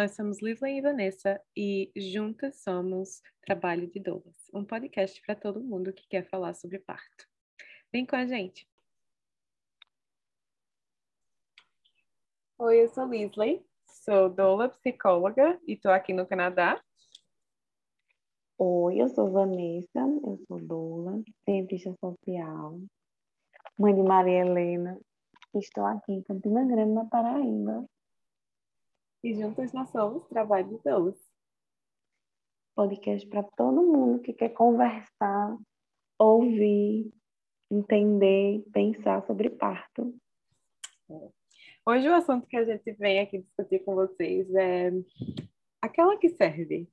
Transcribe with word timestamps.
Nós 0.00 0.12
somos 0.12 0.40
Lisley 0.40 0.78
e 0.78 0.80
Vanessa 0.80 1.38
e 1.54 1.92
juntas 1.94 2.62
somos 2.62 3.20
Trabalho 3.42 3.86
de 3.86 4.00
Doulas, 4.00 4.48
um 4.54 4.64
podcast 4.64 5.20
para 5.20 5.34
todo 5.34 5.60
mundo 5.60 5.92
que 5.92 6.08
quer 6.08 6.26
falar 6.26 6.54
sobre 6.54 6.78
parto. 6.78 7.28
Vem 7.92 8.06
com 8.06 8.16
a 8.16 8.24
gente! 8.24 8.66
Oi, 12.56 12.82
eu 12.82 12.88
sou 12.88 13.04
Lisley, 13.10 13.62
sou 14.02 14.30
doula 14.30 14.70
psicóloga 14.70 15.60
e 15.66 15.74
estou 15.74 15.92
aqui 15.92 16.14
no 16.14 16.26
Canadá. 16.26 16.82
Oi, 18.56 19.02
eu 19.02 19.08
sou 19.10 19.30
Vanessa, 19.30 19.98
eu 19.98 20.42
sou 20.48 20.60
doula, 20.62 21.22
cientista 21.44 21.94
social, 22.00 22.80
mãe 23.78 23.94
de 23.94 24.02
Maria 24.02 24.46
Helena. 24.46 24.98
Estou 25.54 25.84
aqui 25.84 26.12
em 26.12 26.22
Campina 26.22 26.64
Grande, 26.64 26.94
na 26.94 27.04
Paraíba. 27.04 27.86
E 29.22 29.34
juntos 29.34 29.70
nós 29.74 29.90
somos 29.90 30.26
Trabalho 30.28 30.66
de 30.66 30.82
Doulas. 30.82 31.30
Podcast 32.74 33.28
para 33.28 33.42
todo 33.42 33.82
mundo 33.82 34.22
que 34.22 34.32
quer 34.32 34.48
conversar, 34.48 35.58
ouvir, 36.18 37.12
entender, 37.70 38.64
pensar 38.72 39.22
sobre 39.26 39.50
parto. 39.50 40.14
Hoje 41.84 42.08
o 42.08 42.14
assunto 42.14 42.46
que 42.46 42.56
a 42.56 42.64
gente 42.64 42.92
vem 42.92 43.20
aqui 43.20 43.40
discutir 43.42 43.80
com 43.84 43.94
vocês 43.94 44.48
é 44.54 44.90
aquela 45.82 46.16
que 46.16 46.30
serve, 46.30 46.88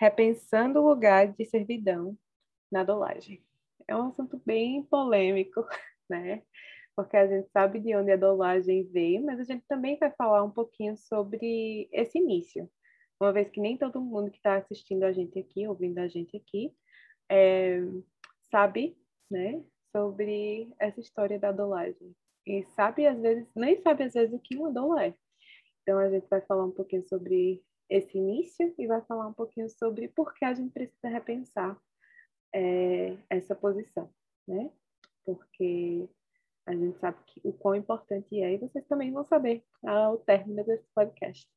repensando 0.00 0.80
o 0.80 0.88
lugar 0.88 1.30
de 1.34 1.44
servidão 1.44 2.16
na 2.72 2.82
dolagem. 2.82 3.44
É 3.86 3.94
um 3.94 4.08
assunto 4.08 4.40
bem 4.46 4.82
polêmico, 4.84 5.62
né? 6.08 6.42
Porque 6.98 7.16
a 7.16 7.28
gente 7.28 7.48
sabe 7.52 7.78
de 7.78 7.94
onde 7.94 8.10
a 8.10 8.16
dolagem 8.16 8.82
veio, 8.82 9.24
mas 9.24 9.38
a 9.38 9.44
gente 9.44 9.64
também 9.68 9.96
vai 10.00 10.10
falar 10.10 10.42
um 10.42 10.50
pouquinho 10.50 10.96
sobre 10.96 11.88
esse 11.92 12.18
início, 12.18 12.68
uma 13.20 13.32
vez 13.32 13.48
que 13.48 13.60
nem 13.60 13.78
todo 13.78 14.00
mundo 14.00 14.32
que 14.32 14.38
está 14.38 14.56
assistindo 14.56 15.04
a 15.04 15.12
gente 15.12 15.38
aqui, 15.38 15.64
ouvindo 15.68 15.98
a 15.98 16.08
gente 16.08 16.36
aqui, 16.36 16.74
é, 17.30 17.82
sabe, 18.50 18.98
né, 19.30 19.62
sobre 19.92 20.74
essa 20.76 20.98
história 20.98 21.38
da 21.38 21.52
dolagem. 21.52 22.16
E 22.44 22.64
sabe, 22.64 23.06
às 23.06 23.20
vezes, 23.20 23.48
nem 23.54 23.80
sabe 23.80 24.02
às 24.02 24.14
vezes 24.14 24.34
o 24.34 24.40
que 24.40 24.56
uma 24.56 24.72
doula 24.72 25.04
é. 25.04 25.14
Então 25.82 26.00
a 26.00 26.10
gente 26.10 26.26
vai 26.28 26.40
falar 26.40 26.64
um 26.64 26.72
pouquinho 26.72 27.06
sobre 27.06 27.62
esse 27.88 28.18
início 28.18 28.74
e 28.76 28.88
vai 28.88 29.02
falar 29.02 29.28
um 29.28 29.34
pouquinho 29.34 29.70
sobre 29.70 30.08
por 30.08 30.34
que 30.34 30.44
a 30.44 30.52
gente 30.52 30.72
precisa 30.72 31.08
repensar 31.08 31.80
é, 32.52 33.16
essa 33.30 33.54
posição, 33.54 34.12
né? 34.48 34.68
Porque 35.24 36.08
a 36.68 36.76
gente 36.76 36.98
sabe 36.98 37.16
que, 37.24 37.40
o 37.42 37.52
quão 37.52 37.74
importante 37.74 38.42
é 38.42 38.52
e 38.52 38.58
vocês 38.58 38.84
também 38.86 39.10
vão 39.10 39.24
saber 39.24 39.64
ao 39.82 40.18
término 40.18 40.62
desse 40.64 40.86
podcast. 40.94 41.48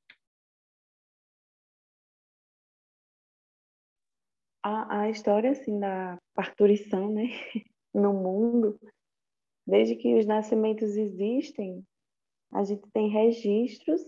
A, 4.64 5.02
a 5.02 5.09
história, 5.09 5.52
assim, 5.52 5.78
da 5.80 6.18
parturição, 6.34 7.12
né, 7.12 7.23
no 7.94 8.14
mundo, 8.14 8.80
desde 9.68 9.98
que 9.98 10.16
os 10.18 10.26
nascimentos 10.26 10.95
existem, 10.95 11.86
a 12.53 12.64
gente 12.64 12.90
tem 12.92 13.09
registros 13.09 14.02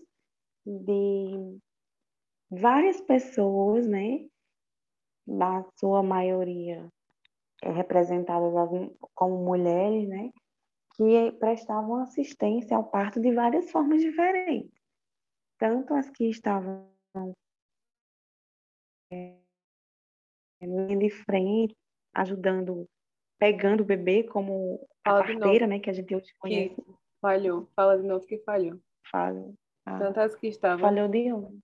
de 0.65 1.59
várias 2.49 3.01
pessoas, 3.01 3.85
né, 3.85 4.25
na 5.27 5.65
sua 5.77 6.01
maioria 6.01 6.89
é, 7.61 7.71
representadas 7.71 8.53
como 9.13 9.43
mulheres, 9.43 10.07
né, 10.07 10.31
que 10.93 11.31
prestavam 11.33 11.95
assistência 11.97 12.77
ao 12.77 12.83
parto 12.83 13.19
de 13.19 13.33
várias 13.33 13.71
formas 13.71 14.01
diferentes. 14.01 14.71
Tanto 15.57 15.93
as 15.93 16.09
que 16.09 16.29
estavam 16.29 16.87
é, 19.11 19.37
linha 20.61 20.97
de 20.97 21.09
frente, 21.09 21.75
ajudando, 22.13 22.87
pegando 23.39 23.81
o 23.81 23.85
bebê, 23.85 24.23
como 24.23 24.85
a 25.03 25.11
Fala 25.11 25.23
parteira, 25.25 25.67
né, 25.67 25.79
que 25.79 25.89
a 25.89 25.93
gente 25.93 26.15
hoje 26.15 26.33
conhece. 26.39 26.75
Que 26.75 26.93
falhou. 27.21 27.69
Fala 27.75 27.97
de 27.97 28.07
novo 28.07 28.25
que 28.25 28.37
falhou. 28.39 28.79
Falhou. 29.09 29.53
Ah, 29.85 29.99
Tanto 29.99 30.19
as 30.19 30.35
que 30.35 30.47
estavam. 30.47 30.79
Falhou 30.79 31.07
de 31.07 31.31
onde? 31.31 31.59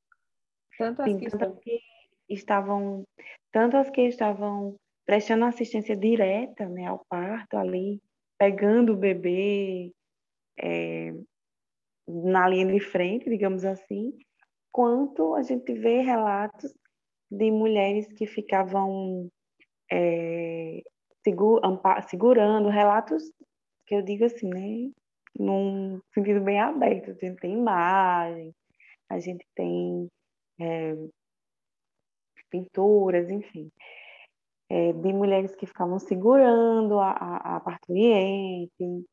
Tanto 0.78 1.02
as 1.02 1.09
Sim, 1.09 1.18
que, 1.20 1.30
tanto 1.30 1.59
que 1.59 1.80
estavam, 2.28 3.03
tanto 3.52 3.78
as 3.78 3.90
que 3.90 4.02
estavam 4.02 4.76
prestando 5.06 5.46
assistência 5.46 5.96
direta, 5.96 6.68
né, 6.70 6.86
ao 6.86 7.03
parto 7.09 7.58
ali, 7.58 8.02
pegando 8.40 8.94
o 8.94 8.98
bebê 8.98 9.94
é, 10.58 11.14
na 12.08 12.48
linha 12.48 12.66
de 12.66 12.80
frente, 12.80 13.30
digamos 13.30 13.66
assim, 13.66 14.18
quanto 14.72 15.36
a 15.36 15.44
gente 15.44 15.74
vê 15.74 16.02
relatos 16.02 16.74
de 17.30 17.52
mulheres 17.52 18.12
que 18.14 18.26
ficavam 18.26 19.30
é, 19.92 20.82
segurando, 22.08 22.70
relatos 22.70 23.24
que 23.86 23.96
eu 23.96 24.02
digo 24.02 24.24
assim, 24.24 24.50
né, 24.50 24.92
num 25.38 26.00
sentido 26.14 26.42
bem 26.42 26.60
aberto. 26.60 27.12
A 27.12 27.14
gente 27.14 27.40
tem 27.40 27.54
imagem, 27.54 28.56
a 29.10 29.20
gente 29.20 29.46
tem 29.54 30.08
é, 30.62 30.96
pinturas, 32.50 33.30
enfim, 33.30 33.70
é, 34.69 34.94
de 34.94 35.13
mulheres 35.13 35.56
que 35.56 35.66
ficavam 35.66 36.00
segurando 36.00 37.00
a, 37.00 37.12
a, 37.12 37.56
a 37.56 37.59
parturiente, 37.59 39.06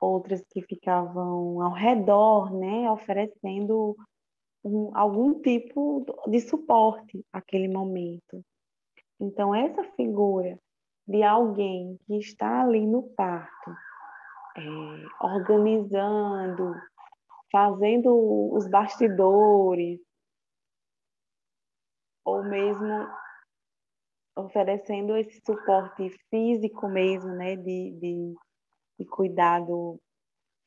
outras 0.00 0.42
que 0.50 0.62
ficavam 0.62 1.60
ao 1.60 1.72
redor, 1.72 2.52
né, 2.52 2.90
oferecendo 2.90 3.96
um, 4.64 4.90
algum 4.96 5.40
tipo 5.40 6.06
de 6.28 6.40
suporte 6.40 7.24
àquele 7.32 7.68
momento. 7.68 8.42
Então, 9.18 9.54
essa 9.54 9.84
figura 9.94 10.58
de 11.06 11.22
alguém 11.22 11.98
que 12.06 12.18
está 12.18 12.62
ali 12.62 12.86
no 12.86 13.02
parto, 13.02 13.70
é, 14.56 15.26
organizando, 15.26 16.74
fazendo 17.50 18.54
os 18.54 18.68
bastidores, 18.68 20.00
ou 22.24 22.44
mesmo 22.44 23.08
oferecendo 24.44 25.16
esse 25.16 25.40
suporte 25.44 26.10
físico 26.28 26.88
mesmo, 26.88 27.30
né, 27.34 27.56
de, 27.56 27.92
de, 27.92 28.34
de 28.98 29.04
cuidado 29.06 30.00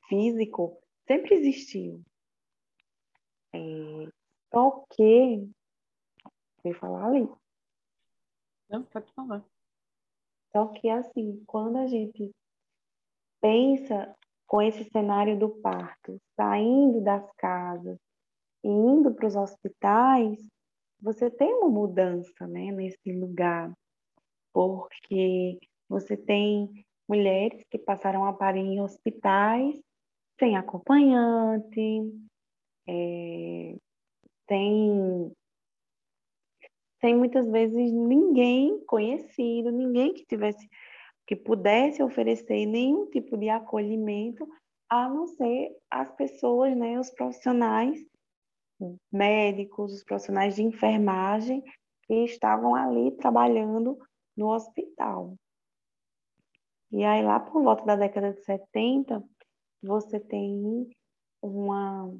físico, 0.08 0.78
sempre 1.08 1.36
existiu. 1.36 2.02
É, 3.54 3.60
só 4.54 4.86
que, 4.92 5.50
vou 6.64 6.74
falar 6.76 7.08
ali. 7.08 7.30
Não, 8.70 8.84
pode 8.84 9.12
falar. 9.14 9.44
Só 10.52 10.68
que, 10.68 10.90
assim, 10.90 11.44
quando 11.46 11.78
a 11.78 11.88
gente 11.88 12.32
pensa 13.42 14.16
com 14.48 14.62
esse 14.62 14.84
cenário 14.86 15.38
do 15.38 15.50
parto, 15.50 16.22
saindo 16.36 17.02
das 17.02 17.30
casas 17.34 17.98
e 18.64 18.70
indo 18.70 19.14
para 19.14 19.28
os 19.28 19.36
hospitais, 19.36 20.40
você 21.04 21.30
tem 21.30 21.54
uma 21.54 21.70
mudança 21.70 22.48
né, 22.48 22.72
nesse 22.72 23.12
lugar, 23.12 23.72
porque 24.54 25.60
você 25.90 26.16
tem 26.16 26.86
mulheres 27.08 27.62
que 27.70 27.78
passaram 27.78 28.26
a 28.26 28.32
parir 28.32 28.62
em 28.62 28.80
hospitais 28.80 29.78
sem 30.40 30.56
acompanhante, 30.56 32.10
é, 32.88 33.76
tem, 34.48 35.32
tem 37.02 37.16
muitas 37.16 37.50
vezes 37.52 37.92
ninguém 37.92 38.84
conhecido, 38.86 39.72
ninguém 39.72 40.14
que 40.14 40.26
tivesse 40.26 40.68
que 41.26 41.36
pudesse 41.36 42.04
oferecer 42.04 42.66
nenhum 42.66 43.10
tipo 43.10 43.38
de 43.38 43.48
acolhimento, 43.50 44.46
a 44.90 45.08
não 45.08 45.26
ser 45.28 45.74
as 45.90 46.12
pessoas, 46.16 46.76
né, 46.76 47.00
os 47.00 47.10
profissionais 47.12 48.06
médicos, 49.12 49.94
os 49.94 50.04
profissionais 50.04 50.56
de 50.56 50.64
enfermagem 50.64 51.64
que 52.04 52.14
estavam 52.26 52.76
ali 52.76 53.12
trabalhando 53.18 53.98
no 54.36 54.50
hospital. 54.54 55.36
E 56.92 57.04
aí, 57.04 57.24
lá 57.24 57.40
por 57.40 57.64
volta 57.64 57.86
da 57.86 57.96
década 57.96 58.34
de 58.34 58.44
70, 58.44 59.24
você 59.82 60.20
tem 60.20 60.90
uma, 61.42 62.16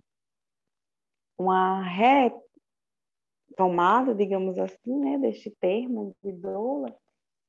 uma 1.38 1.82
retomada, 3.52 4.16
digamos 4.16 4.58
assim, 4.58 5.00
né, 5.00 5.18
deste 5.18 5.52
termo 5.52 6.16
de 6.24 6.32
doula, 6.32 6.96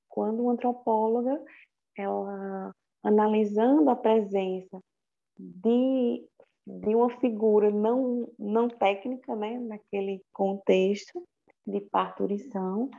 quando 0.08 0.42
uma 0.42 0.52
antropóloga, 0.52 1.42
ela 1.96 2.74
analisando 3.02 3.90
a 3.90 3.96
presença 3.96 4.80
de 5.38 6.24
de 6.66 6.94
uma 6.94 7.10
figura 7.20 7.70
não, 7.70 8.28
não 8.38 8.68
técnica, 8.68 9.34
né, 9.36 9.58
naquele 9.58 10.22
contexto 10.32 11.22
de 11.66 11.80
parturição, 11.80 12.90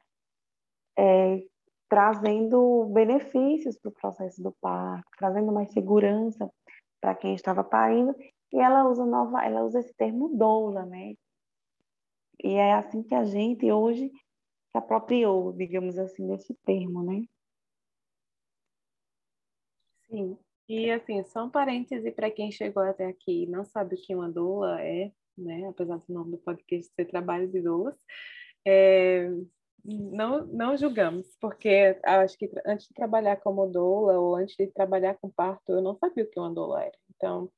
é, 0.97 1.43
trazendo 1.89 2.85
benefícios 2.93 3.77
para 3.79 3.89
o 3.89 3.93
processo 3.93 4.41
do 4.41 4.53
parto, 4.61 5.05
trazendo 5.17 5.51
mais 5.51 5.71
segurança 5.71 6.49
para 7.01 7.15
quem 7.15 7.33
estava 7.35 7.63
parindo, 7.63 8.15
e 8.51 8.59
ela 8.59 8.87
usa 8.87 9.05
nova, 9.05 9.43
ela 9.45 9.63
usa 9.63 9.79
esse 9.79 9.93
termo 9.95 10.29
doula, 10.35 10.85
né, 10.85 11.13
E 12.43 12.53
é 12.53 12.73
assim 12.73 13.01
que 13.03 13.15
a 13.15 13.23
gente 13.25 13.71
hoje 13.71 14.09
se 14.09 14.77
apropriou, 14.77 15.53
digamos 15.53 15.97
assim, 15.97 16.27
desse 16.27 16.53
termo, 16.65 17.03
né? 17.03 17.23
Sim. 20.09 20.37
E 20.67 20.89
assim, 20.89 21.23
só 21.25 21.45
um 21.45 21.49
parêntese 21.49 22.11
para 22.11 22.31
quem 22.31 22.51
chegou 22.51 22.83
até 22.83 23.05
aqui 23.05 23.43
e 23.43 23.47
não 23.47 23.63
sabe 23.63 23.95
o 23.95 24.01
que 24.01 24.15
uma 24.15 24.29
doula 24.29 24.81
é, 24.81 25.11
né? 25.37 25.67
Apesar 25.69 25.97
do 25.97 26.13
nome 26.13 26.31
do 26.31 26.37
podcast 26.39 26.91
ser 26.93 27.05
Trabalho 27.05 27.47
de 27.47 27.61
Doulas, 27.61 27.95
é, 28.65 29.29
não, 29.85 30.45
não 30.47 30.75
julgamos, 30.75 31.27
porque 31.39 31.99
acho 32.03 32.37
que 32.37 32.49
antes 32.65 32.87
de 32.87 32.93
trabalhar 32.95 33.37
como 33.37 33.67
doula 33.67 34.19
ou 34.19 34.35
antes 34.35 34.55
de 34.55 34.67
trabalhar 34.67 35.15
com 35.15 35.29
parto, 35.29 35.71
eu 35.71 35.81
não 35.81 35.95
sabia 35.95 36.23
o 36.23 36.29
que 36.29 36.39
uma 36.39 36.53
doula 36.53 36.83
era. 36.83 36.97
Então, 37.15 37.51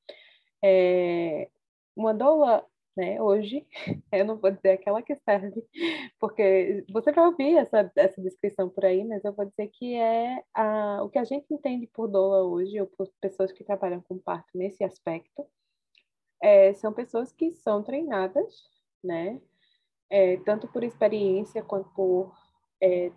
é, 0.62 1.48
uma 1.96 2.12
doula 2.12 2.64
né? 2.98 3.22
Hoje, 3.22 3.64
eu 4.12 4.24
não 4.24 4.36
vou 4.36 4.50
dizer 4.50 4.70
aquela 4.70 5.00
que 5.00 5.14
serve, 5.14 5.64
porque 6.18 6.84
você 6.90 7.12
vai 7.12 7.26
ouvir 7.26 7.56
essa, 7.56 7.90
essa 7.94 8.20
descrição 8.20 8.68
por 8.68 8.84
aí, 8.84 9.04
mas 9.04 9.24
eu 9.24 9.32
vou 9.32 9.46
dizer 9.46 9.68
que 9.68 9.94
é 9.94 10.42
a, 10.52 11.00
o 11.04 11.08
que 11.08 11.18
a 11.18 11.24
gente 11.24 11.46
entende 11.54 11.86
por 11.86 12.08
doula 12.08 12.42
hoje, 12.42 12.80
ou 12.80 12.88
por 12.88 13.08
pessoas 13.20 13.52
que 13.52 13.62
trabalham 13.62 14.02
com 14.02 14.18
parto 14.18 14.48
nesse 14.52 14.82
aspecto, 14.82 15.46
é, 16.42 16.74
são 16.74 16.92
pessoas 16.92 17.32
que 17.32 17.52
são 17.52 17.84
treinadas, 17.84 18.64
né? 19.02 19.40
É, 20.10 20.36
tanto 20.38 20.66
por 20.66 20.82
experiência 20.82 21.62
quanto 21.62 21.88
por 21.90 22.34
é, 22.82 23.12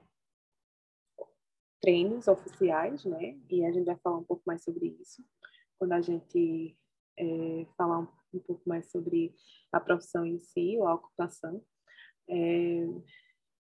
treinos 1.81 2.27
oficiais, 2.27 3.03
né? 3.03 3.35
E 3.49 3.65
a 3.65 3.71
gente 3.71 3.85
vai 3.85 3.97
falar 3.97 4.17
um 4.17 4.23
pouco 4.23 4.43
mais 4.45 4.63
sobre 4.63 4.95
isso 5.01 5.23
quando 5.79 5.93
a 5.93 6.01
gente 6.01 6.77
é, 7.17 7.65
falar 7.75 7.99
um 7.99 8.07
um 8.33 8.39
pouco 8.39 8.67
mais 8.67 8.89
sobre 8.91 9.33
a 9.71 9.79
profissão 9.79 10.25
em 10.25 10.39
si, 10.39 10.77
ou 10.77 10.87
a 10.87 10.95
ocupação, 10.95 11.63
é, 12.29 12.87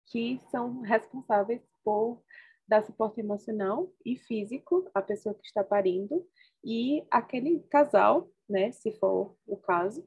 que 0.07 0.39
são 0.49 0.81
responsáveis 0.81 1.61
por 1.83 2.21
dar 2.67 2.83
suporte 2.85 3.19
emocional 3.19 3.91
e 4.05 4.17
físico 4.17 4.89
à 4.93 5.01
pessoa 5.01 5.35
que 5.35 5.45
está 5.45 5.63
parindo 5.63 6.25
e 6.63 7.05
aquele 7.09 7.59
casal, 7.69 8.29
né, 8.47 8.71
se 8.71 8.91
for 8.93 9.35
o 9.45 9.57
caso, 9.57 10.05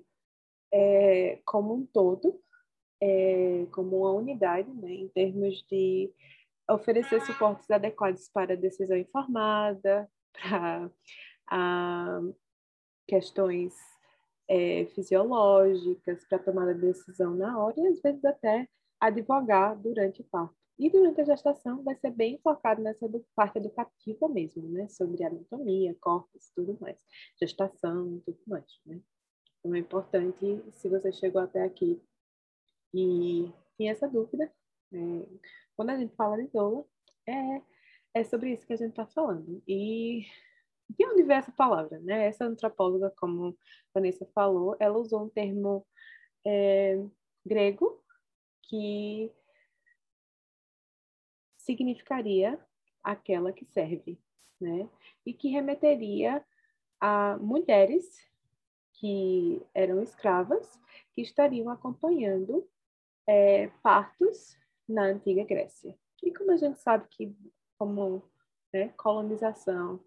é, 0.72 1.40
como 1.44 1.74
um 1.74 1.86
todo, 1.86 2.40
é, 3.00 3.66
como 3.72 3.98
uma 3.98 4.12
unidade, 4.12 4.70
né, 4.70 4.92
em 4.92 5.08
termos 5.08 5.62
de 5.68 6.12
oferecer 6.70 7.20
suportes 7.22 7.70
adequados 7.70 8.28
para 8.28 8.56
decisão 8.56 8.96
informada, 8.96 10.10
para 10.32 10.90
a, 11.48 12.20
questões 13.06 13.74
é, 14.48 14.86
fisiológicas 14.94 16.24
para 16.28 16.38
tomar 16.38 16.68
a 16.68 16.72
decisão 16.72 17.34
na 17.34 17.58
hora 17.58 17.74
e 17.78 17.86
às 17.86 18.00
vezes 18.00 18.24
até 18.24 18.68
advogar 19.00 19.76
durante 19.78 20.20
o 20.20 20.24
parto. 20.24 20.54
E 20.78 20.90
durante 20.90 21.20
a 21.20 21.24
gestação 21.24 21.84
vai 21.84 21.94
ser 21.94 22.10
bem 22.10 22.38
focado 22.42 22.82
nessa 22.82 23.08
parte 23.34 23.58
educativa 23.58 24.28
mesmo, 24.28 24.68
né? 24.70 24.88
Sobre 24.88 25.22
anatomia, 25.22 25.96
corpos, 26.00 26.50
tudo 26.54 26.76
mais. 26.80 26.98
Gestação, 27.40 28.20
tudo 28.26 28.40
mais, 28.46 28.66
né? 28.84 29.00
Então 29.60 29.74
é 29.74 29.78
importante, 29.78 30.62
se 30.72 30.88
você 30.88 31.12
chegou 31.12 31.40
até 31.40 31.62
aqui 31.62 32.02
e 32.92 33.52
tem 33.78 33.88
essa 33.88 34.08
dúvida, 34.08 34.52
é, 34.92 34.98
quando 35.76 35.90
a 35.90 35.98
gente 35.98 36.14
fala 36.16 36.36
de 36.36 36.48
doula, 36.48 36.84
é, 37.26 37.62
é 38.14 38.24
sobre 38.24 38.52
isso 38.52 38.66
que 38.66 38.72
a 38.72 38.76
gente 38.76 38.90
está 38.90 39.06
falando. 39.06 39.62
E 39.66 40.26
de 40.88 41.06
onde 41.06 41.22
vem 41.22 41.36
essa 41.36 41.52
palavra, 41.52 41.98
né? 42.00 42.26
Essa 42.26 42.44
antropóloga, 42.44 43.12
como 43.16 43.56
Vanessa 43.92 44.26
falou, 44.34 44.76
ela 44.78 44.98
usou 44.98 45.24
um 45.24 45.28
termo 45.28 45.86
é, 46.46 47.02
grego 47.44 48.02
que 48.62 49.30
significaria 51.56 52.58
aquela 53.02 53.52
que 53.52 53.64
serve, 53.64 54.18
né? 54.60 54.88
E 55.24 55.32
que 55.32 55.48
remeteria 55.48 56.44
a 57.00 57.36
mulheres 57.38 58.18
que 58.94 59.62
eram 59.74 60.02
escravas 60.02 60.80
que 61.12 61.22
estariam 61.22 61.70
acompanhando 61.70 62.68
é, 63.26 63.68
partos 63.82 64.56
na 64.88 65.04
antiga 65.04 65.44
Grécia. 65.44 65.98
E 66.22 66.32
como 66.32 66.52
a 66.52 66.56
gente 66.56 66.78
sabe 66.78 67.06
que 67.10 67.34
como 67.78 68.22
né, 68.72 68.88
colonização 68.96 70.00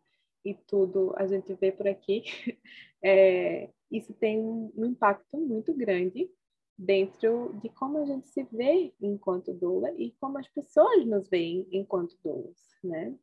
e 0.47 0.53
tudo 0.53 1.13
a 1.17 1.27
gente 1.27 1.53
vê 1.55 1.73
por 1.73 1.87
aqui, 1.87 2.23
é, 3.03 3.69
isso 3.91 4.13
tem 4.13 4.39
um, 4.39 4.71
impacto 4.85 5.37
muito 5.37 5.73
grande 5.73 6.31
dentro 6.77 7.53
de 7.61 7.67
como 7.69 7.97
a 7.97 8.05
gente 8.05 8.29
se 8.29 8.43
vê 8.43 8.93
enquanto 9.01 9.53
doula 9.53 9.91
e 9.97 10.11
como 10.21 10.37
as 10.37 10.47
pessoas 10.47 11.05
nos 11.05 11.27
veem 11.27 11.67
enquanto 11.71 12.17
doulas, 12.23 12.57
né? 12.81 13.13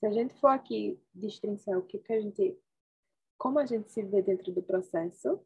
Se 0.00 0.06
a 0.06 0.10
gente 0.10 0.34
for 0.34 0.48
aqui 0.48 0.98
destrinçar 1.14 1.78
o 1.78 1.82
que, 1.82 1.98
que 1.98 2.12
a 2.12 2.20
gente, 2.20 2.58
como 3.38 3.60
a 3.60 3.66
gente 3.66 3.90
se 3.90 4.02
vê 4.02 4.20
dentro 4.20 4.52
do 4.52 4.62
processo, 4.62 5.40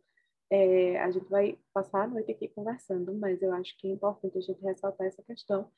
é, 0.51 0.99
a 1.01 1.11
gente 1.11 1.29
vai 1.29 1.59
passar 1.75 2.05
a 2.05 2.09
noite 2.09 2.33
aqui 2.33 2.49
conversando, 2.49 3.13
mas 3.15 3.43
eu 3.43 3.53
acho 3.53 3.77
que 3.77 3.89
é 3.89 3.91
importante 3.91 4.39
a 4.39 4.41
gente 4.41 4.63
ressaltar 4.63 5.07
essa 5.07 5.23
questão 5.23 5.71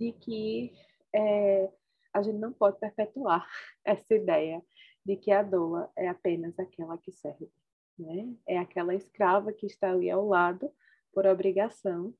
de 0.00 0.12
que 0.12 0.72
é, 1.14 1.70
a 2.12 2.22
gente 2.22 2.38
não 2.38 2.52
pode 2.52 2.78
perpetuar 2.78 3.46
essa 3.84 4.14
ideia 4.14 4.62
de 5.04 5.16
que 5.16 5.30
a 5.30 5.42
doula 5.42 5.90
é 5.96 6.08
apenas 6.08 6.58
aquela 6.58 6.98
que 6.98 7.12
serve, 7.12 7.50
né? 7.98 8.34
É 8.46 8.58
aquela 8.58 8.94
escrava 8.94 9.52
que 9.52 9.66
está 9.66 9.90
ali 9.90 10.10
ao 10.10 10.26
lado 10.26 10.70
por 11.12 11.26
obrigação, 11.26 12.14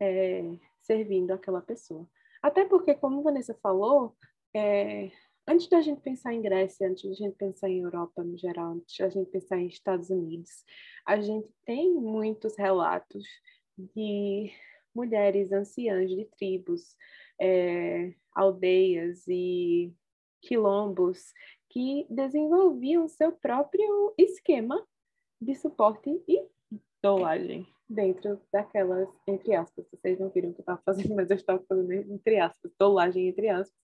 é, 0.00 0.58
servindo 0.80 1.32
aquela 1.32 1.60
pessoa. 1.60 2.08
Até 2.42 2.64
porque, 2.64 2.94
como 2.94 3.22
Vanessa 3.22 3.54
falou, 3.62 4.16
é, 4.54 5.10
antes 5.46 5.68
da 5.68 5.80
gente 5.80 6.00
pensar 6.00 6.34
em 6.34 6.42
Grécia, 6.42 6.88
antes 6.88 7.08
da 7.08 7.14
gente 7.14 7.36
pensar 7.36 7.68
em 7.68 7.82
Europa 7.82 8.24
no 8.24 8.36
geral, 8.36 8.72
antes 8.72 8.96
da 8.98 9.08
gente 9.08 9.30
pensar 9.30 9.58
em 9.58 9.68
Estados 9.68 10.10
Unidos, 10.10 10.64
a 11.06 11.20
gente 11.20 11.48
tem 11.64 11.94
muitos 11.94 12.56
relatos 12.56 13.24
de 13.94 14.50
mulheres 14.94 15.52
anciãs 15.52 16.10
de 16.10 16.24
tribos, 16.36 16.96
é, 17.40 18.12
aldeias 18.34 19.26
e 19.28 19.94
quilombos 20.40 21.32
que 21.72 22.06
desenvolviam 22.10 23.08
seu 23.08 23.32
próprio 23.32 24.14
esquema 24.18 24.86
de 25.40 25.54
suporte 25.54 26.22
e 26.28 26.46
dolagem 27.02 27.66
dentro 27.88 28.40
daquelas, 28.52 29.08
entre 29.26 29.54
aspas, 29.54 29.86
vocês 29.90 30.18
não 30.18 30.28
viram 30.28 30.50
o 30.50 30.52
que 30.54 30.60
eu 30.60 30.62
estava 30.62 30.82
fazendo, 30.84 31.14
mas 31.16 31.30
eu 31.30 31.36
estava 31.36 31.64
fazendo 31.66 31.92
entre 31.92 32.38
aspas, 32.38 32.70
dolagem 32.78 33.28
entre 33.28 33.48
aspas, 33.48 33.76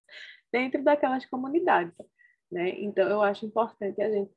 dentro 0.53 0.85
daquelas 0.85 1.25
comunidades, 1.27 1.95
né? 2.53 2.79
Então, 2.79 3.09
eu 3.09 3.23
acho 3.23 3.47
importante 3.47 4.01
a 4.03 4.11
gente 4.11 4.33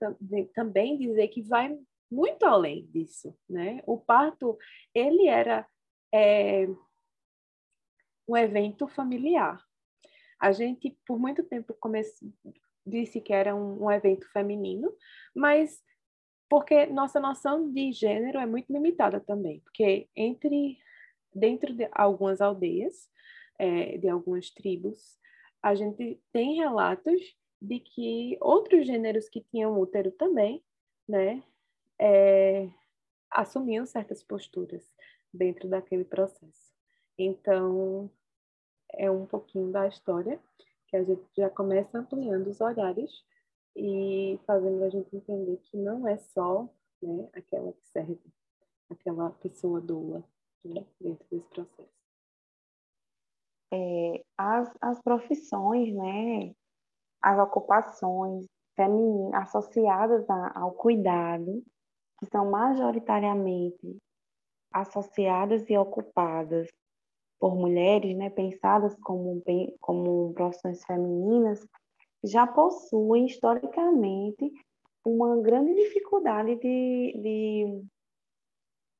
também 0.54 0.98
dizer 0.98 1.28
que 1.28 1.42
vai 1.42 1.78
muito 2.10 2.46
além 2.46 2.86
disso, 2.88 3.38
né? 3.50 3.82
O 3.86 3.98
parto, 3.98 4.58
ele 4.94 5.28
era 5.28 5.68
é, 6.14 6.68
um 8.28 8.38
evento 8.38 8.88
familiar. 8.88 9.62
A 10.40 10.54
gente, 10.54 10.98
por 11.06 11.20
muito 11.20 11.44
tempo, 11.44 11.74
comece, 11.80 12.34
disse 12.86 13.22
que 13.22 13.34
era 13.34 13.56
um, 13.56 13.86
um 13.86 13.92
evento 13.92 14.30
feminino, 14.32 14.94
mas 15.36 15.82
porque 16.50 16.86
nossa 16.88 17.20
noção 17.20 17.72
de 17.72 17.92
gênero 17.94 18.38
é 18.38 18.46
muito 18.46 18.72
limitada 18.72 19.20
também, 19.22 19.62
porque 19.62 20.10
entre 20.16 20.78
dentro 21.34 21.74
de 21.74 21.88
algumas 21.94 22.42
aldeias, 22.42 23.10
é, 23.58 23.98
de 23.98 24.10
algumas 24.10 24.50
tribos, 24.50 25.18
a 25.64 25.74
gente 25.76 26.22
tem 26.34 26.56
relatos 26.56 27.22
de 27.62 27.80
que 27.80 28.38
outros 28.42 28.86
gêneros 28.86 29.30
que 29.30 29.46
tinham 29.52 29.80
útero 29.80 30.12
também, 30.12 30.64
né, 31.08 31.44
é, 32.00 32.68
assumiam 33.30 33.86
certas 33.86 34.24
posturas 34.24 34.84
dentro 35.34 35.70
daquele 35.70 36.04
processo. 36.04 36.74
Então, 37.18 38.10
é 38.94 39.10
um 39.10 39.26
pouquinho 39.26 39.72
da 39.72 39.88
história 39.88 40.42
que 40.92 40.98
a 40.98 41.04
gente 41.04 41.26
já 41.36 41.50
começa 41.50 41.98
ampliando 41.98 42.48
os 42.48 42.60
horários 42.60 43.26
e 43.76 44.38
fazendo 44.46 44.84
a 44.84 44.90
gente 44.90 45.16
entender 45.16 45.58
que 45.64 45.78
não 45.78 46.06
é 46.06 46.18
só 46.18 46.70
né, 47.02 47.30
aquela 47.34 47.72
que 47.72 47.88
serve, 47.88 48.20
aquela 48.90 49.32
pessoa 49.32 49.80
doula 49.80 50.22
né, 50.66 50.86
dentro 51.00 51.26
desse 51.32 51.48
processo. 51.48 51.90
É, 53.74 54.24
as, 54.38 54.70
as 54.82 55.02
profissões, 55.02 55.96
né, 55.96 56.54
as 57.22 57.40
ocupações 57.40 58.46
femininas 58.76 59.34
associadas 59.34 60.30
a, 60.30 60.60
ao 60.60 60.74
cuidado, 60.74 61.64
que 62.20 62.26
são 62.26 62.52
majoritariamente 62.52 63.98
associadas 64.74 65.70
e 65.70 65.78
ocupadas 65.78 66.68
por 67.42 67.56
mulheres, 67.56 68.16
né, 68.16 68.30
pensadas 68.30 68.96
como, 69.02 69.44
como 69.82 70.32
profissões 70.34 70.86
femininas, 70.86 71.68
já 72.24 72.46
possuem 72.46 73.26
historicamente 73.26 74.52
uma 75.04 75.42
grande 75.42 75.74
dificuldade 75.74 76.56
de, 76.56 77.20
de 77.20 77.84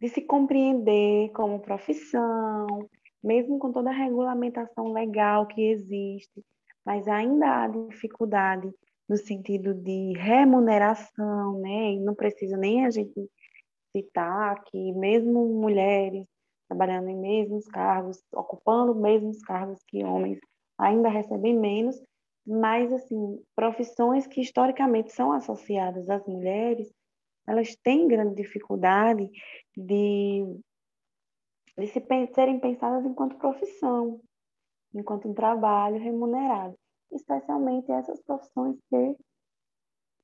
de 0.02 0.10
se 0.10 0.22
compreender 0.22 1.30
como 1.30 1.60
profissão, 1.60 2.90
mesmo 3.24 3.60
com 3.60 3.72
toda 3.72 3.92
a 3.92 3.94
regulamentação 3.94 4.92
legal 4.92 5.46
que 5.46 5.62
existe, 5.62 6.44
mas 6.84 7.08
ainda 7.08 7.64
há 7.64 7.68
dificuldade 7.68 8.68
no 9.08 9.16
sentido 9.16 9.76
de 9.76 10.14
remuneração, 10.18 11.60
né? 11.60 11.92
E 11.92 12.00
não 12.00 12.16
precisa 12.16 12.58
nem 12.58 12.84
a 12.84 12.90
gente 12.90 13.30
citar 13.96 14.64
que 14.64 14.92
mesmo 14.94 15.46
mulheres 15.50 16.26
trabalhando 16.72 17.10
em 17.10 17.18
mesmos 17.18 17.68
cargos, 17.68 18.24
ocupando 18.34 18.96
mesmos 18.96 19.42
cargos 19.44 19.84
que 19.84 20.06
homens, 20.06 20.40
ainda 20.78 21.10
recebem 21.10 21.54
menos, 21.54 22.02
mas 22.48 22.92
assim, 22.94 23.44
profissões 23.54 24.26
que 24.26 24.40
historicamente 24.40 25.12
são 25.12 25.34
associadas 25.34 26.10
às 26.10 26.26
mulheres, 26.26 26.90
elas 27.46 27.76
têm 27.84 28.08
grande 28.08 28.36
dificuldade 28.36 29.30
de, 29.76 30.46
de 31.78 31.88
se, 31.88 32.02
serem 32.34 32.58
pensadas 32.58 33.06
enquanto 33.06 33.38
profissão, 33.38 34.22
enquanto 34.96 35.28
um 35.28 35.34
trabalho 35.34 36.00
remunerado, 36.00 36.76
especialmente 37.12 37.92
essas 37.92 38.22
profissões 38.24 38.78
que, 38.90 39.16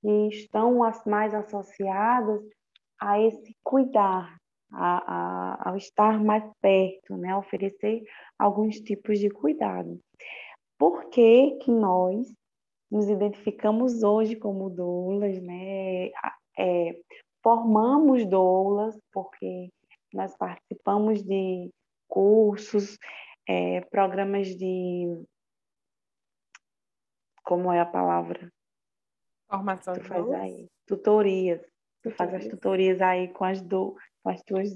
que 0.01 0.27
estão 0.30 0.80
mais 1.06 1.34
associadas 1.34 2.42
a 3.01 3.20
esse 3.20 3.54
cuidar, 3.63 4.38
a, 4.71 5.13
a, 5.62 5.69
ao 5.69 5.77
estar 5.77 6.24
mais 6.24 6.43
perto, 6.62 7.15
né? 7.17 7.36
oferecer 7.36 8.03
alguns 8.38 8.79
tipos 8.79 9.19
de 9.19 9.29
cuidado. 9.29 10.00
Por 10.77 11.09
que, 11.09 11.57
que 11.62 11.71
nós 11.71 12.27
nos 12.89 13.09
identificamos 13.09 14.03
hoje 14.03 14.36
como 14.36 14.69
doulas, 14.69 15.41
né? 15.41 16.09
É, 16.57 17.00
formamos 17.43 18.25
doulas 18.25 18.97
porque 19.12 19.69
nós 20.13 20.36
participamos 20.38 21.24
de 21.24 21.69
cursos, 22.07 22.97
é, 23.47 23.81
programas 23.81 24.55
de 24.55 25.25
como 27.43 27.71
é 27.71 27.79
a 27.79 27.86
palavra? 27.86 28.51
Formação 29.50 29.93
tu 29.93 30.03
faz 30.03 30.29
aí 30.31 30.67
tutorias. 30.86 31.62
Tu 32.03 32.12
faz 32.12 32.33
as 32.33 32.47
tutorias 32.47 33.01
aí 33.01 33.27
com 33.29 33.43
as 33.43 33.62
do, 33.62 33.95
as 34.29 34.41
tuas 34.43 34.69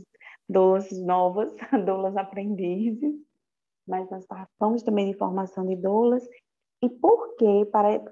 doulas 0.48 0.92
novas, 0.92 1.54
doulas 1.86 2.16
aprendizes, 2.18 3.16
mas 3.88 4.10
nós 4.10 4.26
participamos 4.26 4.84
também 4.84 5.12
de 5.12 5.18
formação 5.18 5.66
de 5.66 5.76
doulas. 5.76 6.28
E 6.84 6.90
por 6.90 7.36
que 7.36 7.66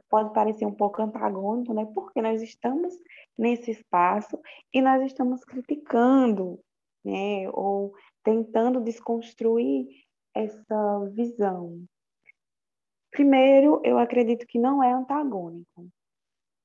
pode 0.10 0.34
parecer 0.34 0.66
um 0.66 0.74
pouco 0.74 1.02
antagônico, 1.02 1.74
né? 1.74 1.86
Porque 1.94 2.22
nós 2.22 2.42
estamos 2.42 2.94
nesse 3.38 3.72
espaço 3.72 4.40
e 4.74 4.82
nós 4.82 5.04
estamos 5.04 5.44
criticando, 5.44 6.60
né? 7.04 7.50
Ou 7.52 7.94
tentando 8.24 8.80
desconstruir 8.80 9.88
essa 10.36 11.10
visão. 11.12 11.84
Primeiro, 13.12 13.82
eu 13.84 13.98
acredito 13.98 14.46
que 14.46 14.60
não 14.60 14.84
é 14.84 14.92
antagônico. 14.92 15.90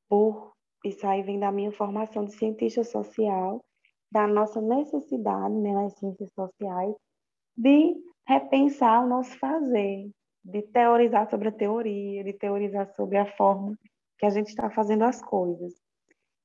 Por 0.08 0.52
isso 0.84 1.06
aí 1.06 1.22
vem 1.22 1.38
da 1.38 1.50
minha 1.50 1.72
formação 1.72 2.26
de 2.26 2.34
cientista 2.34 2.84
social, 2.84 3.64
da 4.14 4.28
nossa 4.28 4.60
necessidade 4.60 5.52
né, 5.56 5.72
nas 5.72 5.92
ciências 5.98 6.30
sociais 6.34 6.94
de 7.56 7.96
repensar 8.26 9.04
o 9.04 9.08
nosso 9.08 9.36
fazer, 9.40 10.08
de 10.44 10.62
teorizar 10.62 11.28
sobre 11.28 11.48
a 11.48 11.52
teoria, 11.52 12.22
de 12.22 12.32
teorizar 12.32 12.94
sobre 12.94 13.18
a 13.18 13.26
forma 13.36 13.76
que 14.16 14.24
a 14.24 14.30
gente 14.30 14.48
está 14.48 14.70
fazendo 14.70 15.02
as 15.02 15.20
coisas. 15.20 15.74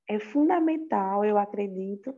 É 0.10 0.20
fundamental, 0.20 1.24
eu 1.24 1.38
acredito, 1.38 2.16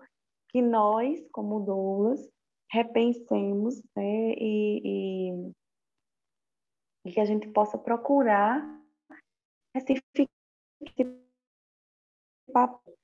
que 0.48 0.62
nós, 0.62 1.20
como 1.34 1.60
doulas, 1.60 2.26
repensemos 2.72 3.84
né, 3.94 4.34
e, 4.38 4.82
e, 4.86 5.52
e, 7.06 7.12
que 7.12 7.20
a 7.20 7.26
gente 7.26 7.50
possa 7.50 7.78
procurar 7.78 8.64
esse 9.76 10.02
papel. 12.54 12.96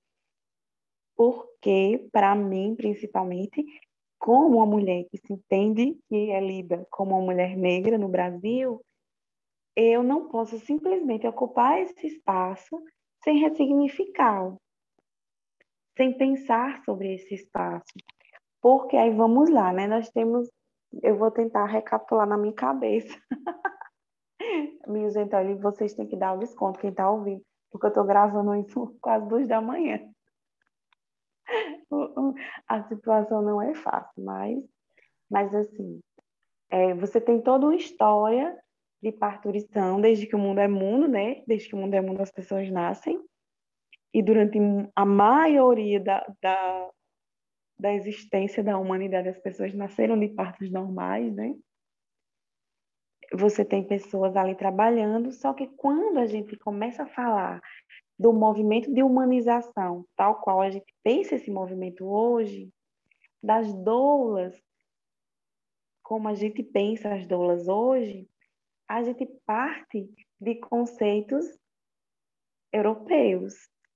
Porque, 1.67 2.07
para 2.13 2.33
mim, 2.33 2.75
principalmente, 2.77 3.61
como 4.17 4.55
uma 4.55 4.65
mulher 4.65 5.03
que 5.11 5.17
se 5.17 5.33
entende 5.33 5.99
que 6.07 6.31
é 6.31 6.39
lida 6.39 6.87
como 6.89 7.13
uma 7.13 7.25
mulher 7.25 7.57
negra 7.57 7.97
no 7.97 8.07
Brasil, 8.07 8.81
eu 9.75 10.01
não 10.01 10.29
posso 10.29 10.57
simplesmente 10.59 11.27
ocupar 11.27 11.81
esse 11.81 12.07
espaço 12.07 12.81
sem 13.21 13.39
ressignificá-lo, 13.39 14.55
sem 15.97 16.17
pensar 16.17 16.81
sobre 16.85 17.15
esse 17.15 17.35
espaço. 17.35 17.93
Porque 18.61 18.95
aí 18.95 19.09
vamos 19.09 19.49
lá, 19.49 19.73
né? 19.73 19.87
Nós 19.87 20.09
temos, 20.09 20.49
eu 21.03 21.17
vou 21.17 21.31
tentar 21.31 21.65
recapitular 21.65 22.25
na 22.25 22.37
minha 22.37 22.53
cabeça. 22.53 23.13
Minha 24.87 25.09
gente, 25.09 25.31
vocês 25.55 25.93
têm 25.95 26.07
que 26.07 26.15
dar 26.15 26.31
o 26.31 26.39
desconto, 26.39 26.79
quem 26.79 26.91
está 26.91 27.11
ouvindo, 27.11 27.41
porque 27.69 27.87
eu 27.87 27.89
estou 27.89 28.05
gravando 28.05 28.55
isso 28.55 28.95
quase 29.01 29.27
duas 29.27 29.49
da 29.49 29.59
manhã. 29.59 29.99
A 32.67 32.83
situação 32.83 33.41
não 33.41 33.61
é 33.61 33.73
fácil, 33.75 34.23
mas, 34.23 34.59
mas 35.29 35.53
assim, 35.55 35.99
é, 36.69 36.93
você 36.93 37.21
tem 37.21 37.41
toda 37.41 37.65
uma 37.65 37.75
história 37.75 38.57
de 39.01 39.11
parturição 39.11 40.01
desde 40.01 40.25
que 40.25 40.35
o 40.35 40.39
mundo 40.39 40.59
é 40.59 40.67
mundo, 40.67 41.07
né? 41.07 41.43
Desde 41.47 41.69
que 41.69 41.75
o 41.75 41.77
mundo 41.77 41.93
é 41.93 42.01
mundo 42.01 42.21
as 42.21 42.31
pessoas 42.31 42.69
nascem. 42.69 43.21
E 44.13 44.21
durante 44.21 44.57
a 44.95 45.05
maioria 45.05 45.99
da, 45.99 46.25
da, 46.41 46.89
da 47.79 47.93
existência 47.93 48.63
da 48.63 48.77
humanidade, 48.77 49.29
as 49.29 49.39
pessoas 49.39 49.73
nasceram 49.73 50.19
de 50.19 50.29
partos 50.29 50.71
normais, 50.71 51.33
né? 51.33 51.55
Você 53.33 53.63
tem 53.63 53.85
pessoas 53.85 54.35
ali 54.35 54.55
trabalhando, 54.55 55.31
só 55.31 55.53
que 55.53 55.67
quando 55.67 56.17
a 56.17 56.25
gente 56.25 56.57
começa 56.57 57.03
a 57.03 57.07
falar 57.07 57.61
do 58.17 58.33
movimento 58.33 58.91
de 58.91 59.03
humanização, 59.03 60.05
tal 60.15 60.41
qual 60.41 60.61
a 60.61 60.69
gente 60.69 60.93
pensa 61.03 61.35
esse 61.35 61.51
movimento 61.51 62.05
hoje, 62.05 62.71
das 63.41 63.71
doulas, 63.73 64.59
como 66.01 66.27
a 66.27 66.33
gente 66.33 66.63
pensa 66.63 67.13
as 67.13 67.27
doulas 67.27 67.67
hoje, 67.67 68.27
a 68.87 69.03
gente 69.03 69.25
parte 69.45 70.09
de 70.39 70.55
conceitos 70.55 71.45
europeus, 72.71 73.53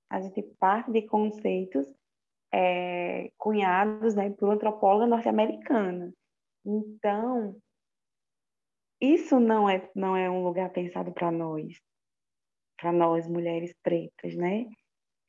a 0.09 0.21
gente 0.21 0.43
parte 0.59 0.91
de 0.91 1.01
conceitos 1.03 1.87
é, 2.53 3.31
cunhados 3.37 4.13
né, 4.13 4.29
por 4.31 4.51
antropóloga 4.51 5.07
norte-americana. 5.07 6.13
Então, 6.65 7.55
isso 8.99 9.39
não 9.39 9.67
é, 9.67 9.89
não 9.95 10.15
é 10.15 10.29
um 10.29 10.43
lugar 10.43 10.69
pensado 10.69 11.11
para 11.11 11.31
nós 11.31 11.81
para 12.81 12.91
nós 12.91 13.27
mulheres 13.27 13.75
pretas, 13.83 14.35
né? 14.35 14.65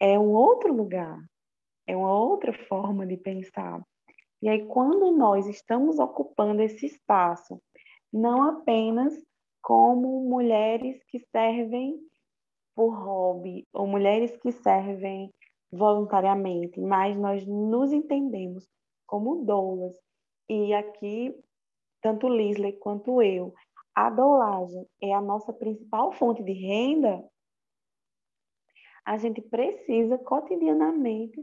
É 0.00 0.18
um 0.18 0.32
outro 0.32 0.72
lugar, 0.72 1.18
é 1.86 1.94
uma 1.94 2.18
outra 2.18 2.52
forma 2.66 3.06
de 3.06 3.18
pensar. 3.18 3.80
E 4.40 4.48
aí, 4.48 4.64
quando 4.66 5.12
nós 5.12 5.46
estamos 5.46 5.98
ocupando 5.98 6.62
esse 6.62 6.86
espaço, 6.86 7.60
não 8.10 8.42
apenas 8.42 9.14
como 9.60 10.28
mulheres 10.28 11.04
que 11.04 11.20
servem 11.30 12.00
por 12.74 12.94
hobby 12.94 13.66
ou 13.72 13.86
mulheres 13.86 14.34
que 14.38 14.50
servem 14.50 15.30
voluntariamente, 15.70 16.80
mas 16.80 17.16
nós 17.16 17.46
nos 17.46 17.92
entendemos 17.92 18.66
como 19.06 19.44
doulas. 19.44 19.94
E 20.48 20.72
aqui, 20.72 21.38
tanto 22.00 22.28
Lisley 22.28 22.72
quanto 22.72 23.22
eu, 23.22 23.54
a 23.94 24.08
doulagem 24.08 24.86
é 25.02 25.12
a 25.12 25.20
nossa 25.20 25.52
principal 25.52 26.12
fonte 26.12 26.42
de 26.42 26.52
renda, 26.52 27.22
a 29.04 29.16
gente 29.16 29.40
precisa 29.40 30.16
cotidianamente 30.18 31.40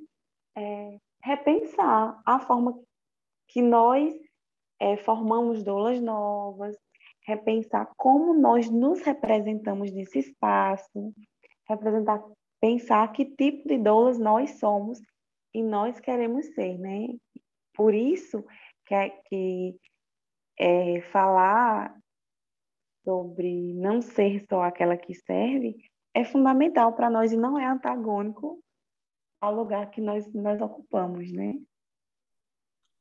é, 0.55 0.97
repensar 1.23 2.21
a 2.25 2.39
forma 2.39 2.79
que 3.47 3.61
nós 3.61 4.13
é, 4.79 4.95
formamos 4.97 5.63
doulas 5.63 5.99
novas, 5.99 6.77
repensar 7.23 7.91
como 7.97 8.33
nós 8.33 8.69
nos 8.69 9.01
representamos 9.01 9.91
nesse 9.91 10.19
espaço, 10.19 11.13
representar, 11.67 12.23
pensar 12.61 13.11
que 13.11 13.25
tipo 13.25 13.67
de 13.67 13.77
doulas 13.77 14.17
nós 14.17 14.51
somos 14.59 14.99
e 15.53 15.61
nós 15.61 15.99
queremos 15.99 16.45
ser, 16.53 16.77
né? 16.77 17.07
Por 17.73 17.93
isso 17.93 18.43
que, 18.85 18.93
é, 18.93 19.09
que 19.09 19.75
é, 20.57 21.01
falar 21.11 21.95
sobre 23.03 23.73
não 23.73 24.01
ser 24.01 24.45
só 24.47 24.63
aquela 24.63 24.97
que 24.97 25.13
serve 25.13 25.75
é 26.13 26.23
fundamental 26.23 26.93
para 26.93 27.09
nós 27.09 27.31
e 27.31 27.37
não 27.37 27.57
é 27.57 27.65
antagônico 27.65 28.63
ao 29.41 29.53
lugar 29.53 29.89
que 29.89 30.01
nós, 30.01 30.31
nós 30.33 30.61
ocupamos, 30.61 31.31
né? 31.31 31.59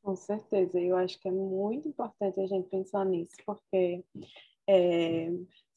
Com 0.02 0.14
certeza, 0.14 0.80
eu 0.80 0.96
acho 0.96 1.18
que 1.18 1.28
é 1.28 1.32
muito 1.32 1.88
importante 1.88 2.40
a 2.40 2.46
gente 2.46 2.68
pensar 2.68 3.04
nisso, 3.04 3.36
porque 3.44 4.04
é, 4.66 5.30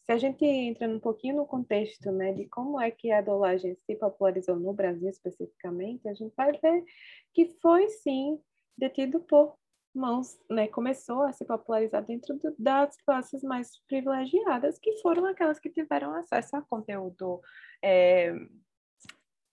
se 0.03 0.11
a 0.11 0.17
gente 0.17 0.45
entra 0.45 0.87
um 0.87 0.99
pouquinho 0.99 1.37
no 1.37 1.45
contexto 1.45 2.11
né, 2.11 2.33
de 2.33 2.45
como 2.47 2.79
é 2.79 2.91
que 2.91 3.11
a 3.11 3.21
dolagem 3.21 3.75
se 3.85 3.95
popularizou 3.95 4.55
no 4.55 4.73
Brasil 4.73 5.09
especificamente, 5.09 6.07
a 6.07 6.13
gente 6.13 6.33
vai 6.35 6.51
ver 6.51 6.83
que 7.33 7.47
foi 7.61 7.89
sim 7.89 8.39
detido 8.77 9.19
por 9.21 9.57
mãos, 9.93 10.39
né, 10.49 10.67
começou 10.67 11.23
a 11.23 11.33
se 11.33 11.45
popularizar 11.45 12.03
dentro 12.03 12.37
do, 12.37 12.55
das 12.57 12.95
classes 13.01 13.43
mais 13.43 13.79
privilegiadas, 13.87 14.79
que 14.79 15.01
foram 15.01 15.25
aquelas 15.25 15.59
que 15.59 15.69
tiveram 15.69 16.15
acesso 16.15 16.55
a 16.55 16.61
conteúdo 16.61 17.41
é, 17.83 18.33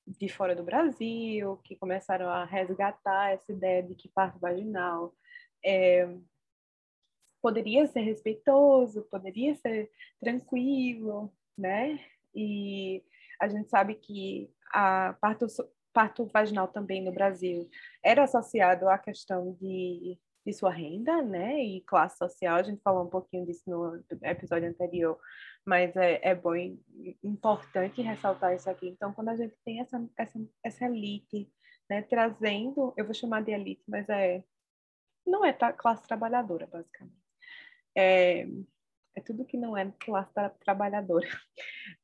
de 0.07 0.29
fora 0.29 0.55
do 0.55 0.63
Brasil, 0.63 1.57
que 1.65 1.77
começaram 1.77 2.29
a 2.29 2.45
resgatar 2.45 3.33
essa 3.33 3.53
ideia 3.53 3.83
de 3.83 3.95
que 3.95 4.09
parto 4.09 4.39
vaginal 4.39 5.15
é, 5.65 6.09
poderia 7.43 7.87
ser 7.87 8.01
respeitoso, 8.01 9.03
poderia 9.11 9.55
ser 9.57 9.91
tranquilo, 10.21 11.33
né? 11.57 12.01
E 12.35 13.05
a 13.41 13.49
gente 13.49 13.69
sabe 13.69 13.95
que 13.95 14.51
a 14.73 15.15
parto, 15.21 15.47
parto 15.93 16.27
vaginal 16.27 16.69
também 16.69 17.03
no 17.03 17.13
Brasil 17.13 17.69
era 18.03 18.25
associado 18.25 18.89
à 18.89 18.99
questão 18.99 19.53
de 19.61 20.19
de 20.49 20.55
sua 20.55 20.71
renda, 20.71 21.21
né, 21.23 21.63
e 21.63 21.83
classe 21.83 22.17
social. 22.17 22.57
A 22.57 22.63
gente 22.63 22.81
falou 22.83 23.05
um 23.05 23.11
pouquinho 23.11 23.45
disso 23.45 23.63
no 23.67 24.03
episódio 24.23 24.67
anterior, 24.67 25.21
mas 25.63 25.95
é, 25.95 26.21
é 26.23 26.35
bom 26.35 26.55
importante 27.23 28.01
ressaltar 28.01 28.55
isso 28.55 28.71
aqui. 28.71 28.89
Então, 28.89 29.13
quando 29.13 29.29
a 29.29 29.37
gente 29.37 29.55
tem 29.63 29.81
essa, 29.81 30.03
essa, 30.17 30.41
essa 30.65 30.85
elite, 30.87 31.53
né, 31.91 32.01
trazendo, 32.01 32.95
eu 32.97 33.05
vou 33.05 33.13
chamar 33.13 33.43
de 33.43 33.51
elite, 33.51 33.85
mas 33.87 34.09
é 34.09 34.43
não 35.27 35.45
é 35.45 35.53
classe 35.53 36.07
trabalhadora, 36.09 36.67
basicamente. 36.67 37.19
É, 37.95 38.47
é 39.15 39.21
tudo 39.21 39.45
que 39.45 39.59
não 39.59 39.77
é 39.77 39.93
classe 40.01 40.33
tra 40.33 40.49
trabalhadora. 40.49 41.29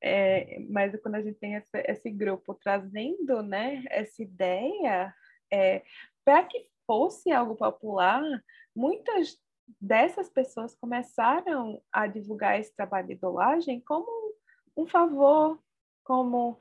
É, 0.02 0.58
mas 0.68 0.94
quando 1.00 1.14
a 1.14 1.22
gente 1.22 1.38
tem 1.38 1.62
esse 1.86 2.10
grupo 2.10 2.54
trazendo 2.54 3.42
né, 3.42 3.82
essa 3.88 4.22
ideia, 4.22 5.14
é, 5.50 5.82
para 6.22 6.44
que 6.44 6.68
fosse 6.87 7.31
algo 7.31 7.57
popular, 7.57 8.23
muitas 8.75 9.37
dessas 9.81 10.29
pessoas 10.29 10.75
começaram 10.75 11.83
a 11.93 12.07
divulgar 12.07 12.59
esse 12.59 12.75
trabalho 12.75 13.07
de 13.07 13.14
idolagem 13.14 13.81
como 13.81 14.35
um 14.76 14.87
favor, 14.87 15.59
como 16.03 16.59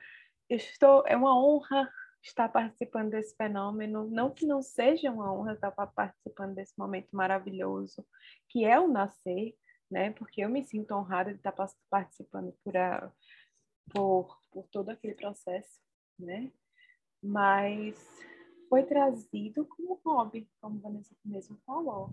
estou 0.49 1.03
é 1.05 1.15
uma 1.15 1.37
honra 1.37 1.91
estar 2.21 2.47
participando 2.47 3.11
desse 3.11 3.35
fenômeno, 3.35 4.09
não 4.09 4.31
que 4.31 4.45
não 4.45 4.61
seja 4.61 5.11
uma 5.11 5.33
honra 5.33 5.53
estar 5.53 5.71
participando 5.71 6.55
desse 6.55 6.73
momento 6.77 7.09
maravilhoso 7.11 8.05
que 8.47 8.63
é 8.63 8.79
o 8.79 8.87
nascer, 8.87 9.55
né? 9.91 10.11
Porque 10.11 10.41
eu 10.41 10.49
me 10.49 10.63
sinto 10.63 10.93
honrada 10.93 11.31
de 11.31 11.37
estar 11.37 11.53
participando 11.89 12.53
por, 12.63 12.77
a, 12.77 13.11
por, 13.93 14.37
por 14.51 14.67
todo 14.69 14.89
aquele 14.89 15.15
processo, 15.15 15.81
né? 16.17 16.51
Mas 17.21 17.95
foi 18.69 18.83
trazido 18.83 19.65
como 19.65 19.99
hobby, 20.05 20.47
como 20.61 20.79
Vanessa 20.79 21.15
mesmo 21.23 21.57
falou. 21.65 22.09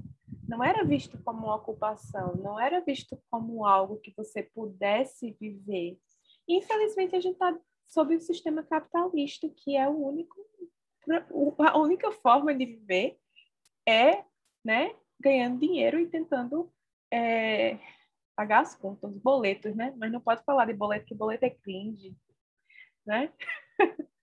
Não 0.48 0.62
era 0.62 0.84
visto 0.84 1.18
como 1.22 1.46
uma 1.46 1.56
ocupação, 1.56 2.34
não 2.36 2.58
era 2.58 2.80
visto 2.80 3.18
como 3.30 3.66
algo 3.66 3.98
que 3.98 4.12
você 4.16 4.42
pudesse 4.42 5.36
viver. 5.40 5.98
Infelizmente, 6.48 7.16
a 7.16 7.20
gente 7.20 7.34
está 7.34 7.58
sob 7.86 8.14
o 8.14 8.20
sistema 8.20 8.62
capitalista, 8.62 9.48
que 9.48 9.76
é 9.76 9.88
o 9.88 9.96
único, 9.96 10.36
a 11.58 11.78
única 11.78 12.10
forma 12.12 12.54
de 12.54 12.66
viver 12.66 13.18
é, 13.86 14.24
né, 14.64 14.94
ganhando 15.18 15.58
dinheiro 15.58 15.98
e 15.98 16.08
tentando 16.08 16.72
é, 17.12 17.78
pagar 18.36 18.60
as 18.60 18.74
contas, 18.74 19.12
os 19.12 19.18
boletos, 19.18 19.74
né? 19.74 19.92
Mas 19.98 20.10
não 20.12 20.20
pode 20.20 20.44
falar 20.44 20.66
de 20.66 20.72
boleto, 20.72 21.06
que 21.06 21.14
boleto 21.14 21.44
é 21.44 21.50
cringe, 21.50 22.16
né? 23.04 23.32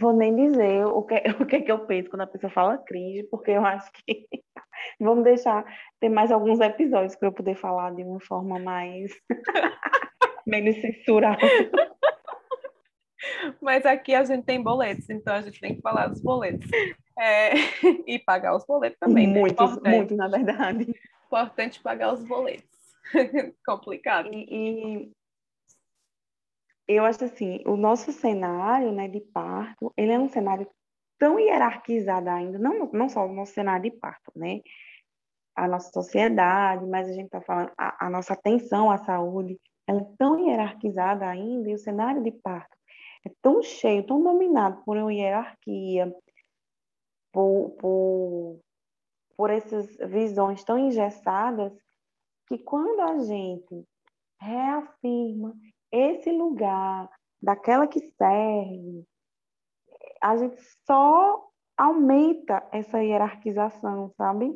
Vou 0.00 0.12
nem 0.12 0.34
dizer 0.34 0.84
o 0.86 1.02
que, 1.02 1.14
o 1.40 1.46
que, 1.46 1.56
é 1.56 1.60
que 1.60 1.72
eu 1.72 1.86
penso 1.86 2.10
quando 2.10 2.22
a 2.22 2.26
pessoa 2.26 2.50
fala 2.50 2.78
cringe, 2.78 3.24
porque 3.30 3.52
eu 3.52 3.64
acho 3.64 3.90
que 3.92 4.26
vamos 5.00 5.24
deixar 5.24 5.64
ter 6.00 6.08
mais 6.08 6.32
alguns 6.32 6.60
episódios 6.60 7.16
para 7.16 7.28
eu 7.28 7.32
poder 7.32 7.54
falar 7.54 7.94
de 7.94 8.02
uma 8.02 8.20
forma 8.20 8.58
mais 8.58 9.12
menos 10.46 10.76
censurada. 10.80 11.38
Mas 13.60 13.86
aqui 13.86 14.14
a 14.14 14.24
gente 14.24 14.44
tem 14.44 14.62
boletos, 14.62 15.08
então 15.08 15.34
a 15.34 15.40
gente 15.40 15.60
tem 15.60 15.76
que 15.76 15.80
falar 15.80 16.08
dos 16.08 16.20
boletos. 16.20 16.68
É, 17.18 17.52
e 18.06 18.18
pagar 18.18 18.56
os 18.56 18.66
boletos 18.66 18.98
também. 18.98 19.26
Né? 19.26 19.40
Muitos, 19.40 19.80
né? 19.82 19.90
muitos, 19.90 20.16
na 20.16 20.28
verdade. 20.28 20.94
Importante 21.26 21.80
pagar 21.80 22.12
os 22.12 22.24
boletos. 22.24 22.68
Complicado. 23.64 24.28
E, 24.32 24.46
e, 24.50 25.12
eu 26.86 27.04
acho 27.04 27.24
assim, 27.24 27.62
o 27.66 27.76
nosso 27.76 28.12
cenário 28.12 28.92
né, 28.92 29.08
de 29.08 29.20
parto, 29.20 29.92
ele 29.96 30.12
é 30.12 30.18
um 30.18 30.28
cenário 30.28 30.68
tão 31.18 31.38
hierarquizado 31.38 32.28
ainda, 32.28 32.58
não, 32.58 32.90
não 32.92 33.08
só 33.08 33.26
o 33.26 33.32
nosso 33.32 33.54
cenário 33.54 33.90
de 33.90 33.96
parto, 33.96 34.32
né? 34.36 34.60
A 35.56 35.68
nossa 35.68 35.90
sociedade, 35.92 36.84
mas 36.86 37.08
a 37.08 37.12
gente 37.12 37.26
está 37.26 37.40
falando, 37.40 37.72
a, 37.78 38.06
a, 38.06 38.10
nossa 38.10 38.34
atenção 38.34 38.90
à 38.90 38.98
saúde, 38.98 39.58
ela 39.86 40.00
é 40.00 40.06
tão 40.18 40.38
hierarquizada 40.38 41.26
ainda, 41.26 41.70
e 41.70 41.74
o 41.74 41.78
cenário 41.78 42.22
de 42.22 42.32
parto 42.32 42.76
é 43.26 43.30
tão 43.40 43.62
cheio, 43.62 44.06
tão 44.06 44.22
dominado 44.22 44.82
por 44.84 44.96
uma 44.96 45.12
hierarquia, 45.12 46.14
por, 47.32 47.70
por, 47.78 48.60
por 49.36 49.50
essas 49.50 49.96
visões 50.10 50.62
tão 50.64 50.78
engessadas, 50.78 51.72
que 52.46 52.58
quando 52.58 53.00
a 53.00 53.18
gente 53.20 53.84
reafirma 54.38 55.54
esse 55.94 56.30
lugar 56.32 57.08
daquela 57.40 57.86
que 57.86 58.00
serve, 58.00 59.06
a 60.20 60.36
gente 60.36 60.60
só 60.84 61.48
aumenta 61.76 62.66
essa 62.72 63.02
hierarquização, 63.02 64.10
sabe? 64.16 64.52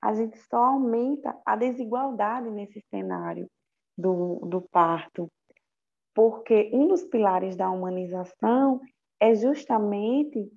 A 0.00 0.14
gente 0.14 0.38
só 0.38 0.56
aumenta 0.56 1.38
a 1.44 1.54
desigualdade 1.54 2.50
nesse 2.50 2.80
cenário 2.90 3.48
do, 3.96 4.40
do 4.46 4.62
parto, 4.62 5.30
porque 6.14 6.70
um 6.72 6.88
dos 6.88 7.04
pilares 7.04 7.54
da 7.54 7.70
humanização 7.70 8.80
é 9.20 9.34
justamente 9.34 10.50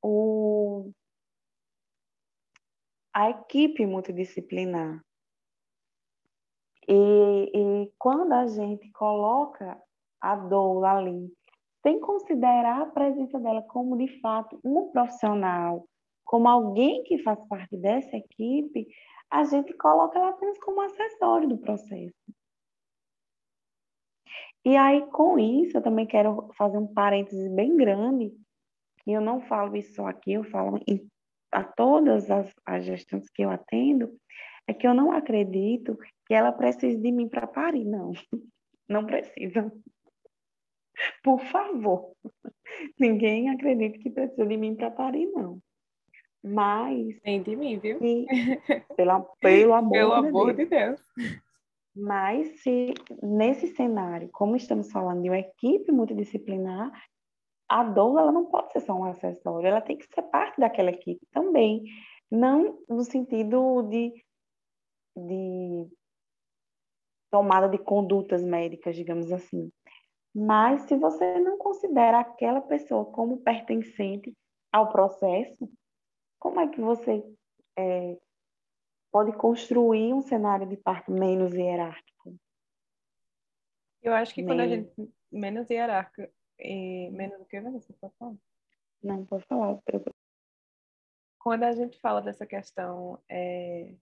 o, 0.00 0.90
a 3.12 3.30
equipe 3.30 3.84
multidisciplinar. 3.84 5.04
E, 6.88 7.50
e 7.54 7.92
quando 7.98 8.32
a 8.32 8.46
gente 8.46 8.90
coloca 8.92 9.80
a 10.20 10.36
dor 10.36 10.84
ali, 10.84 11.32
sem 11.82 12.00
considerar 12.00 12.82
a 12.82 12.86
presença 12.86 13.38
dela 13.38 13.62
como 13.62 13.96
de 13.96 14.20
fato 14.20 14.58
um 14.64 14.90
profissional, 14.90 15.86
como 16.24 16.48
alguém 16.48 17.02
que 17.04 17.22
faz 17.22 17.38
parte 17.48 17.76
dessa 17.76 18.16
equipe, 18.16 18.86
a 19.30 19.44
gente 19.44 19.72
coloca 19.74 20.18
ela 20.18 20.30
apenas 20.30 20.58
como 20.58 20.80
acessório 20.80 21.48
do 21.48 21.58
processo. 21.58 22.14
E 24.64 24.76
aí, 24.76 25.06
com 25.10 25.38
isso, 25.38 25.76
eu 25.78 25.82
também 25.82 26.06
quero 26.06 26.50
fazer 26.58 26.76
um 26.76 26.92
parêntese 26.92 27.48
bem 27.50 27.76
grande, 27.76 28.32
e 29.06 29.12
eu 29.12 29.20
não 29.20 29.40
falo 29.42 29.76
isso 29.76 29.94
só 29.94 30.08
aqui, 30.08 30.32
eu 30.32 30.42
falo 30.42 30.80
em, 30.88 31.06
a 31.52 31.62
todas 31.62 32.28
as, 32.28 32.52
as 32.64 32.84
gestantes 32.84 33.30
que 33.30 33.42
eu 33.42 33.50
atendo, 33.50 34.18
é 34.66 34.74
que 34.74 34.86
eu 34.86 34.92
não 34.92 35.12
acredito 35.12 35.96
que 36.26 36.34
ela 36.34 36.52
precise 36.52 36.96
de 36.96 37.12
mim 37.12 37.28
para 37.28 37.46
parir, 37.46 37.84
não. 37.84 38.12
Não 38.88 39.04
precisa. 39.04 39.72
Por 41.22 41.40
favor. 41.40 42.12
Ninguém 42.98 43.50
acredita 43.50 43.98
que 43.98 44.10
precisa 44.10 44.46
de 44.46 44.56
mim 44.56 44.76
para 44.76 44.92
parir, 44.92 45.26
não. 45.26 45.60
Mas. 46.42 47.20
Nem 47.24 47.42
de 47.42 47.56
mim, 47.56 47.78
viu? 47.78 47.98
Se, 47.98 48.26
pela, 48.96 49.20
pelo 49.40 49.74
amor, 49.74 49.92
pelo 49.92 50.12
amor 50.12 50.54
de 50.54 50.66
Deus. 50.66 51.00
Deus. 51.16 51.40
Mas 51.96 52.60
se 52.60 52.92
nesse 53.22 53.68
cenário, 53.68 54.28
como 54.30 54.54
estamos 54.54 54.92
falando 54.92 55.22
de 55.22 55.30
uma 55.30 55.38
equipe 55.38 55.90
multidisciplinar, 55.90 56.92
a 57.68 57.82
doula 57.82 58.20
ela 58.20 58.32
não 58.32 58.46
pode 58.46 58.70
ser 58.72 58.80
só 58.80 58.92
um 58.92 59.04
acessório, 59.04 59.66
ela 59.66 59.80
tem 59.80 59.96
que 59.96 60.06
ser 60.06 60.22
parte 60.22 60.60
daquela 60.60 60.90
equipe 60.90 61.26
também. 61.32 61.84
Não 62.30 62.78
no 62.88 63.02
sentido 63.02 63.82
de, 63.82 64.12
de 65.16 65.88
tomada 67.36 67.68
de 67.68 67.76
condutas 67.76 68.42
médicas, 68.42 68.96
digamos 68.96 69.30
assim. 69.30 69.70
Mas 70.34 70.80
se 70.82 70.96
você 70.96 71.38
não 71.38 71.58
considera 71.58 72.20
aquela 72.20 72.62
pessoa 72.62 73.04
como 73.04 73.42
pertencente 73.42 74.34
ao 74.72 74.90
processo, 74.90 75.70
como 76.38 76.60
é 76.60 76.68
que 76.68 76.80
você 76.80 77.22
é, 77.78 78.16
pode 79.12 79.36
construir 79.36 80.14
um 80.14 80.22
cenário 80.22 80.66
de 80.66 80.78
parto 80.78 81.12
menos 81.12 81.52
hierárquico? 81.52 82.34
Eu 84.02 84.14
acho 84.14 84.34
que 84.34 84.42
menos. 84.42 84.56
quando 84.56 84.60
a 84.60 84.74
gente 84.74 85.14
menos 85.30 85.68
hierárquico 85.68 86.32
e 86.58 87.10
menos 87.10 87.38
do 87.38 87.44
que 87.44 87.60
você 87.60 87.92
pode 88.00 88.14
falar? 88.18 88.34
Não, 89.02 89.26
pode 89.26 89.44
falar. 89.44 89.78
Quando 91.38 91.64
a 91.64 91.72
gente 91.72 92.00
fala 92.00 92.22
dessa 92.22 92.46
questão 92.46 93.22
é, 93.28 93.94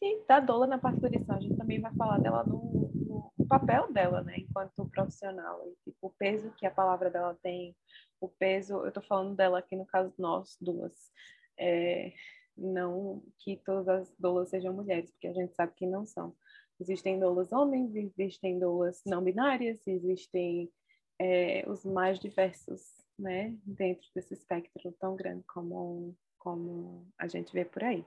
e 0.00 0.24
da 0.26 0.40
doula 0.40 0.66
na 0.66 0.78
parturição, 0.78 1.36
a 1.36 1.40
gente 1.40 1.56
também 1.56 1.80
vai 1.80 1.92
falar 1.94 2.18
dela 2.18 2.44
no, 2.44 2.90
no 3.38 3.46
papel 3.46 3.92
dela, 3.92 4.22
né, 4.22 4.34
enquanto 4.38 4.88
profissional, 4.90 5.62
e, 5.66 5.90
tipo, 5.90 6.08
o 6.08 6.10
peso 6.10 6.50
que 6.52 6.66
a 6.66 6.70
palavra 6.70 7.10
dela 7.10 7.38
tem, 7.42 7.76
o 8.20 8.28
peso, 8.28 8.84
eu 8.84 8.92
tô 8.92 9.00
falando 9.02 9.34
dela 9.34 9.58
aqui 9.58 9.76
no 9.76 9.86
caso 9.86 10.12
nós 10.18 10.56
duas, 10.60 10.92
é, 11.58 12.12
não 12.56 13.22
que 13.38 13.56
todas 13.64 13.88
as 13.88 14.14
doulas 14.18 14.50
sejam 14.50 14.72
mulheres, 14.72 15.10
porque 15.12 15.28
a 15.28 15.32
gente 15.32 15.54
sabe 15.54 15.72
que 15.76 15.86
não 15.86 16.06
são. 16.06 16.34
Existem 16.80 17.18
doulas 17.18 17.52
homens, 17.52 17.94
existem 17.94 18.58
doulas 18.58 19.02
não 19.06 19.22
binárias, 19.22 19.86
existem 19.86 20.70
é, 21.18 21.64
os 21.68 21.84
mais 21.84 22.18
diversos, 22.18 22.82
né, 23.18 23.56
dentro 23.64 24.06
desse 24.14 24.34
espectro 24.34 24.92
tão 24.98 25.16
grande 25.16 25.42
como, 25.44 26.14
como 26.38 27.06
a 27.18 27.26
gente 27.26 27.52
vê 27.52 27.64
por 27.64 27.82
aí. 27.84 28.04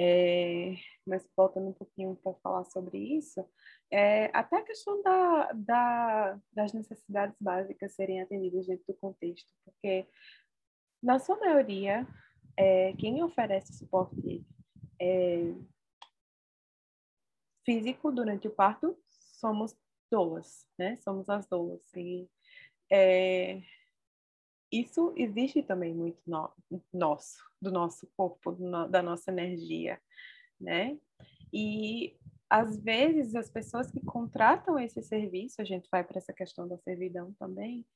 É, 0.00 0.76
mas 1.04 1.28
voltando 1.36 1.68
um 1.68 1.72
pouquinho 1.72 2.14
para 2.22 2.32
falar 2.34 2.64
sobre 2.66 2.98
isso, 2.98 3.44
é, 3.90 4.26
até 4.26 4.58
a 4.58 4.62
questão 4.62 5.02
da, 5.02 5.52
da, 5.52 6.40
das 6.52 6.72
necessidades 6.72 7.36
básicas 7.40 7.94
serem 7.94 8.20
atendidas 8.20 8.66
dentro 8.66 8.84
do 8.86 8.94
contexto, 8.94 9.52
porque 9.64 10.06
na 11.02 11.18
sua 11.18 11.36
maioria, 11.36 12.06
é, 12.56 12.92
quem 12.94 13.22
oferece 13.22 13.72
suporte 13.72 14.46
é, 15.00 15.52
físico 17.64 18.12
durante 18.12 18.48
o 18.48 18.54
parto 18.54 18.96
somos 19.04 19.76
doulas, 20.10 20.66
né? 20.78 20.96
Somos 20.96 21.28
as 21.28 21.46
doulas. 21.46 21.82
E 21.94 22.28
isso 24.70 25.12
existe 25.16 25.62
também 25.62 25.94
muito 25.94 26.20
no, 26.26 26.52
nosso, 26.92 27.42
do 27.60 27.70
nosso 27.70 28.06
corpo, 28.16 28.52
do, 28.52 28.88
da 28.88 29.02
nossa 29.02 29.30
energia, 29.30 30.00
né? 30.60 30.98
E 31.52 32.16
às 32.50 32.78
vezes 32.78 33.34
as 33.34 33.50
pessoas 33.50 33.90
que 33.90 34.00
contratam 34.04 34.78
esse 34.78 35.02
serviço, 35.02 35.60
a 35.60 35.64
gente 35.64 35.88
vai 35.90 36.04
para 36.04 36.18
essa 36.18 36.32
questão 36.32 36.66
da 36.66 36.78
servidão 36.78 37.32
também, 37.38 37.86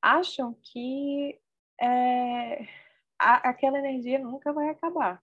acham 0.00 0.54
que 0.62 1.38
é, 1.80 2.62
a, 3.18 3.50
aquela 3.50 3.78
energia 3.78 4.18
nunca 4.18 4.52
vai 4.52 4.68
acabar, 4.68 5.22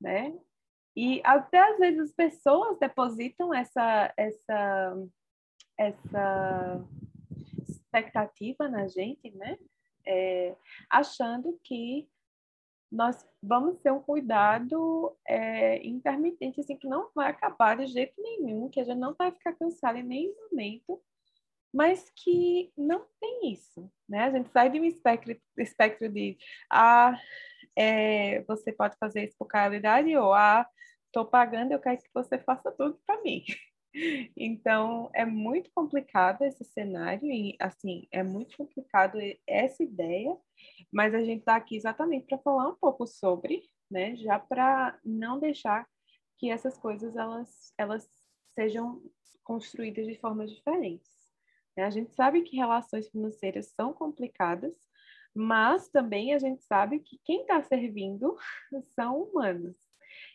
né? 0.00 0.38
E 0.96 1.20
até 1.24 1.58
às 1.58 1.78
vezes 1.78 2.00
as 2.00 2.12
pessoas 2.12 2.78
depositam 2.78 3.54
essa 3.54 4.12
essa 4.16 4.96
essa 5.78 6.84
expectativa 7.68 8.68
na 8.68 8.88
gente, 8.88 9.30
né? 9.30 9.56
É, 10.08 10.56
achando 10.90 11.60
que 11.62 12.08
nós 12.90 13.26
vamos 13.42 13.78
ter 13.80 13.92
um 13.92 14.00
cuidado 14.00 15.14
é, 15.26 15.86
intermitente, 15.86 16.60
assim, 16.60 16.76
que 16.76 16.88
não 16.88 17.10
vai 17.14 17.30
acabar 17.30 17.76
de 17.76 17.86
jeito 17.86 18.14
nenhum, 18.20 18.70
que 18.70 18.80
a 18.80 18.84
gente 18.84 18.98
não 18.98 19.14
vai 19.14 19.30
ficar 19.30 19.52
cansado 19.54 19.98
em 19.98 20.02
nenhum 20.02 20.34
momento, 20.50 21.00
mas 21.72 22.10
que 22.16 22.72
não 22.76 23.04
tem 23.20 23.52
isso, 23.52 23.92
né? 24.08 24.24
A 24.24 24.30
gente 24.30 24.50
sai 24.50 24.70
de 24.70 24.80
um 24.80 24.84
espectro, 24.84 25.38
espectro 25.58 26.08
de, 26.08 26.38
ah, 26.70 27.14
é, 27.76 28.42
você 28.44 28.72
pode 28.72 28.96
fazer 28.98 29.24
isso 29.24 29.36
por 29.38 29.48
qualidade, 29.48 30.16
ou, 30.16 30.32
ah, 30.32 30.66
estou 31.06 31.26
pagando, 31.26 31.72
eu 31.72 31.80
quero 31.80 31.98
que 31.98 32.10
você 32.14 32.38
faça 32.38 32.72
tudo 32.72 32.98
para 33.06 33.20
mim. 33.22 33.44
Então, 34.36 35.10
é 35.14 35.24
muito 35.24 35.70
complicado 35.72 36.42
esse 36.42 36.64
cenário, 36.64 37.26
e 37.30 37.56
assim, 37.60 38.06
é 38.10 38.22
muito 38.22 38.56
complicado 38.56 39.18
essa 39.46 39.82
ideia, 39.82 40.36
mas 40.92 41.14
a 41.14 41.20
gente 41.20 41.40
está 41.40 41.56
aqui 41.56 41.76
exatamente 41.76 42.26
para 42.26 42.38
falar 42.38 42.68
um 42.68 42.76
pouco 42.76 43.06
sobre, 43.06 43.68
né, 43.90 44.16
já 44.16 44.38
para 44.38 44.98
não 45.04 45.38
deixar 45.38 45.86
que 46.38 46.50
essas 46.50 46.78
coisas 46.78 47.16
elas, 47.16 47.72
elas 47.76 48.08
sejam 48.54 49.02
construídas 49.42 50.06
de 50.06 50.16
formas 50.16 50.50
diferentes. 50.50 51.10
Né? 51.76 51.84
A 51.84 51.90
gente 51.90 52.14
sabe 52.14 52.42
que 52.42 52.56
relações 52.56 53.08
financeiras 53.08 53.72
são 53.74 53.92
complicadas, 53.92 54.74
mas 55.34 55.88
também 55.88 56.34
a 56.34 56.38
gente 56.38 56.62
sabe 56.64 57.00
que 57.00 57.18
quem 57.24 57.42
está 57.42 57.62
servindo 57.62 58.36
são 58.94 59.22
humanos. 59.22 59.76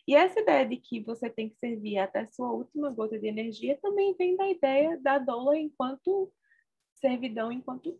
E 0.08 0.16
essa 0.16 0.39
ideia 0.39 0.68
de 0.68 0.78
que 0.78 1.00
você 1.00 1.30
tem 1.30 1.50
que 1.50 1.58
servir 1.58 1.98
até 1.98 2.26
sua 2.28 2.52
última 2.52 2.89
gota 2.92 3.18
de 3.18 3.28
energia 3.28 3.78
também 3.82 4.13
vem 4.16 4.36
da 4.36 4.50
ideia 4.50 5.00
da 5.00 5.18
doula 5.18 5.58
enquanto 5.58 6.32
servidão, 6.96 7.52
enquanto 7.52 7.98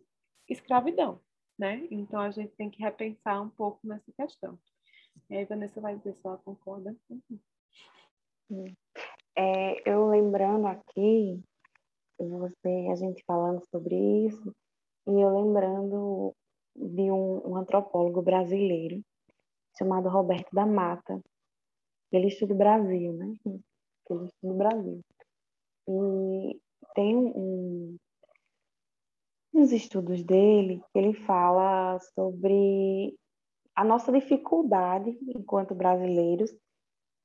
escravidão, 0.48 1.20
né? 1.58 1.86
Então 1.90 2.20
a 2.20 2.30
gente 2.30 2.54
tem 2.56 2.70
que 2.70 2.82
repensar 2.82 3.42
um 3.42 3.48
pouco 3.48 3.80
nessa 3.86 4.12
questão. 4.12 4.58
E 5.30 5.36
aí, 5.36 5.44
Vanessa 5.44 5.80
vai 5.80 5.96
dizer 5.96 6.14
se 6.14 6.26
ela 6.26 6.38
concorda. 6.38 6.94
É, 9.36 9.90
eu 9.90 10.08
lembrando 10.08 10.66
aqui, 10.66 11.42
você, 12.18 12.88
a 12.92 12.96
gente 12.96 13.24
falando 13.26 13.64
sobre 13.70 13.94
isso, 14.26 14.54
e 15.06 15.10
eu 15.10 15.42
lembrando 15.42 16.34
de 16.76 17.10
um, 17.10 17.50
um 17.50 17.56
antropólogo 17.56 18.22
brasileiro 18.22 19.02
chamado 19.78 20.08
Roberto 20.08 20.50
da 20.52 20.66
Mata, 20.66 21.20
ele 22.16 22.28
estuda 22.28 22.54
o 22.54 22.58
Brasil, 22.58 23.12
né? 23.12 23.34
Ele 23.44 23.60
estuda 23.98 24.54
Brasil. 24.54 25.00
E 25.88 26.60
tem 26.94 27.16
um, 27.16 27.96
uns 29.52 29.72
estudos 29.72 30.22
dele 30.22 30.82
que 30.92 30.98
ele 30.98 31.14
fala 31.14 31.98
sobre 32.14 33.14
a 33.74 33.84
nossa 33.84 34.12
dificuldade, 34.12 35.18
enquanto 35.36 35.74
brasileiros, 35.74 36.54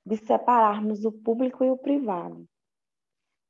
de 0.05 0.17
separarmos 0.17 1.05
o 1.05 1.11
público 1.11 1.63
e 1.63 1.69
o 1.69 1.77
privado. 1.77 2.45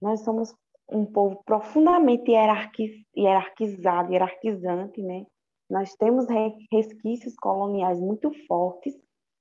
Nós 0.01 0.21
somos 0.21 0.53
um 0.91 1.05
povo 1.05 1.41
profundamente 1.45 2.31
hierarquizado, 2.31 4.11
hierarquizante, 4.11 5.01
né? 5.01 5.25
Nós 5.69 5.95
temos 5.95 6.25
resquícios 6.71 7.35
coloniais 7.35 7.99
muito 7.99 8.31
fortes 8.47 8.97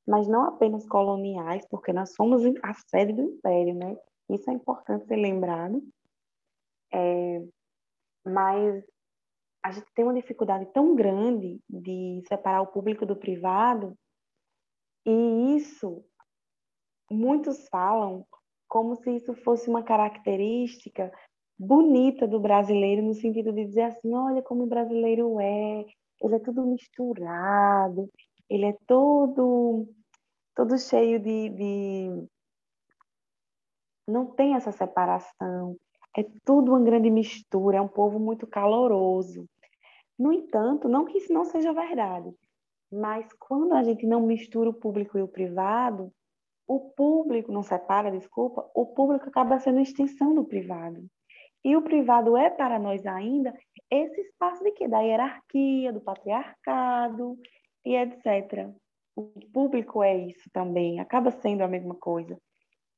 mas 0.08 0.26
não 0.26 0.44
apenas 0.44 0.88
coloniais, 0.88 1.66
porque 1.68 1.92
nós 1.92 2.14
somos 2.14 2.42
a 2.62 2.72
sede 2.72 3.12
do 3.12 3.22
império, 3.22 3.74
né? 3.74 3.94
Isso 4.30 4.50
é 4.50 4.54
importante 4.54 5.06
ser 5.06 5.16
lembrado. 5.16 5.82
É, 6.90 7.42
mas 8.24 8.82
a 9.62 9.70
gente 9.70 9.86
tem 9.94 10.06
uma 10.06 10.14
dificuldade 10.14 10.64
tão 10.72 10.94
grande 10.94 11.60
de 11.68 12.22
separar 12.26 12.62
o 12.62 12.68
público 12.68 13.04
do 13.04 13.16
privado, 13.16 13.94
e 15.04 15.56
isso 15.56 16.02
muitos 17.10 17.68
falam 17.68 18.26
como 18.66 18.96
se 18.96 19.14
isso 19.14 19.34
fosse 19.34 19.68
uma 19.68 19.82
característica 19.82 21.12
bonita 21.58 22.26
do 22.26 22.40
brasileiro, 22.40 23.02
no 23.02 23.12
sentido 23.12 23.52
de 23.52 23.66
dizer 23.66 23.82
assim: 23.82 24.14
olha 24.14 24.42
como 24.42 24.64
o 24.64 24.68
brasileiro 24.68 25.38
é, 25.38 25.84
ele 26.22 26.34
é 26.34 26.38
tudo 26.38 26.64
misturado, 26.64 28.10
ele 28.48 28.64
é 28.64 28.76
todo 28.86 29.86
todo 30.58 30.76
cheio 30.76 31.20
de, 31.20 31.48
de... 31.50 32.28
Não 34.08 34.26
tem 34.26 34.56
essa 34.56 34.72
separação. 34.72 35.76
É 36.16 36.24
tudo 36.44 36.72
uma 36.72 36.80
grande 36.80 37.08
mistura, 37.10 37.76
é 37.76 37.80
um 37.80 37.86
povo 37.86 38.18
muito 38.18 38.44
caloroso. 38.44 39.48
No 40.18 40.32
entanto, 40.32 40.88
não 40.88 41.04
que 41.04 41.18
isso 41.18 41.32
não 41.32 41.44
seja 41.44 41.72
verdade, 41.72 42.34
mas 42.90 43.32
quando 43.34 43.74
a 43.74 43.84
gente 43.84 44.04
não 44.04 44.26
mistura 44.26 44.70
o 44.70 44.74
público 44.74 45.16
e 45.16 45.22
o 45.22 45.28
privado, 45.28 46.12
o 46.66 46.90
público 46.90 47.52
não 47.52 47.62
separa, 47.62 48.10
desculpa, 48.10 48.68
o 48.74 48.84
público 48.84 49.28
acaba 49.28 49.60
sendo 49.60 49.78
extensão 49.78 50.34
do 50.34 50.44
privado. 50.44 51.06
E 51.64 51.76
o 51.76 51.82
privado 51.82 52.36
é 52.36 52.50
para 52.50 52.80
nós 52.80 53.06
ainda 53.06 53.56
esse 53.88 54.20
espaço 54.22 54.64
de 54.64 54.72
quê? 54.72 54.88
Da 54.88 55.02
hierarquia, 55.02 55.92
do 55.92 56.00
patriarcado 56.00 57.38
e 57.84 57.94
etc 57.94 58.74
o 59.18 59.32
público 59.52 60.00
é 60.00 60.16
isso 60.16 60.48
também, 60.52 61.00
acaba 61.00 61.32
sendo 61.32 61.62
a 61.62 61.68
mesma 61.68 61.94
coisa. 61.96 62.38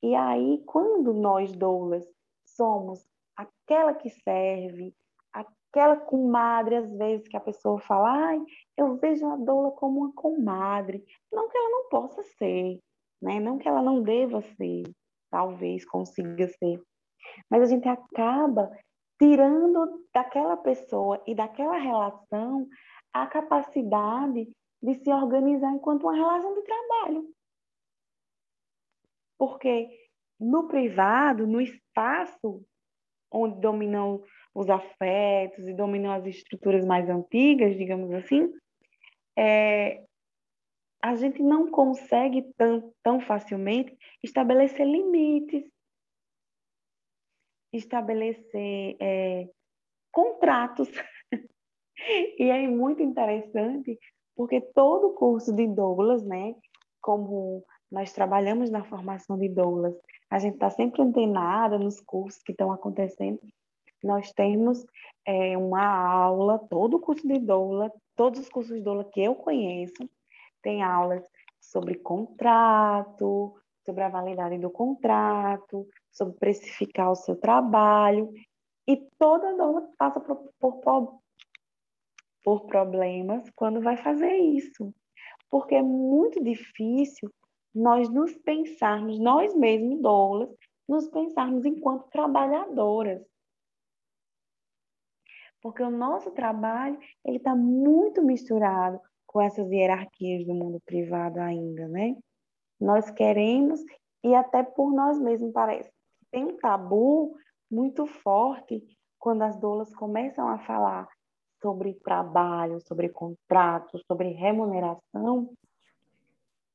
E 0.03 0.13
aí, 0.13 0.61
quando 0.67 1.13
nós 1.13 1.51
doulas 1.51 2.05
somos 2.45 3.03
aquela 3.35 3.95
que 3.95 4.09
serve, 4.09 4.93
aquela 5.33 5.95
comadre, 5.95 6.75
às 6.75 6.91
vezes 6.91 7.27
que 7.27 7.35
a 7.35 7.41
pessoa 7.41 7.79
fala, 7.79 8.27
ai, 8.27 8.41
eu 8.77 8.97
vejo 8.97 9.25
a 9.25 9.35
doula 9.35 9.71
como 9.71 10.01
uma 10.01 10.13
comadre. 10.13 11.03
Não 11.31 11.49
que 11.49 11.57
ela 11.57 11.69
não 11.69 11.89
possa 11.89 12.21
ser, 12.23 12.79
né? 13.19 13.39
Não 13.39 13.57
que 13.57 13.67
ela 13.67 13.81
não 13.81 14.03
deva 14.03 14.41
ser, 14.41 14.83
talvez 15.31 15.83
consiga 15.85 16.47
ser. 16.47 16.79
Mas 17.49 17.63
a 17.63 17.65
gente 17.65 17.87
acaba 17.87 18.71
tirando 19.19 20.05
daquela 20.13 20.57
pessoa 20.57 21.19
e 21.25 21.33
daquela 21.33 21.77
relação 21.77 22.67
a 23.11 23.25
capacidade 23.25 24.47
de 24.81 24.95
se 24.95 25.11
organizar 25.11 25.73
enquanto 25.73 26.03
uma 26.03 26.15
relação 26.15 26.53
de 26.55 26.61
trabalho. 26.63 27.35
Porque 29.37 29.89
no 30.39 30.67
privado, 30.67 31.45
no 31.45 31.61
espaço 31.61 32.65
onde 33.31 33.59
dominam 33.61 34.23
os 34.53 34.69
afetos 34.69 35.65
e 35.67 35.73
dominam 35.73 36.11
as 36.11 36.25
estruturas 36.25 36.85
mais 36.85 37.09
antigas, 37.09 37.77
digamos 37.77 38.11
assim, 38.11 38.51
é, 39.37 40.03
a 41.01 41.15
gente 41.15 41.41
não 41.41 41.71
consegue 41.71 42.43
tão, 42.57 42.93
tão 43.01 43.19
facilmente 43.21 43.97
estabelecer 44.21 44.85
limites, 44.85 45.63
estabelecer 47.73 48.97
é, 48.99 49.49
contratos. 50.11 50.89
e 52.37 52.49
é 52.49 52.67
muito 52.67 53.01
interessante 53.01 53.97
porque 54.35 54.61
todo 54.61 55.13
curso 55.13 55.53
de 55.53 55.67
doulas, 55.67 56.23
né, 56.23 56.55
como 57.01 57.63
nós 57.91 58.13
trabalhamos 58.13 58.69
na 58.69 58.83
formação 58.83 59.37
de 59.37 59.49
doulas, 59.49 59.93
a 60.29 60.39
gente 60.39 60.53
está 60.53 60.69
sempre 60.69 61.01
antenada 61.01 61.77
nos 61.77 61.99
cursos 61.99 62.41
que 62.41 62.53
estão 62.53 62.71
acontecendo. 62.71 63.39
Nós 64.01 64.31
temos 64.31 64.85
é, 65.25 65.57
uma 65.57 65.85
aula, 65.85 66.57
todo 66.57 66.97
o 66.97 66.99
curso 66.99 67.27
de 67.27 67.37
doula, 67.37 67.91
todos 68.15 68.39
os 68.39 68.49
cursos 68.49 68.75
de 68.75 68.81
doula 68.81 69.03
que 69.03 69.21
eu 69.21 69.35
conheço, 69.35 70.09
tem 70.61 70.81
aulas 70.81 71.23
sobre 71.59 71.95
contrato, 71.95 73.55
sobre 73.85 74.03
a 74.03 74.09
validade 74.09 74.57
do 74.57 74.69
contrato, 74.69 75.87
sobre 76.11 76.37
precificar 76.37 77.11
o 77.11 77.15
seu 77.15 77.35
trabalho. 77.35 78.31
E 78.87 78.97
toda 79.19 79.55
doula 79.55 79.87
passa 79.97 80.19
por, 80.19 80.49
por, 80.59 81.19
por 82.43 82.65
problemas 82.65 83.49
quando 83.55 83.81
vai 83.81 83.97
fazer 83.97 84.35
isso. 84.35 84.93
Porque 85.49 85.75
é 85.75 85.81
muito 85.81 86.43
difícil 86.43 87.29
nós 87.73 88.09
nos 88.09 88.35
pensarmos, 88.37 89.19
nós 89.19 89.53
mesmos, 89.55 90.01
doulas, 90.01 90.49
nos 90.87 91.07
pensarmos 91.07 91.65
enquanto 91.65 92.09
trabalhadoras. 92.09 93.21
Porque 95.61 95.83
o 95.83 95.91
nosso 95.91 96.31
trabalho 96.31 96.99
ele 97.23 97.37
está 97.37 97.55
muito 97.55 98.21
misturado 98.21 98.99
com 99.27 99.41
essas 99.41 99.71
hierarquias 99.71 100.45
do 100.45 100.53
mundo 100.53 100.81
privado 100.85 101.39
ainda, 101.39 101.87
né? 101.87 102.17
Nós 102.79 103.09
queremos, 103.11 103.79
e 104.23 104.33
até 104.33 104.63
por 104.63 104.91
nós 104.91 105.19
mesmos 105.19 105.53
parece, 105.53 105.89
tem 106.31 106.45
um 106.45 106.57
tabu 106.57 107.37
muito 107.69 108.05
forte 108.07 108.83
quando 109.19 109.43
as 109.43 109.55
doulas 109.57 109.93
começam 109.93 110.47
a 110.47 110.57
falar 110.59 111.07
sobre 111.61 111.93
trabalho, 111.95 112.81
sobre 112.81 113.09
contrato, 113.09 113.99
sobre 114.07 114.29
remuneração, 114.29 115.53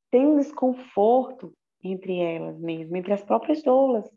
tem 0.09 0.25
um 0.25 0.37
desconforto 0.37 1.53
entre 1.83 2.17
elas 2.19 2.57
mesmo, 2.59 2.95
entre 2.95 3.13
as 3.13 3.23
próprias 3.23 3.61
doulas. 3.61 4.09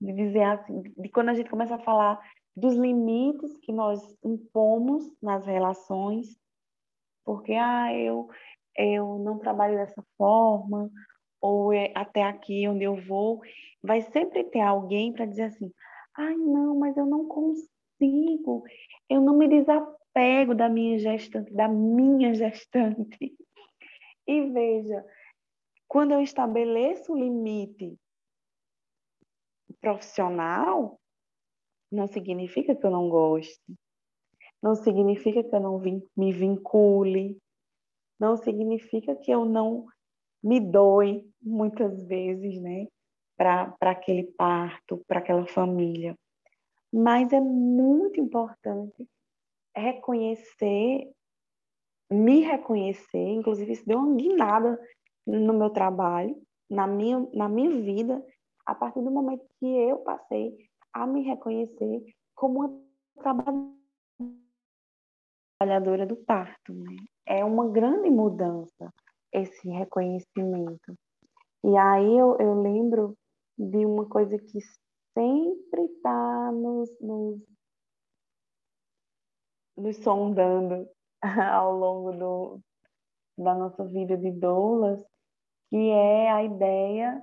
De 0.00 0.12
dizer 0.12 0.42
assim, 0.44 0.82
de 0.82 1.08
quando 1.08 1.30
a 1.30 1.34
gente 1.34 1.50
começa 1.50 1.74
a 1.74 1.80
falar 1.82 2.18
dos 2.56 2.74
limites 2.74 3.56
que 3.58 3.72
nós 3.72 4.00
impomos 4.24 5.10
nas 5.22 5.46
relações, 5.46 6.38
porque 7.24 7.52
ah, 7.52 7.94
eu 7.94 8.28
eu 8.76 9.18
não 9.18 9.38
trabalho 9.38 9.76
dessa 9.76 10.02
forma, 10.16 10.90
ou 11.40 11.72
é 11.72 11.92
até 11.94 12.22
aqui 12.22 12.66
onde 12.68 12.84
eu 12.84 12.96
vou, 12.96 13.42
vai 13.82 14.00
sempre 14.02 14.44
ter 14.44 14.60
alguém 14.60 15.12
para 15.12 15.26
dizer 15.26 15.44
assim: 15.44 15.72
ai, 16.16 16.34
não, 16.36 16.78
mas 16.78 16.96
eu 16.96 17.06
não 17.06 17.26
consigo, 17.26 17.68
eu 19.08 19.20
não 19.20 19.36
me 19.36 19.48
desapego 19.48 20.54
da 20.54 20.68
minha 20.68 20.98
gestante, 20.98 21.52
da 21.52 21.68
minha 21.68 22.34
gestante. 22.34 23.36
E 24.26 24.50
veja, 24.50 25.04
quando 25.88 26.12
eu 26.12 26.20
estabeleço 26.20 27.12
o 27.12 27.18
limite 27.18 27.96
profissional, 29.80 31.00
não 31.90 32.06
significa 32.06 32.74
que 32.74 32.86
eu 32.86 32.90
não 32.90 33.08
goste, 33.08 33.60
não 34.62 34.74
significa 34.74 35.42
que 35.42 35.54
eu 35.54 35.60
não 35.60 35.80
me 36.16 36.32
vincule, 36.32 37.38
não 38.18 38.36
significa 38.36 39.16
que 39.16 39.30
eu 39.30 39.44
não 39.44 39.86
me 40.42 40.60
doe 40.60 41.28
muitas 41.42 42.04
vezes, 42.04 42.60
né, 42.60 42.86
para 43.36 43.74
aquele 43.80 44.24
parto, 44.24 45.02
para 45.06 45.18
aquela 45.18 45.46
família. 45.46 46.14
Mas 46.92 47.32
é 47.32 47.40
muito 47.40 48.20
importante 48.20 49.08
reconhecer 49.74 51.08
me 52.10 52.40
reconhecer, 52.40 53.28
inclusive 53.28 53.72
isso 53.72 53.86
deu 53.86 53.98
uma 53.98 54.16
guinada 54.16 54.78
no 55.24 55.54
meu 55.54 55.70
trabalho, 55.70 56.36
na 56.68 56.86
minha, 56.86 57.20
na 57.32 57.48
minha 57.48 57.80
vida, 57.80 58.24
a 58.66 58.74
partir 58.74 59.00
do 59.00 59.10
momento 59.10 59.46
que 59.58 59.66
eu 59.66 59.98
passei 59.98 60.56
a 60.92 61.06
me 61.06 61.22
reconhecer 61.22 62.04
como 62.34 62.60
uma 62.60 63.70
trabalhadora 65.58 66.04
do 66.04 66.16
parto. 66.16 66.74
Né? 66.74 66.96
É 67.26 67.44
uma 67.44 67.68
grande 67.68 68.10
mudança 68.10 68.92
esse 69.32 69.68
reconhecimento. 69.68 70.94
E 71.62 71.76
aí 71.76 72.18
eu, 72.18 72.36
eu 72.38 72.60
lembro 72.60 73.16
de 73.56 73.86
uma 73.86 74.06
coisa 74.06 74.36
que 74.36 74.58
sempre 75.14 75.84
está 75.84 76.52
nos, 76.52 76.90
nos, 77.00 77.40
nos 79.76 79.96
sondando 79.98 80.88
ao 81.52 81.76
longo 81.76 82.12
do, 82.12 82.60
da 83.38 83.54
nossa 83.54 83.84
vida 83.84 84.16
de 84.16 84.30
doulas, 84.30 85.04
que 85.68 85.90
é 85.90 86.30
a 86.30 86.42
ideia 86.44 87.22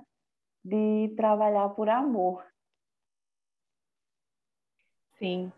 de 0.64 1.14
trabalhar 1.16 1.68
por 1.70 1.88
amor. 1.88 2.44
Sim, 5.18 5.52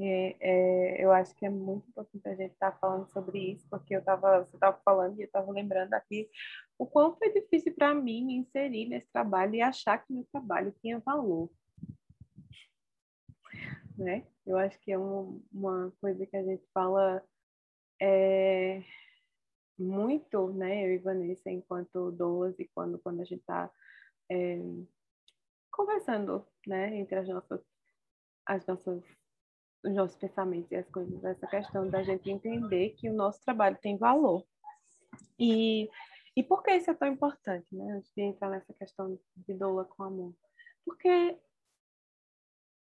é, 0.00 0.36
é, 0.40 1.04
eu 1.04 1.12
acho 1.12 1.34
que 1.36 1.44
é 1.44 1.50
muito 1.50 1.86
importante 1.88 2.26
a 2.26 2.34
gente 2.34 2.52
estar 2.52 2.72
tá 2.72 2.78
falando 2.78 3.06
sobre 3.12 3.52
isso, 3.52 3.66
porque 3.68 3.94
eu 3.94 4.02
tava, 4.02 4.44
você 4.44 4.56
estava 4.56 4.80
falando 4.82 5.18
e 5.18 5.22
eu 5.22 5.26
estava 5.26 5.52
lembrando 5.52 5.92
aqui 5.92 6.30
o 6.78 6.86
quão 6.86 7.14
foi 7.16 7.30
difícil 7.30 7.74
para 7.74 7.94
mim 7.94 8.24
me 8.24 8.36
inserir 8.36 8.88
nesse 8.88 9.10
trabalho 9.12 9.54
e 9.54 9.60
achar 9.60 9.98
que 9.98 10.12
meu 10.12 10.26
trabalho 10.32 10.74
tinha 10.80 10.98
valor. 11.00 11.50
Né? 13.96 14.26
Eu 14.46 14.56
acho 14.56 14.78
que 14.80 14.90
é 14.92 14.98
um, 14.98 15.42
uma 15.52 15.92
coisa 16.00 16.26
que 16.26 16.36
a 16.36 16.42
gente 16.42 16.64
fala 16.72 17.22
é, 18.00 18.82
muito, 19.78 20.52
né, 20.52 20.86
eu 20.86 20.94
e 20.94 20.98
Vanessa, 20.98 21.50
enquanto 21.50 22.10
doulas 22.12 22.58
e 22.58 22.68
quando, 22.74 22.98
quando 22.98 23.20
a 23.20 23.24
gente 23.24 23.40
está 23.40 23.70
é, 24.30 24.58
conversando, 25.70 26.46
né, 26.66 26.96
entre 26.96 27.16
as 27.16 27.28
nossas, 27.28 27.60
as 28.46 28.66
nossas, 28.66 29.02
os 29.84 29.94
nossos 29.94 30.16
pensamentos 30.16 30.70
e 30.70 30.76
as 30.76 30.88
coisas, 30.88 31.24
essa 31.24 31.46
questão 31.46 31.88
da 31.88 32.02
gente 32.02 32.30
entender 32.30 32.90
que 32.90 33.08
o 33.08 33.14
nosso 33.14 33.42
trabalho 33.44 33.78
tem 33.80 33.96
valor. 33.96 34.44
E, 35.38 35.88
e 36.36 36.42
por 36.42 36.62
que 36.62 36.72
isso 36.72 36.90
é 36.90 36.94
tão 36.94 37.08
importante, 37.08 37.66
né, 37.72 37.92
antes 37.92 38.12
de 38.14 38.22
entrar 38.22 38.50
nessa 38.50 38.72
questão 38.74 39.18
de 39.36 39.54
doula 39.54 39.84
com 39.84 40.02
amor? 40.02 40.34
Porque 40.84 41.38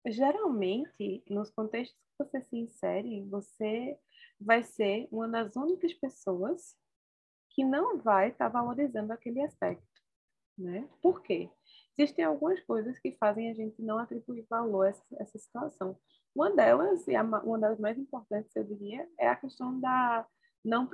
geralmente, 0.07 1.23
nos 1.29 1.49
contextos 1.51 1.97
que 1.97 2.25
você 2.25 2.41
se 2.41 2.57
insere, 2.57 3.25
você 3.29 3.97
vai 4.39 4.63
ser 4.63 5.07
uma 5.11 5.27
das 5.27 5.55
únicas 5.55 5.93
pessoas 5.93 6.75
que 7.51 7.63
não 7.63 7.97
vai 7.97 8.29
estar 8.29 8.49
tá 8.49 8.59
valorizando 8.59 9.13
aquele 9.13 9.41
aspecto, 9.41 10.01
né? 10.57 10.89
Por 11.01 11.21
quê? 11.21 11.49
Existem 11.97 12.25
algumas 12.25 12.59
coisas 12.61 12.97
que 12.99 13.15
fazem 13.19 13.51
a 13.51 13.53
gente 13.53 13.81
não 13.81 13.99
atribuir 13.99 14.45
valor 14.49 14.87
a 14.87 14.89
essa, 14.89 15.03
essa 15.19 15.37
situação. 15.37 15.97
Uma 16.35 16.51
delas, 16.51 17.07
e 17.07 17.15
a, 17.15 17.23
uma 17.23 17.59
das 17.59 17.79
mais 17.79 17.97
importantes, 17.97 18.55
eu 18.55 18.63
diria, 18.63 19.07
é 19.19 19.29
a 19.29 19.35
questão 19.35 19.79
da 19.79 20.27
não 20.65 20.89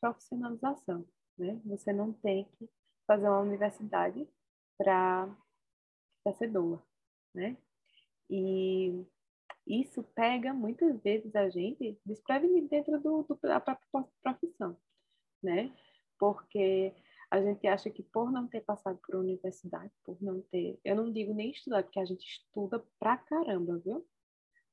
profissionalização, 0.00 1.06
né? 1.38 1.60
Você 1.66 1.92
não 1.92 2.12
tem 2.12 2.44
que 2.58 2.68
fazer 3.06 3.28
uma 3.28 3.40
universidade 3.40 4.28
para 4.76 5.28
ser 6.36 6.48
doula, 6.48 6.82
né? 7.34 7.56
E 8.30 9.04
isso 9.66 10.02
pega 10.14 10.54
muitas 10.54 11.00
vezes 11.02 11.34
a 11.34 11.50
gente 11.50 11.98
desprevenido 12.06 12.68
dentro 12.68 13.00
do, 13.00 13.24
do, 13.24 13.38
da 13.42 13.60
própria 13.60 14.06
profissão, 14.22 14.76
né? 15.42 15.74
Porque 16.18 16.94
a 17.30 17.40
gente 17.40 17.66
acha 17.66 17.90
que 17.90 18.02
por 18.02 18.30
não 18.30 18.46
ter 18.46 18.60
passado 18.60 18.98
por 19.04 19.16
universidade, 19.16 19.92
por 20.04 20.16
não 20.22 20.40
ter, 20.42 20.78
eu 20.84 20.94
não 20.94 21.12
digo 21.12 21.34
nem 21.34 21.50
estudar, 21.50 21.82
porque 21.82 22.00
a 22.00 22.04
gente 22.04 22.24
estuda 22.24 22.84
pra 22.98 23.16
caramba, 23.16 23.78
viu? 23.84 24.06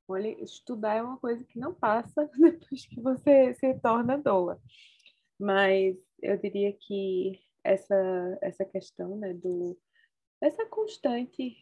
Olha, 0.06 0.28
estudar 0.42 0.94
é 0.94 1.02
uma 1.02 1.18
coisa 1.18 1.44
que 1.44 1.58
não 1.58 1.74
passa 1.74 2.30
depois 2.38 2.86
que 2.86 3.00
você 3.00 3.54
se 3.54 3.74
torna 3.80 4.16
doula. 4.18 4.60
Mas 5.38 5.96
eu 6.22 6.36
diria 6.38 6.72
que 6.72 7.40
essa 7.62 8.38
essa 8.40 8.64
questão, 8.64 9.16
né, 9.16 9.34
do 9.34 9.76
essa 10.40 10.64
constante 10.66 11.56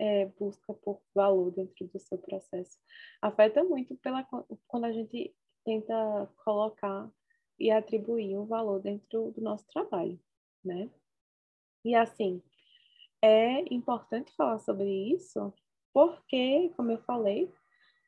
é, 0.00 0.24
busca 0.38 0.72
por 0.72 0.98
valor 1.14 1.50
dentro 1.50 1.86
do 1.86 1.98
seu 2.00 2.16
processo. 2.16 2.78
Afeta 3.20 3.62
muito 3.62 3.94
pela, 3.96 4.26
quando 4.66 4.84
a 4.86 4.92
gente 4.92 5.36
tenta 5.62 6.26
colocar 6.42 7.10
e 7.58 7.70
atribuir 7.70 8.38
um 8.38 8.46
valor 8.46 8.80
dentro 8.80 9.30
do 9.32 9.42
nosso 9.42 9.66
trabalho, 9.68 10.18
né? 10.64 10.90
E 11.84 11.94
assim, 11.94 12.42
é 13.20 13.72
importante 13.72 14.32
falar 14.34 14.58
sobre 14.60 14.88
isso 15.12 15.52
porque, 15.92 16.72
como 16.76 16.92
eu 16.92 16.98
falei, 17.02 17.52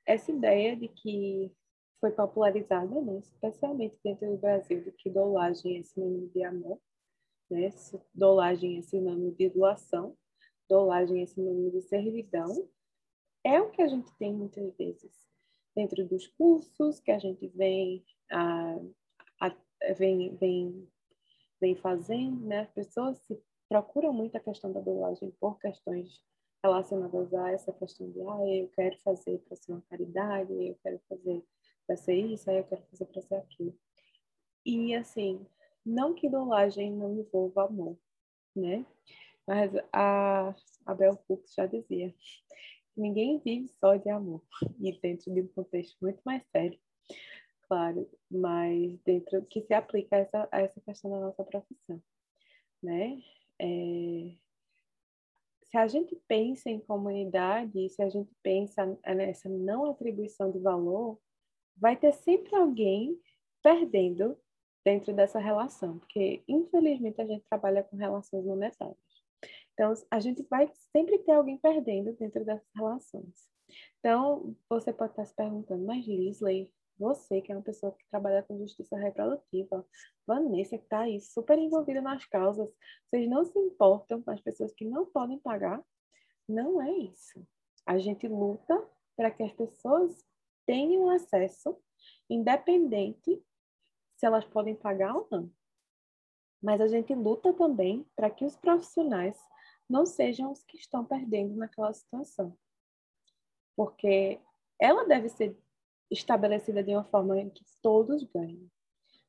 essa 0.07 0.33
ideia 0.33 0.74
de 0.74 0.88
que 0.88 1.52
foi 2.00 2.11
popularizada, 2.11 3.02
né, 3.02 3.18
especialmente 3.18 3.98
dentro 4.02 4.31
do 4.31 4.38
Brasil, 4.38 4.83
de 4.83 4.92
que 4.92 5.11
dolagem 5.11 5.78
é 5.78 5.83
sinônimo 5.83 6.28
de 6.31 6.42
amor, 6.42 6.81
né? 7.50 7.68
Dolagem 8.14 8.78
é 8.78 8.83
sinônimo 8.83 9.33
de 9.33 9.50
doação 9.50 10.16
dolagem, 10.72 11.22
esse 11.22 11.38
nome 11.38 11.70
de 11.70 11.82
servidão, 11.82 12.66
é 13.44 13.61
o 13.61 13.70
que 13.70 13.82
a 13.82 13.88
gente 13.88 14.11
tem 14.14 14.32
muitas 14.32 14.74
vezes 14.76 15.12
dentro 15.74 16.06
dos 16.06 16.26
cursos 16.26 16.98
que 17.00 17.11
a 17.11 17.18
gente 17.18 17.46
vem 17.48 18.02
a, 18.30 18.78
vem, 19.96 20.35
vem, 20.37 20.88
vem 21.61 21.76
fazendo, 21.76 22.40
né? 22.46 22.61
As 22.61 22.70
pessoas 22.70 23.18
se 23.26 23.38
procuram 23.68 24.12
muito 24.12 24.37
a 24.37 24.40
questão 24.40 24.72
da 24.72 24.80
doulagem 24.80 25.30
por 25.40 25.58
questões 25.58 26.22
relacionadas 26.64 27.35
a 27.35 27.50
essa 27.50 27.72
questão 27.72 28.11
de, 28.11 28.20
ah, 28.20 28.46
eu 28.46 28.68
quero 28.68 28.96
fazer 29.00 29.38
para 29.40 29.56
ser 29.56 29.72
uma 29.72 29.82
caridade, 29.90 30.52
eu 30.52 30.78
quero 30.82 31.00
fazer 31.08 31.42
para 31.87 31.96
ser 31.96 32.14
isso, 32.14 32.48
aí 32.48 32.58
eu 32.58 32.64
quero 32.64 32.82
fazer 32.90 33.06
para 33.06 33.22
ser 33.22 33.35
aquilo. 33.35 33.76
E, 34.64 34.94
assim, 34.94 35.44
não 35.85 36.14
que 36.14 36.28
doulagem 36.28 36.92
não 36.92 37.18
envolva 37.18 37.64
amor, 37.64 37.98
né? 38.54 38.87
Mas 39.46 39.72
a 39.92 40.55
Abel 40.87 41.18
Hooks 41.28 41.55
já 41.55 41.66
dizia 41.66 42.14
ninguém 42.96 43.38
vive 43.38 43.68
só 43.68 43.96
de 43.96 44.09
amor. 44.09 44.42
E 44.81 44.92
dentro 45.00 45.33
de 45.33 45.42
um 45.42 45.48
contexto 45.48 45.96
muito 46.00 46.20
mais 46.24 46.42
sério, 46.50 46.78
claro, 47.62 48.09
mas 48.31 48.98
dentro 49.05 49.44
que 49.46 49.62
se 49.62 49.74
aplica 49.74 50.16
a 50.16 50.18
essa, 50.20 50.48
a 50.52 50.61
essa 50.61 50.81
questão 50.81 51.11
da 51.11 51.20
nossa 51.20 51.44
profissão, 51.44 52.02
né? 52.83 53.18
É, 53.59 54.35
se 55.64 55.76
a 55.78 55.87
gente 55.87 56.14
pensa 56.28 56.68
em 56.68 56.81
comunidade, 56.81 57.88
se 57.88 58.02
a 58.02 58.11
gente 58.11 58.31
pensa 58.42 58.85
nessa 59.16 59.48
não 59.48 59.87
atribuição 59.87 60.50
de 60.50 60.59
valor, 60.59 61.18
vai 61.74 61.96
ter 61.96 62.12
sempre 62.12 62.55
alguém 62.55 63.18
perdendo 63.62 64.37
dentro 64.85 65.14
dessa 65.14 65.38
relação, 65.38 65.98
porque 65.98 66.42
infelizmente 66.46 67.20
a 67.22 67.26
gente 67.26 67.44
trabalha 67.48 67.83
com 67.83 67.96
relações 67.96 68.44
monetárias. 68.44 68.98
Então, 69.72 69.92
a 70.11 70.20
gente 70.20 70.42
vai 70.44 70.70
sempre 70.92 71.18
ter 71.18 71.32
alguém 71.32 71.58
perdendo 71.58 72.12
dentro 72.14 72.44
dessas 72.44 72.68
relações. 72.74 73.50
Então, 73.98 74.54
você 74.68 74.92
pode 74.92 75.12
estar 75.12 75.24
se 75.24 75.35
perguntando, 75.35 75.85
mas 75.85 76.06
Lisley, 76.06 76.70
você 76.98 77.40
que 77.40 77.50
é 77.50 77.56
uma 77.56 77.62
pessoa 77.62 77.92
que 77.92 78.08
trabalha 78.11 78.42
com 78.42 78.58
justiça 78.58 78.96
reprodutiva, 78.96 79.87
Vanessa 80.26 80.76
que 80.76 80.85
está 80.85 81.00
aí 81.00 81.20
super 81.20 81.58
envolvida 81.58 82.00
nas 82.00 82.24
causas, 82.26 82.68
vocês 83.04 83.28
não 83.28 83.44
se 83.44 83.58
importam 83.58 84.22
com 84.22 84.30
as 84.30 84.40
pessoas 84.40 84.72
que 84.72 84.85
não 84.85 85.06
podem 85.06 85.38
pagar? 85.38 85.82
Não 86.48 86.80
é 86.82 86.90
isso. 86.90 87.44
A 87.87 87.98
gente 87.98 88.28
luta 88.28 88.87
para 89.16 89.30
que 89.30 89.42
as 89.42 89.52
pessoas 89.52 90.24
tenham 90.66 91.08
acesso, 91.11 91.76
independente 92.28 93.42
se 94.16 94.26
elas 94.26 94.44
podem 94.44 94.74
pagar 94.74 95.16
ou 95.16 95.26
não. 95.30 95.50
Mas 96.62 96.80
a 96.80 96.87
gente 96.87 97.12
luta 97.14 97.52
também 97.52 98.06
para 98.14 98.30
que 98.30 98.44
os 98.44 98.56
profissionais 98.56 99.37
não 99.92 100.07
sejam 100.07 100.50
os 100.50 100.64
que 100.64 100.78
estão 100.78 101.05
perdendo 101.05 101.55
naquela 101.55 101.92
situação. 101.92 102.57
Porque 103.76 104.40
ela 104.81 105.07
deve 105.07 105.28
ser 105.28 105.57
estabelecida 106.11 106.83
de 106.83 106.92
uma 106.92 107.05
forma 107.05 107.38
em 107.38 107.50
que 107.50 107.62
todos 107.83 108.24
ganhem. 108.24 108.70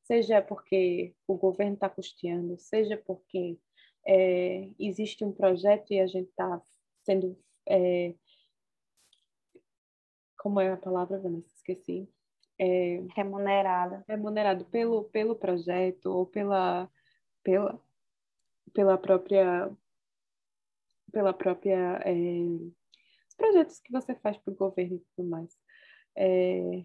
Seja 0.04 0.41
porque 0.41 1.15
o 1.28 1.36
governo 1.36 1.76
está 1.76 1.89
custeando, 1.89 2.58
seja 2.58 2.97
porque 2.97 3.60
é, 4.06 4.69
existe 4.80 5.23
um 5.23 5.32
projeto 5.32 5.91
e 5.91 5.99
a 5.99 6.08
gente 6.08 6.30
está 6.30 6.62
sendo. 7.04 7.38
É, 7.67 8.13
como 10.38 10.60
é 10.60 10.71
a 10.71 10.78
palavra, 10.78 11.19
Vanessa? 11.19 11.54
Esqueci. 11.56 12.10
É, 12.60 13.04
remunerada. 13.15 14.04
Remunerado 14.08 14.65
pelo, 14.65 15.06
pelo 15.06 15.36
projeto 15.36 16.08
ou 16.08 16.26
pela, 16.26 16.89
pela, 17.43 17.82
pela 18.73 18.97
própria. 18.97 19.71
Pela 21.13 21.34
própria. 21.34 22.02
É, 22.04 22.13
os 23.30 23.36
projetos 23.38 23.80
que 23.80 23.91
você 23.91 24.13
faz 24.15 24.38
para 24.38 24.52
o 24.52 24.58
governo 24.58 24.97
e 24.97 25.04
tudo 25.15 25.30
mais. 25.30 25.58
É, 26.15 26.84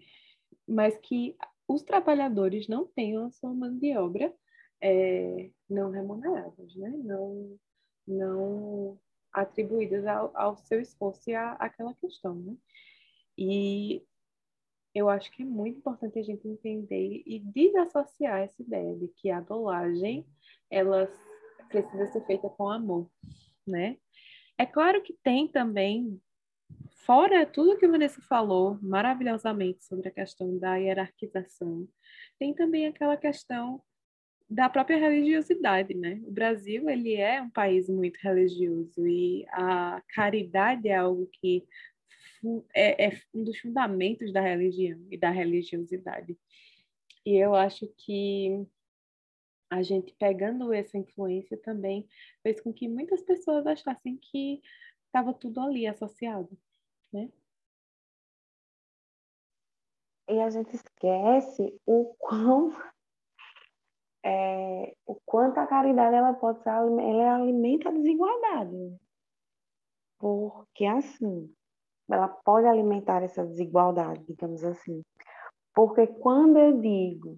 mas 0.67 0.97
que 0.97 1.35
os 1.67 1.83
trabalhadores 1.83 2.67
não 2.67 2.85
tenham 2.85 3.25
a 3.25 3.31
sua 3.31 3.53
mão 3.53 3.77
de 3.77 3.95
obra 3.97 4.33
é, 4.81 5.51
não 5.69 5.91
remuneradas, 5.91 6.75
né? 6.75 6.89
não, 7.03 7.59
não 8.07 8.99
atribuídas 9.31 10.05
ao, 10.07 10.31
ao 10.35 10.57
seu 10.57 10.79
esforço 10.79 11.29
e 11.29 11.35
à, 11.35 11.53
àquela 11.53 11.93
questão. 11.95 12.35
Né? 12.35 12.55
E 13.37 14.03
eu 14.95 15.09
acho 15.09 15.31
que 15.31 15.43
é 15.43 15.45
muito 15.45 15.77
importante 15.77 16.17
a 16.17 16.23
gente 16.23 16.47
entender 16.47 17.21
e 17.25 17.39
desassociar 17.39 18.39
essa 18.39 18.61
ideia 18.61 18.95
de 18.95 19.07
que 19.09 19.29
a 19.29 19.39
dolagem 19.39 20.25
ela 20.69 21.07
precisa 21.69 22.07
ser 22.07 22.25
feita 22.25 22.49
com 22.49 22.69
amor, 22.69 23.07
né? 23.69 23.97
É 24.57 24.65
claro 24.65 25.01
que 25.01 25.13
tem 25.23 25.47
também 25.47 26.19
fora 27.05 27.45
tudo 27.45 27.77
que 27.77 27.85
o 27.85 27.91
Vanessa 27.91 28.21
falou 28.21 28.77
maravilhosamente 28.81 29.85
sobre 29.85 30.09
a 30.09 30.11
questão 30.11 30.57
da 30.59 30.75
hierarquização, 30.75 31.87
tem 32.37 32.53
também 32.53 32.87
aquela 32.87 33.17
questão 33.17 33.81
da 34.49 34.67
própria 34.67 34.97
religiosidade, 34.97 35.93
né? 35.93 36.19
O 36.25 36.31
Brasil, 36.31 36.89
ele 36.89 37.15
é 37.15 37.41
um 37.41 37.49
país 37.49 37.87
muito 37.87 38.17
religioso 38.17 39.07
e 39.07 39.45
a 39.49 40.01
caridade 40.09 40.87
é 40.89 40.95
algo 40.95 41.29
que 41.33 41.65
é, 42.73 43.07
é 43.07 43.21
um 43.33 43.43
dos 43.43 43.59
fundamentos 43.59 44.33
da 44.33 44.41
religião 44.41 44.99
e 45.11 45.17
da 45.17 45.29
religiosidade. 45.29 46.37
E 47.25 47.35
eu 47.35 47.53
acho 47.53 47.87
que 47.97 48.65
a 49.69 49.81
gente 49.81 50.13
pegando 50.15 50.73
essa 50.73 50.97
influência 50.97 51.57
também 51.57 52.07
fez 52.41 52.59
com 52.61 52.73
que 52.73 52.87
muitas 52.87 53.21
pessoas 53.21 53.67
achassem 53.67 54.17
que 54.17 54.61
estava 55.07 55.33
tudo 55.33 55.59
ali 55.61 55.87
associado 55.87 56.57
né? 57.11 57.29
E 60.27 60.39
a 60.39 60.49
gente 60.49 60.75
esquece 60.75 61.75
o 61.85 62.15
quão 62.19 62.71
é, 64.23 64.95
o 65.05 65.15
quanto 65.25 65.59
a 65.59 65.65
caridade 65.65 66.15
ela 66.15 66.33
pode 66.33 66.61
ser, 66.61 66.69
ela 66.69 67.35
alimenta 67.35 67.89
a 67.89 67.91
desigualdade. 67.91 68.95
Porque 70.19 70.85
assim, 70.85 71.51
ela 72.09 72.27
pode 72.27 72.67
alimentar 72.67 73.23
essa 73.23 73.45
desigualdade, 73.45 74.23
digamos 74.25 74.63
assim. 74.63 75.03
Porque 75.73 76.05
quando 76.05 76.59
eu 76.59 76.79
digo 76.79 77.37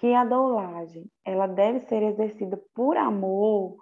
que 0.00 0.14
a 0.14 0.24
doulagem 0.24 1.04
ela 1.22 1.46
deve 1.46 1.80
ser 1.80 2.02
exercida 2.02 2.56
por 2.72 2.96
amor, 2.96 3.76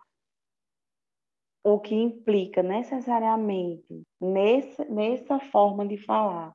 o 1.62 1.78
que 1.78 1.94
implica 1.94 2.61
necessariamente 2.61 4.02
nesse, 4.20 4.85
nessa 4.87 5.38
forma 5.38 5.87
de 5.87 5.96
falar 5.96 6.52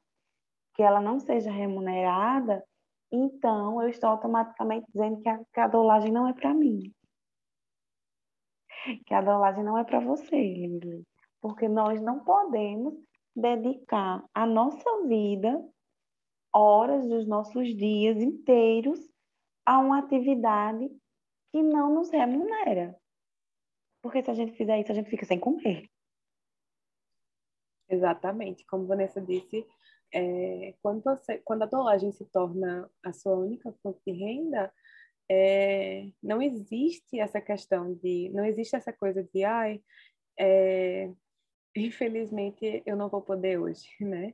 que 0.75 0.83
ela 0.83 0.99
não 0.99 1.17
seja 1.17 1.49
remunerada, 1.49 2.61
então 3.09 3.81
eu 3.81 3.87
estou 3.87 4.09
automaticamente 4.09 4.85
dizendo 4.91 5.21
que 5.21 5.29
a, 5.29 5.39
que 5.53 5.59
a 5.61 5.67
dolagem 5.67 6.11
não 6.11 6.27
é 6.27 6.33
para 6.33 6.53
mim. 6.53 6.91
Que 9.05 9.13
a 9.13 9.21
dolagem 9.21 9.63
não 9.63 9.77
é 9.77 9.83
para 9.85 10.01
você, 10.01 10.35
Lili. 10.35 11.03
Porque 11.39 11.69
nós 11.69 12.01
não 12.01 12.21
podemos 12.21 12.95
dedicar 13.33 14.25
a 14.33 14.45
nossa 14.45 15.07
vida, 15.07 15.63
horas 16.51 17.07
dos 17.07 17.25
nossos 17.25 17.67
dias 17.75 18.17
inteiros, 18.17 19.12
a 19.65 19.79
uma 19.79 19.99
atividade 19.99 20.89
que 21.51 21.61
não 21.61 21.93
nos 21.93 22.09
remunera. 22.09 22.97
Porque 24.01 24.23
se 24.23 24.31
a 24.31 24.33
gente 24.33 24.57
fizer 24.57 24.79
isso, 24.79 24.91
a 24.91 24.95
gente 24.95 25.09
fica 25.09 25.25
sem 25.25 25.39
comer. 25.39 25.89
Exatamente. 27.89 28.65
Como 28.65 28.87
Vanessa 28.87 29.21
disse, 29.21 29.65
é, 30.13 30.73
quando, 30.81 31.03
você, 31.03 31.37
quando 31.39 31.63
a 31.63 31.67
dolagem 31.67 32.11
se 32.11 32.25
torna 32.25 32.89
a 33.03 33.13
sua 33.13 33.35
única 33.35 33.71
fonte 33.81 33.99
de 34.05 34.13
renda, 34.13 34.73
é, 35.29 36.09
não 36.21 36.41
existe 36.41 37.19
essa 37.19 37.39
questão 37.39 37.93
de, 37.95 38.29
não 38.33 38.45
existe 38.45 38.75
essa 38.75 38.91
coisa 38.91 39.23
de, 39.23 39.43
ai, 39.43 39.81
é, 40.37 41.09
infelizmente 41.75 42.83
eu 42.85 42.95
não 42.95 43.09
vou 43.09 43.21
poder 43.21 43.59
hoje, 43.59 43.87
né? 44.01 44.33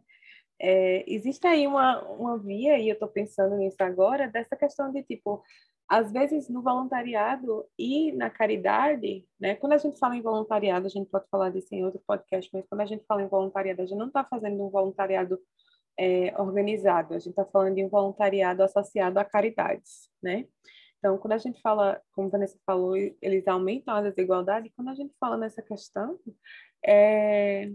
É, 0.62 1.04
existe 1.08 1.48
aí 1.48 1.66
uma, 1.66 2.02
uma 2.04 2.38
via, 2.38 2.78
e 2.78 2.90
eu 2.90 2.94
estou 2.94 3.08
pensando 3.08 3.56
nisso 3.56 3.78
agora, 3.80 4.28
dessa 4.28 4.56
questão 4.56 4.92
de 4.92 5.04
tipo, 5.04 5.42
às 5.88 6.12
vezes 6.12 6.50
no 6.50 6.62
voluntariado 6.62 7.66
e 7.78 8.12
na 8.12 8.30
caridade, 8.30 9.26
né? 9.40 9.56
Quando 9.56 9.74
a 9.74 9.78
gente 9.78 9.98
fala 9.98 10.16
em 10.16 10.22
voluntariado, 10.22 10.86
a 10.86 10.90
gente 10.90 11.10
pode 11.10 11.26
falar 11.32 11.50
disso 11.50 11.74
em 11.74 11.84
outro 11.84 12.02
podcast, 12.06 12.50
mas 12.54 12.66
quando 12.68 12.82
a 12.82 12.86
gente 12.86 13.06
fala 13.08 13.24
em 13.24 13.28
voluntariado, 13.28 13.82
a 13.82 13.86
gente 13.86 13.98
não 13.98 14.08
está 14.08 14.24
fazendo 14.24 14.64
um 14.64 14.70
voluntariado 14.70 15.40
é, 15.98 16.34
organizado, 16.40 17.14
a 17.14 17.20
gente 17.20 17.32
está 17.32 17.46
falando 17.46 17.76
de 17.76 17.84
um 17.84 17.90
voluntariado 17.90 18.62
associado 18.64 19.20
a 19.20 19.26
caridades, 19.26 20.10
né? 20.22 20.46
Então, 21.00 21.18
quando 21.18 21.34
a 21.34 21.38
gente 21.38 21.62
fala, 21.62 22.00
como 22.12 22.28
a 22.28 22.32
Vanessa 22.32 22.60
falou, 22.66 22.96
eles 23.22 23.48
aumentam 23.48 23.96
a 23.96 24.02
desigualdade, 24.02 24.72
quando 24.76 24.90
a 24.90 24.94
gente 24.96 25.14
fala 25.20 25.38
nessa 25.38 25.62
questão, 25.62 26.20
é, 26.86 27.72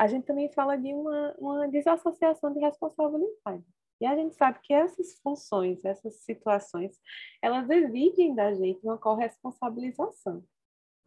a 0.00 0.06
gente 0.06 0.24
também 0.24 0.50
fala 0.50 0.78
de 0.78 0.94
uma, 0.94 1.34
uma 1.38 1.68
desassociação 1.68 2.54
de 2.54 2.58
responsabilidade. 2.58 3.62
E 4.00 4.06
a 4.06 4.16
gente 4.16 4.34
sabe 4.34 4.58
que 4.62 4.72
essas 4.72 5.20
funções, 5.22 5.84
essas 5.84 6.22
situações, 6.22 6.98
elas 7.42 7.68
exigem 7.68 8.34
da 8.34 8.54
gente 8.54 8.80
uma 8.82 8.96
corresponsabilização 8.96 10.42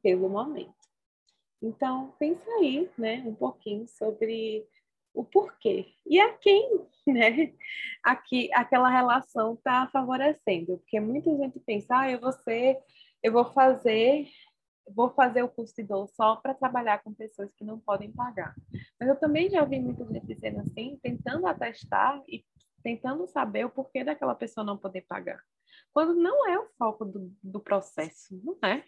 pelo 0.04 0.30
momento. 0.30 0.76
Então, 1.60 2.14
pensa 2.20 2.48
aí, 2.60 2.88
né, 2.96 3.24
um 3.26 3.34
pouquinho 3.34 3.88
sobre 3.88 4.64
o 5.12 5.24
porquê 5.24 5.88
e 6.06 6.20
a 6.20 6.32
quem 6.34 6.86
né, 7.08 7.52
aqui, 8.04 8.48
aquela 8.54 8.92
relação 8.92 9.56
está 9.56 9.88
favorecendo. 9.88 10.78
Porque 10.78 11.00
muita 11.00 11.36
gente 11.36 11.60
pensa, 11.62 12.02
ah, 12.02 12.12
eu 12.12 12.20
vou 12.20 12.32
ser, 12.32 12.78
eu 13.24 13.32
vou 13.32 13.46
fazer 13.54 14.28
vou 14.88 15.10
fazer 15.14 15.44
o 15.44 15.50
curso 15.50 15.74
de 15.76 15.84
dor 15.84 16.08
só 16.10 16.36
para 16.36 16.54
trabalhar 16.54 17.04
com 17.04 17.14
pessoas 17.14 17.54
que 17.56 17.64
não 17.64 17.80
podem 17.80 18.12
pagar. 18.12 18.54
Mas 19.00 19.10
eu 19.10 19.16
também 19.20 19.50
já 19.50 19.62
ouvi 19.62 19.80
muita 19.80 20.06
gente 20.06 20.26
dizendo 20.26 20.60
assim, 20.60 21.00
tentando 21.02 21.48
atestar 21.48 22.22
e 22.28 22.46
tentando 22.84 23.28
saber 23.28 23.66
o 23.66 23.70
porquê 23.70 24.04
daquela 24.04 24.36
pessoa 24.36 24.66
não 24.66 24.78
poder 24.78 25.02
pagar. 25.08 25.42
Quando 25.94 26.16
não 26.16 26.48
é 26.48 26.60
o 26.60 26.68
foco 26.78 27.06
do, 27.06 27.32
do 27.42 27.60
processo, 27.60 28.40
não 28.44 28.58
é? 28.68 28.84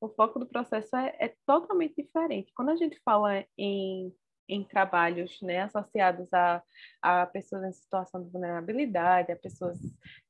O 0.00 0.08
foco 0.08 0.38
do 0.38 0.46
processo 0.46 0.94
é, 0.96 1.16
é 1.18 1.36
totalmente 1.46 2.02
diferente. 2.02 2.52
Quando 2.54 2.70
a 2.70 2.76
gente 2.76 3.00
fala 3.04 3.44
em 3.56 4.12
em 4.48 4.64
trabalhos 4.64 5.40
né, 5.40 5.62
associados 5.62 6.32
a, 6.32 6.62
a 7.00 7.26
pessoas 7.26 7.64
em 7.64 7.72
situação 7.72 8.22
de 8.22 8.30
vulnerabilidade, 8.30 9.32
a 9.32 9.36
pessoas 9.36 9.78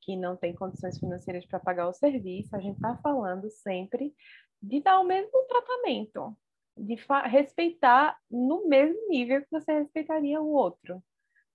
que 0.00 0.16
não 0.16 0.36
têm 0.36 0.54
condições 0.54 0.98
financeiras 0.98 1.44
para 1.46 1.58
pagar 1.58 1.88
o 1.88 1.92
serviço, 1.92 2.54
a 2.54 2.60
gente 2.60 2.76
está 2.76 2.96
falando 2.98 3.50
sempre 3.50 4.14
de 4.62 4.80
dar 4.80 5.00
o 5.00 5.04
mesmo 5.04 5.44
tratamento, 5.46 6.36
de 6.76 6.96
respeitar 7.24 8.18
no 8.30 8.68
mesmo 8.68 9.08
nível 9.08 9.42
que 9.42 9.50
você 9.50 9.72
respeitaria 9.72 10.40
o 10.40 10.52
outro, 10.52 11.02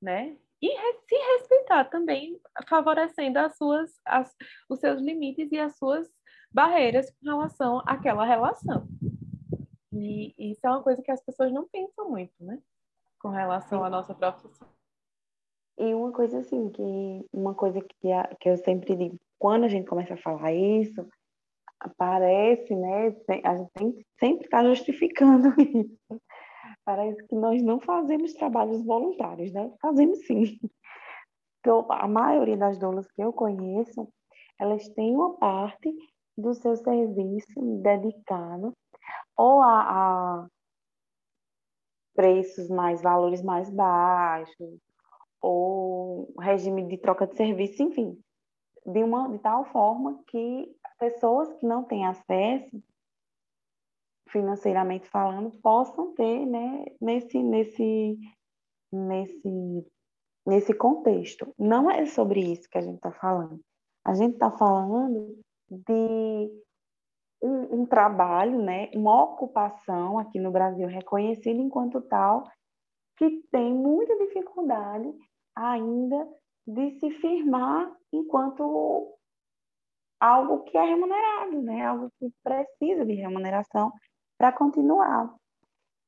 né? 0.01 0.37
E 0.61 0.69
se 1.07 1.15
respeitar 1.15 1.85
também, 1.85 2.39
favorecendo 2.67 3.37
as 3.39 3.55
suas, 3.55 3.91
as, 4.05 4.35
os 4.67 4.79
seus 4.79 4.99
limites 4.99 5.51
e 5.51 5.59
as 5.59 5.77
suas 5.77 6.09
barreiras 6.51 7.11
com 7.11 7.29
relação 7.29 7.81
àquela 7.85 8.25
relação. 8.25 8.87
E 9.93 10.33
isso 10.37 10.65
é 10.65 10.69
uma 10.69 10.83
coisa 10.83 11.01
que 11.01 11.11
as 11.11 11.23
pessoas 11.23 11.51
não 11.51 11.67
pensam 11.67 12.09
muito, 12.09 12.33
né? 12.39 12.59
Com 13.19 13.29
relação 13.29 13.83
à 13.83 13.89
nossa 13.89 14.13
profissão. 14.13 14.67
E 15.77 15.93
uma 15.93 16.11
coisa 16.11 16.39
assim, 16.39 16.69
que 16.71 17.25
uma 17.31 17.53
coisa 17.53 17.79
que, 17.81 18.11
a, 18.11 18.35
que 18.39 18.49
eu 18.49 18.57
sempre 18.57 18.95
digo, 18.95 19.19
quando 19.37 19.65
a 19.65 19.67
gente 19.67 19.87
começa 19.87 20.15
a 20.15 20.17
falar 20.17 20.51
isso, 20.51 21.07
parece, 21.97 22.75
né? 22.75 23.15
A 23.43 23.55
gente 23.55 23.71
tem, 23.73 24.05
sempre 24.19 24.45
está 24.45 24.63
justificando 24.63 25.49
isso. 25.61 26.21
Parece 26.85 27.21
que 27.27 27.35
nós 27.35 27.61
não 27.61 27.79
fazemos 27.79 28.33
trabalhos 28.33 28.83
voluntários, 28.85 29.51
né? 29.51 29.71
Fazemos 29.81 30.25
sim. 30.25 30.59
Então, 31.59 31.85
a 31.89 32.07
maioria 32.07 32.55
das 32.55 32.77
doulas 32.77 33.11
que 33.11 33.21
eu 33.21 33.33
conheço, 33.33 34.07
elas 34.59 34.87
têm 34.89 35.13
uma 35.13 35.37
parte 35.37 35.93
do 36.37 36.53
seu 36.53 36.75
serviço 36.77 37.81
dedicado 37.81 38.73
ou 39.35 39.61
a, 39.61 39.81
a 39.81 40.47
preços 42.15 42.67
mais, 42.69 43.01
valores 43.01 43.43
mais 43.43 43.69
baixos, 43.69 44.79
ou 45.39 46.33
regime 46.39 46.87
de 46.87 46.97
troca 46.97 47.27
de 47.27 47.35
serviço, 47.35 47.83
enfim, 47.83 48.19
de, 48.85 49.03
uma, 49.03 49.29
de 49.29 49.39
tal 49.39 49.65
forma 49.65 50.19
que 50.27 50.75
pessoas 50.97 51.51
que 51.53 51.65
não 51.65 51.83
têm 51.83 52.05
acesso, 52.05 52.81
financeiramente 54.29 55.07
falando, 55.09 55.51
possam 55.61 56.13
ter 56.13 56.45
né, 56.45 56.85
nesse, 56.99 57.41
nesse, 57.41 58.17
nesse, 58.91 59.85
nesse 60.45 60.73
contexto. 60.73 61.53
Não 61.57 61.89
é 61.89 62.05
sobre 62.05 62.41
isso 62.41 62.69
que 62.69 62.77
a 62.77 62.81
gente 62.81 62.97
está 62.97 63.11
falando. 63.11 63.59
A 64.05 64.13
gente 64.13 64.33
está 64.33 64.51
falando 64.51 65.39
de 65.69 66.51
um, 67.41 67.81
um, 67.81 67.85
trabalho, 67.85 68.61
né, 68.61 68.89
uma 68.93 69.23
ocupação 69.23 70.17
aqui 70.17 70.39
no 70.39 70.51
Brasil 70.51 70.87
reconhecida 70.87 71.59
enquanto 71.61 72.01
tal, 72.01 72.49
que 73.17 73.43
tem 73.51 73.73
muita 73.73 74.15
dificuldade 74.17 75.13
ainda 75.55 76.27
de 76.65 76.91
se 76.99 77.09
firmar 77.11 77.91
enquanto 78.11 79.16
algo 80.19 80.63
que 80.63 80.77
é 80.77 80.83
remunerado, 80.83 81.61
né, 81.61 81.85
algo 81.85 82.11
que 82.19 82.31
precisa 82.43 83.05
de 83.05 83.13
remuneração 83.13 83.91
para 84.37 84.51
continuar. 84.51 85.33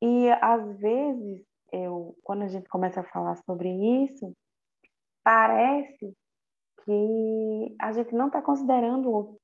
E 0.02 0.30
às 0.42 0.78
vezes, 0.80 1.44
eu, 1.72 2.16
quando 2.24 2.44
a 2.44 2.48
gente 2.48 2.68
começa 2.70 3.02
a 3.02 3.10
falar 3.10 3.36
sobre 3.38 3.70
isso, 4.04 4.34
parece 5.24 6.14
que 6.84 7.76
a 7.80 7.92
gente 7.92 8.16
não 8.16 8.28
está 8.28 8.42
considerando 8.42 9.38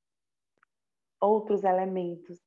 outros 1.22 1.64
elementos. 1.64 2.40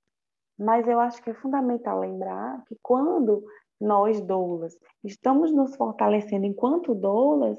Mas 0.58 0.88
eu 0.88 0.98
acho 0.98 1.22
que 1.22 1.30
é 1.30 1.34
fundamental 1.34 2.00
lembrar 2.00 2.64
que 2.64 2.76
quando 2.82 3.44
nós, 3.80 4.20
doulas, 4.20 4.76
estamos 5.04 5.52
nos 5.52 5.76
fortalecendo 5.76 6.46
enquanto 6.46 6.94
doulas, 6.94 7.58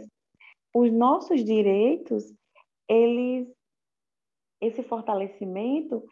os 0.74 0.91
nossos 0.91 1.43
direitos, 1.43 2.26
eles, 2.88 3.47
esse 4.62 4.84
fortalecimento, 4.84 6.03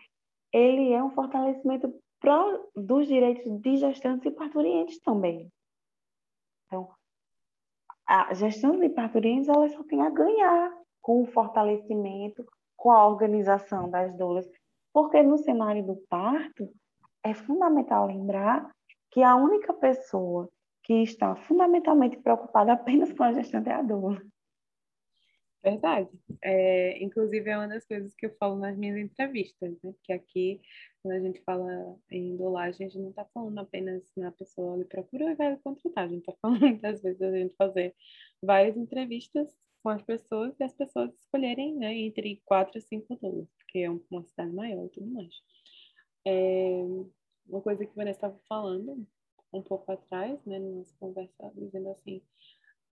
ele 0.51 0.93
é 0.93 1.03
um 1.03 1.11
fortalecimento 1.11 1.93
pro, 2.19 2.69
dos 2.75 3.07
direitos 3.07 3.49
de 3.61 3.77
gestantes 3.77 4.25
e 4.25 4.31
parturientes 4.31 4.99
também. 4.99 5.51
Então, 6.65 6.89
a 8.05 8.33
gestantes 8.33 8.81
e 8.81 8.89
parturientes, 8.89 9.49
elas 9.49 9.73
só 9.73 9.83
têm 9.83 10.01
a 10.01 10.09
ganhar 10.09 10.71
com 11.01 11.21
o 11.21 11.27
fortalecimento, 11.27 12.45
com 12.75 12.91
a 12.91 13.07
organização 13.07 13.89
das 13.89 14.15
doulas, 14.17 14.49
porque 14.93 15.21
no 15.21 15.37
cenário 15.37 15.85
do 15.85 15.95
parto, 16.09 16.69
é 17.23 17.33
fundamental 17.33 18.07
lembrar 18.07 18.69
que 19.11 19.21
a 19.21 19.35
única 19.35 19.73
pessoa 19.73 20.49
que 20.83 21.03
está 21.03 21.35
fundamentalmente 21.35 22.17
preocupada 22.17 22.73
apenas 22.73 23.11
com 23.11 23.23
a 23.23 23.33
gestante 23.33 23.69
é 23.69 23.73
a 23.73 23.81
doula. 23.81 24.21
Verdade. 25.67 26.09
É, 26.41 27.03
inclusive, 27.03 27.49
é 27.49 27.57
uma 27.57 27.67
das 27.67 27.85
coisas 27.85 28.15
que 28.15 28.25
eu 28.25 28.35
falo 28.37 28.57
nas 28.57 28.77
minhas 28.77 28.97
entrevistas, 28.97 29.77
né? 29.83 29.93
Que 30.01 30.13
aqui, 30.13 30.61
quando 31.03 31.15
a 31.15 31.19
gente 31.19 31.41
fala 31.43 31.99
em 32.09 32.37
dolagem, 32.37 32.87
a 32.87 32.89
gente 32.89 33.01
não 33.01 33.09
está 33.09 33.25
falando 33.33 33.59
apenas 33.59 34.09
na 34.15 34.31
pessoa 34.31 34.75
ali 34.75 34.85
procura 34.85 35.29
e 35.29 35.35
vai 35.35 35.57
contratar. 35.57 36.05
A 36.05 36.07
gente 36.07 36.19
está 36.19 36.31
falando 36.41 36.61
muitas 36.61 37.01
vezes 37.01 37.21
a 37.21 37.31
gente 37.31 37.53
fazer 37.57 37.93
várias 38.41 38.77
entrevistas 38.77 39.53
com 39.83 39.89
as 39.89 40.01
pessoas 40.01 40.57
e 40.57 40.63
as 40.63 40.73
pessoas 40.73 41.13
escolherem 41.19 41.75
né, 41.75 41.93
entre 41.93 42.41
quatro 42.45 42.77
e 42.77 42.81
cinco 42.81 43.17
dólares, 43.17 43.49
porque 43.57 43.79
é 43.79 43.89
uma 43.89 44.23
cidade 44.23 44.53
maior 44.53 44.85
e 44.85 44.89
tudo 44.89 45.07
mais. 45.07 45.33
É, 46.25 46.81
uma 47.45 47.61
coisa 47.61 47.85
que 47.85 47.93
Vanessa 47.93 48.19
estava 48.19 48.39
falando 48.47 49.05
um 49.51 49.61
pouco 49.61 49.91
atrás, 49.91 50.39
né, 50.45 50.59
na 50.59 50.69
nossa 50.69 50.95
conversa, 50.97 51.51
dizendo 51.55 51.89
assim, 51.89 52.21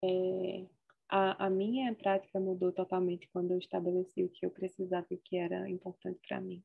é, 0.02 0.66
a, 1.08 1.46
a 1.46 1.50
minha 1.50 1.94
prática 1.94 2.40
mudou 2.40 2.72
totalmente 2.72 3.28
quando 3.28 3.52
eu 3.52 3.58
estabeleci 3.58 4.24
o 4.24 4.28
que 4.28 4.44
eu 4.44 4.50
precisava 4.50 5.06
e 5.10 5.14
o 5.14 5.20
que 5.20 5.36
era 5.36 5.68
importante 5.68 6.20
para 6.26 6.40
mim. 6.40 6.62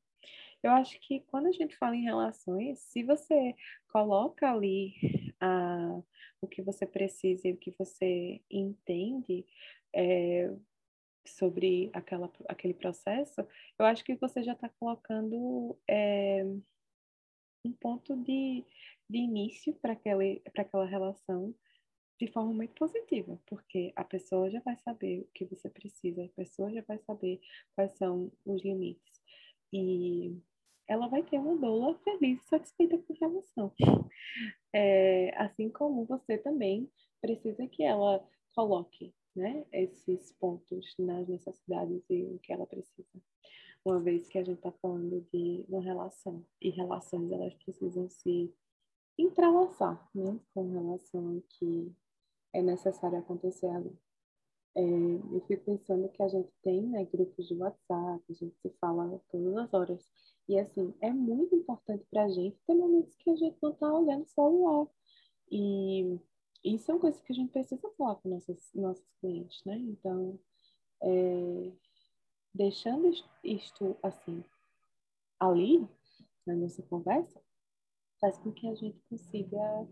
Eu 0.62 0.72
acho 0.72 1.00
que 1.00 1.20
quando 1.20 1.46
a 1.46 1.52
gente 1.52 1.76
fala 1.76 1.96
em 1.96 2.02
relações, 2.02 2.78
se 2.80 3.02
você 3.02 3.54
coloca 3.88 4.50
ali 4.50 4.94
ah, 5.40 6.00
o 6.40 6.46
que 6.46 6.60
você 6.60 6.86
precisa 6.86 7.48
e 7.48 7.52
o 7.52 7.56
que 7.56 7.74
você 7.78 8.40
entende, 8.50 9.46
é, 9.94 10.50
sobre 11.26 11.90
aquela, 11.92 12.30
aquele 12.48 12.74
processo, 12.74 13.46
eu 13.78 13.84
acho 13.86 14.04
que 14.04 14.14
você 14.16 14.42
já 14.42 14.52
está 14.52 14.68
colocando 14.68 15.78
é, 15.88 16.44
um 17.64 17.72
ponto 17.72 18.16
de, 18.16 18.64
de 19.08 19.18
início 19.18 19.74
para 19.74 19.92
aquela 19.92 20.86
relação 20.86 21.54
de 22.20 22.30
forma 22.30 22.52
muito 22.52 22.74
positiva, 22.74 23.40
porque 23.46 23.92
a 23.96 24.04
pessoa 24.04 24.50
já 24.50 24.60
vai 24.60 24.76
saber 24.76 25.20
o 25.20 25.28
que 25.32 25.46
você 25.46 25.70
precisa, 25.70 26.22
a 26.22 26.28
pessoa 26.28 26.70
já 26.70 26.82
vai 26.82 26.98
saber 26.98 27.40
quais 27.74 27.92
são 27.92 28.30
os 28.44 28.62
limites. 28.62 29.22
E 29.72 30.36
ela 30.86 31.08
vai 31.08 31.22
ter 31.22 31.38
uma 31.38 31.56
doula 31.56 31.98
feliz 32.04 32.42
e 32.42 32.48
satisfeita 32.48 32.98
com 32.98 33.14
relação. 33.14 33.72
É, 34.72 35.36
assim 35.36 35.68
como 35.68 36.04
você 36.04 36.38
também 36.38 36.88
precisa 37.20 37.66
que 37.66 37.82
ela 37.82 38.24
coloque 38.54 39.12
né, 39.34 39.66
esses 39.72 40.30
pontos 40.34 40.94
nas 40.96 41.26
necessidades 41.26 42.04
e 42.08 42.22
o 42.22 42.38
que 42.38 42.52
ela 42.52 42.64
precisa. 42.64 43.20
Uma 43.84 43.98
vez 43.98 44.28
que 44.28 44.38
a 44.38 44.44
gente 44.44 44.58
está 44.58 44.70
falando 44.70 45.26
de 45.32 45.64
uma 45.68 45.82
relação, 45.82 46.46
e 46.60 46.70
relações 46.70 47.32
elas 47.32 47.52
precisam 47.54 48.08
se 48.08 48.54
entrelaçar 49.18 50.08
né, 50.14 50.38
com 50.54 50.70
relação 50.70 51.42
que 51.48 51.92
é 52.52 52.62
necessário 52.62 53.18
acontecer 53.18 53.68
ali. 53.68 53.96
É, 54.76 54.82
eu 54.82 55.40
fico 55.48 55.64
pensando 55.64 56.08
que 56.10 56.22
a 56.22 56.28
gente 56.28 56.50
tem 56.62 56.82
né, 56.82 57.04
grupos 57.04 57.48
de 57.48 57.54
WhatsApp, 57.54 58.22
a 58.28 58.32
gente 58.32 58.56
se 58.60 58.70
fala 58.80 59.20
todas 59.30 59.56
as 59.56 59.74
horas. 59.74 60.10
E 60.48 60.58
assim, 60.58 60.94
é 61.00 61.12
muito 61.12 61.54
importante 61.54 62.04
para 62.10 62.24
a 62.24 62.28
gente 62.28 62.56
ter 62.66 62.74
momentos 62.74 63.14
que 63.16 63.30
a 63.30 63.36
gente 63.36 63.56
não 63.62 63.72
está 63.72 63.92
olhando 63.92 64.26
só 64.28 64.48
o 64.48 64.50
celular. 64.50 64.86
E 65.50 66.18
isso 66.64 66.90
é 66.90 66.94
uma 66.94 67.00
coisa 67.00 67.20
que 67.22 67.32
a 67.32 67.34
gente 67.34 67.50
precisa 67.50 67.90
falar 67.96 68.16
com 68.16 68.28
nossos, 68.28 68.70
nossos 68.74 69.04
clientes, 69.20 69.64
né? 69.64 69.76
Então, 69.76 70.38
é, 71.02 71.72
deixando 72.54 73.10
isto 73.42 73.96
assim 74.02 74.44
ali 75.38 75.88
na 76.46 76.54
nossa 76.54 76.82
conversa, 76.82 77.40
faz 78.20 78.36
com 78.38 78.52
que 78.52 78.68
a 78.68 78.74
gente 78.74 79.00
consiga 79.08 79.88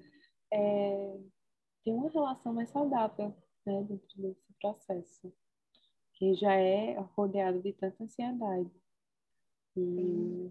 é, 0.52 1.18
ter 1.84 1.92
uma 1.92 2.10
relação 2.10 2.52
mais 2.52 2.70
saudável 2.70 3.34
né, 3.64 3.82
dentro 3.82 4.22
desse 4.22 4.52
processo, 4.60 5.32
que 6.14 6.34
já 6.34 6.54
é 6.54 6.98
rodeado 7.16 7.60
de 7.60 7.72
tanta 7.72 8.02
ansiedade. 8.02 8.70
E 9.76 10.50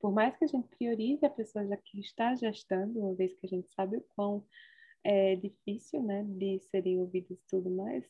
por 0.00 0.12
mais 0.12 0.36
que 0.36 0.44
a 0.44 0.48
gente 0.48 0.68
priorize 0.68 1.24
a 1.24 1.30
pessoa 1.30 1.66
já 1.66 1.76
que 1.76 2.00
está 2.00 2.34
gestando, 2.34 2.98
uma 3.00 3.14
vez 3.14 3.34
que 3.34 3.46
a 3.46 3.48
gente 3.48 3.70
sabe 3.72 3.96
o 3.96 4.06
quão 4.14 4.44
é 5.02 5.36
difícil, 5.36 6.02
né, 6.02 6.24
de 6.24 6.58
serem 6.70 6.98
ouvidos 6.98 7.38
e 7.38 7.48
tudo 7.48 7.70
mais, 7.70 8.04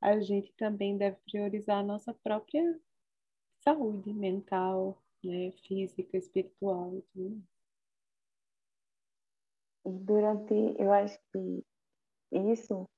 a 0.00 0.20
gente 0.20 0.52
também 0.54 0.96
deve 0.96 1.16
priorizar 1.24 1.78
a 1.78 1.82
nossa 1.82 2.12
própria 2.14 2.80
saúde 3.60 4.12
mental, 4.12 5.02
né, 5.22 5.52
física, 5.66 6.16
espiritual 6.16 6.96
e 6.96 7.02
tudo 7.12 7.30
mais. 7.30 7.59
Durante, 9.84 10.54
eu 10.78 10.92
acho 10.92 11.18
que 11.32 11.64
isso 12.32 12.88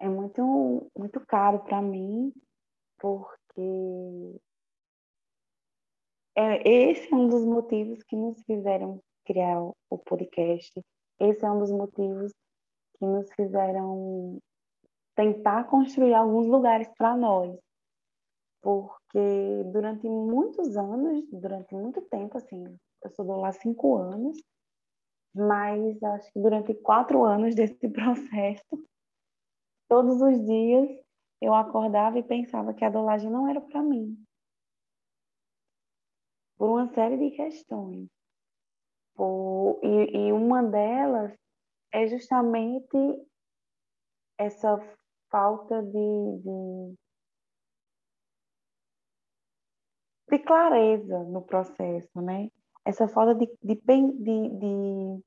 é 0.00 0.08
muito, 0.08 0.90
muito 0.96 1.20
caro 1.26 1.60
para 1.60 1.80
mim, 1.80 2.32
porque 2.98 4.40
é, 6.36 6.68
esse 6.68 7.12
é 7.12 7.16
um 7.16 7.28
dos 7.28 7.44
motivos 7.44 8.02
que 8.02 8.16
nos 8.16 8.42
fizeram 8.42 9.00
criar 9.24 9.60
o 9.62 9.98
podcast. 9.98 10.72
Esse 11.20 11.44
é 11.44 11.50
um 11.50 11.60
dos 11.60 11.70
motivos 11.70 12.32
que 12.98 13.06
nos 13.06 13.30
fizeram 13.34 14.38
tentar 15.14 15.64
construir 15.64 16.14
alguns 16.14 16.46
lugares 16.46 16.88
para 16.98 17.16
nós. 17.16 17.56
Porque 18.60 19.62
durante 19.72 20.08
muitos 20.08 20.76
anos, 20.76 21.24
durante 21.30 21.74
muito 21.74 22.00
tempo, 22.02 22.38
assim, 22.38 22.64
eu 23.02 23.10
sou 23.10 23.24
do 23.24 23.36
lá 23.36 23.52
cinco 23.52 23.96
anos, 23.96 24.36
mas 25.34 26.02
acho 26.02 26.32
que 26.32 26.40
durante 26.40 26.74
quatro 26.74 27.24
anos 27.24 27.54
desse 27.54 27.88
processo, 27.90 28.86
todos 29.88 30.20
os 30.22 30.44
dias 30.46 31.04
eu 31.40 31.54
acordava 31.54 32.18
e 32.18 32.22
pensava 32.22 32.72
que 32.72 32.84
a 32.84 32.90
dolagem 32.90 33.30
não 33.30 33.48
era 33.48 33.60
para 33.60 33.82
mim. 33.82 34.16
Por 36.56 36.70
uma 36.70 36.88
série 36.94 37.18
de 37.18 37.36
questões. 37.36 38.08
Por, 39.14 39.80
e, 39.82 40.28
e 40.28 40.32
uma 40.32 40.62
delas 40.62 41.36
é 41.92 42.06
justamente 42.06 42.96
essa 44.38 44.76
falta 45.30 45.82
de, 45.82 46.38
de, 46.42 46.94
de, 50.30 50.38
clareza 50.44 51.24
no 51.24 51.42
processo, 51.42 52.20
né? 52.20 52.50
Essa 52.84 53.08
falta 53.08 53.34
de, 53.34 53.46
de, 53.62 53.74
de, 53.76 54.48
de 54.58 55.24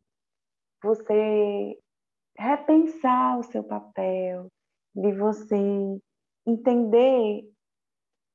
você 0.84 1.80
repensar 2.38 3.40
o 3.40 3.44
seu 3.44 3.64
papel, 3.64 4.48
de 4.96 5.12
você 5.14 5.56
entender 6.46 7.44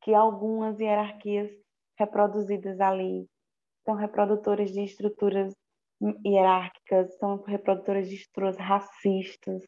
que 0.03 0.13
algumas 0.13 0.79
hierarquias 0.79 1.51
reproduzidas 1.99 2.81
ali 2.81 3.29
são 3.85 3.95
reprodutoras 3.95 4.73
de 4.73 4.83
estruturas 4.83 5.55
hierárquicas, 6.25 7.17
são 7.19 7.43
reprodutoras 7.43 8.09
de 8.09 8.17
estruturas 8.17 8.57
racistas. 8.57 9.63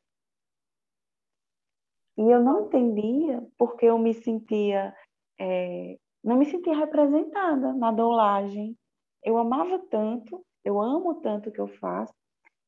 E 2.17 2.23
eu 2.23 2.43
não 2.43 2.67
entendia 2.67 3.45
porque 3.57 3.87
eu 3.87 3.99
me 3.99 4.15
sentia, 4.15 4.95
é, 5.39 5.97
não 6.23 6.37
me 6.37 6.47
sentia 6.47 6.77
representada 6.77 7.73
na 7.73 7.91
dolagem. 7.93 8.77
Eu 9.25 9.39
amava 9.39 9.79
tanto, 9.91 10.45
eu 10.65 10.81
amo 10.81 11.15
tanto 11.21 11.49
o 11.49 11.53
que 11.53 11.61
eu 11.61 11.69
faço, 11.69 12.13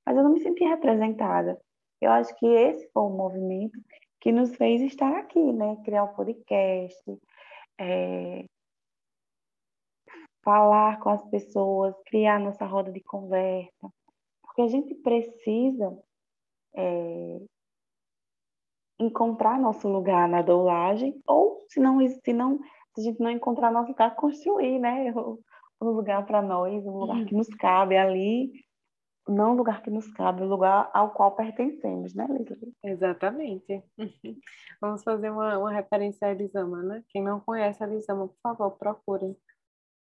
mas 0.04 0.16
eu 0.16 0.24
não 0.24 0.32
me 0.32 0.40
sentia 0.40 0.68
representada. 0.68 1.60
Eu 2.00 2.10
acho 2.10 2.34
que 2.36 2.46
esse 2.46 2.88
foi 2.92 3.02
o 3.02 3.10
movimento 3.10 3.78
que 4.20 4.32
nos 4.32 4.54
fez 4.56 4.82
estar 4.82 5.16
aqui, 5.18 5.52
né? 5.52 5.76
Criar 5.84 6.04
o 6.04 6.12
um 6.12 6.14
podcast, 6.14 7.18
é, 7.78 8.44
falar 10.42 11.00
com 11.00 11.10
as 11.10 11.24
pessoas, 11.28 11.94
criar 12.06 12.38
nossa 12.38 12.64
roda 12.64 12.92
de 12.92 13.00
conversa, 13.00 13.92
porque 14.42 14.62
a 14.62 14.68
gente 14.68 14.94
precisa 14.94 15.98
é, 16.74 17.40
encontrar 18.98 19.58
nosso 19.58 19.88
lugar 19.88 20.28
na 20.28 20.42
doulagem, 20.42 21.20
ou 21.26 21.64
se 21.68 21.80
não, 21.80 21.98
se 22.08 22.32
não, 22.32 22.58
se 22.94 23.00
a 23.00 23.02
gente 23.02 23.20
não 23.20 23.30
encontrar 23.30 23.72
nosso 23.72 23.90
lugar, 23.90 24.14
construir, 24.14 24.78
né, 24.78 25.12
um 25.80 25.90
lugar 25.90 26.24
para 26.26 26.42
nós, 26.42 26.84
um 26.84 26.98
lugar 26.98 27.24
que 27.24 27.34
nos 27.34 27.48
cabe 27.48 27.96
ali, 27.96 28.52
não 29.28 29.52
um 29.52 29.56
lugar 29.56 29.82
que 29.82 29.90
nos 29.90 30.06
cabe, 30.12 30.42
um 30.42 30.48
lugar 30.48 30.90
ao 30.94 31.10
qual 31.10 31.34
pertencemos, 31.34 32.14
né, 32.14 32.26
Leslie? 32.28 32.74
Exatamente. 32.84 33.82
Vamos 34.80 35.02
fazer 35.02 35.30
uma, 35.30 35.58
uma 35.58 35.72
referência 35.72 36.28
a 36.28 36.30
Elisama, 36.30 36.82
né? 36.82 37.04
Quem 37.08 37.22
não 37.22 37.40
conhece 37.40 37.82
a 37.82 37.86
Elisama, 37.86 38.28
por 38.28 38.38
favor, 38.42 38.70
procurem 38.72 39.36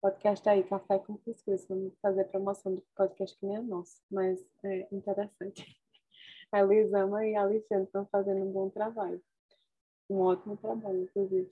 podcast 0.00 0.46
aí, 0.46 0.62
Café 0.64 0.98
com 0.98 1.16
Cuscuz. 1.16 1.66
Vamos 1.66 1.94
fazer 2.02 2.24
promoção 2.24 2.74
do 2.74 2.84
podcast 2.94 3.38
que 3.38 3.46
nem 3.46 3.56
é 3.56 3.60
nosso, 3.60 4.02
mas 4.10 4.38
é 4.62 4.86
interessante. 4.92 5.64
A 6.52 6.62
Lisama 6.62 7.26
e 7.26 7.34
a 7.34 7.42
Alexandre 7.42 7.86
estão 7.86 8.06
fazendo 8.12 8.44
um 8.44 8.52
bom 8.52 8.70
trabalho. 8.70 9.20
Um 10.08 10.20
ótimo 10.20 10.56
trabalho, 10.56 11.02
inclusive. 11.02 11.50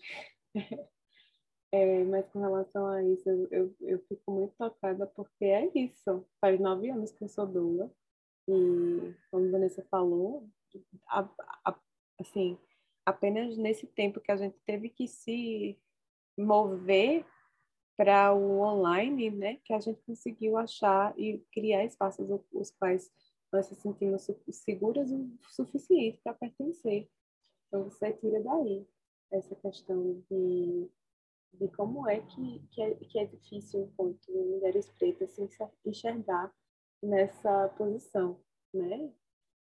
É, 1.72 2.04
mas 2.04 2.28
com 2.28 2.40
relação 2.40 2.86
a 2.86 3.02
isso, 3.02 3.26
eu, 3.28 3.48
eu, 3.50 3.76
eu, 3.80 3.98
fico 4.00 4.30
muito 4.30 4.54
tocada 4.58 5.06
porque 5.06 5.46
é 5.46 5.70
isso. 5.74 6.26
Faz 6.38 6.60
nove 6.60 6.90
anos 6.90 7.10
que 7.12 7.24
eu 7.24 7.28
sou 7.28 7.46
doula 7.46 7.90
e, 8.46 9.14
como 9.30 9.48
a 9.48 9.50
Vanessa 9.50 9.82
falou, 9.90 10.46
a, 11.08 11.26
a, 11.64 11.80
assim, 12.20 12.58
apenas 13.06 13.56
nesse 13.56 13.86
tempo 13.86 14.20
que 14.20 14.30
a 14.30 14.36
gente 14.36 14.58
teve 14.66 14.90
que 14.90 15.08
se 15.08 15.78
mover 16.36 17.24
para 17.96 18.34
o 18.34 18.60
online, 18.60 19.30
né, 19.30 19.56
que 19.64 19.72
a 19.72 19.80
gente 19.80 20.02
conseguiu 20.02 20.56
achar 20.56 21.18
e 21.18 21.38
criar 21.52 21.84
espaços 21.84 22.28
os 22.52 22.70
quais 22.72 23.10
nós 23.52 23.66
se 23.66 23.74
sentimos 23.76 24.28
seguras 24.50 25.10
o 25.10 25.30
suficiente 25.50 26.18
para 26.24 26.34
pertencer. 26.34 27.08
Então, 27.68 27.84
você 27.84 28.12
tira 28.12 28.42
daí 28.42 28.86
essa 29.30 29.54
questão 29.56 30.22
de, 30.30 30.90
de 31.54 31.68
como 31.68 32.08
é 32.08 32.20
que, 32.20 32.62
que, 32.70 32.82
é 32.82 32.94
que 32.94 33.18
é 33.18 33.26
difícil, 33.26 33.82
enquanto 33.82 34.32
mulheres 34.32 34.90
pretas, 34.98 35.32
se 35.32 35.48
enxergar 35.84 36.52
nessa 37.02 37.68
posição, 37.76 38.40
né? 38.72 39.10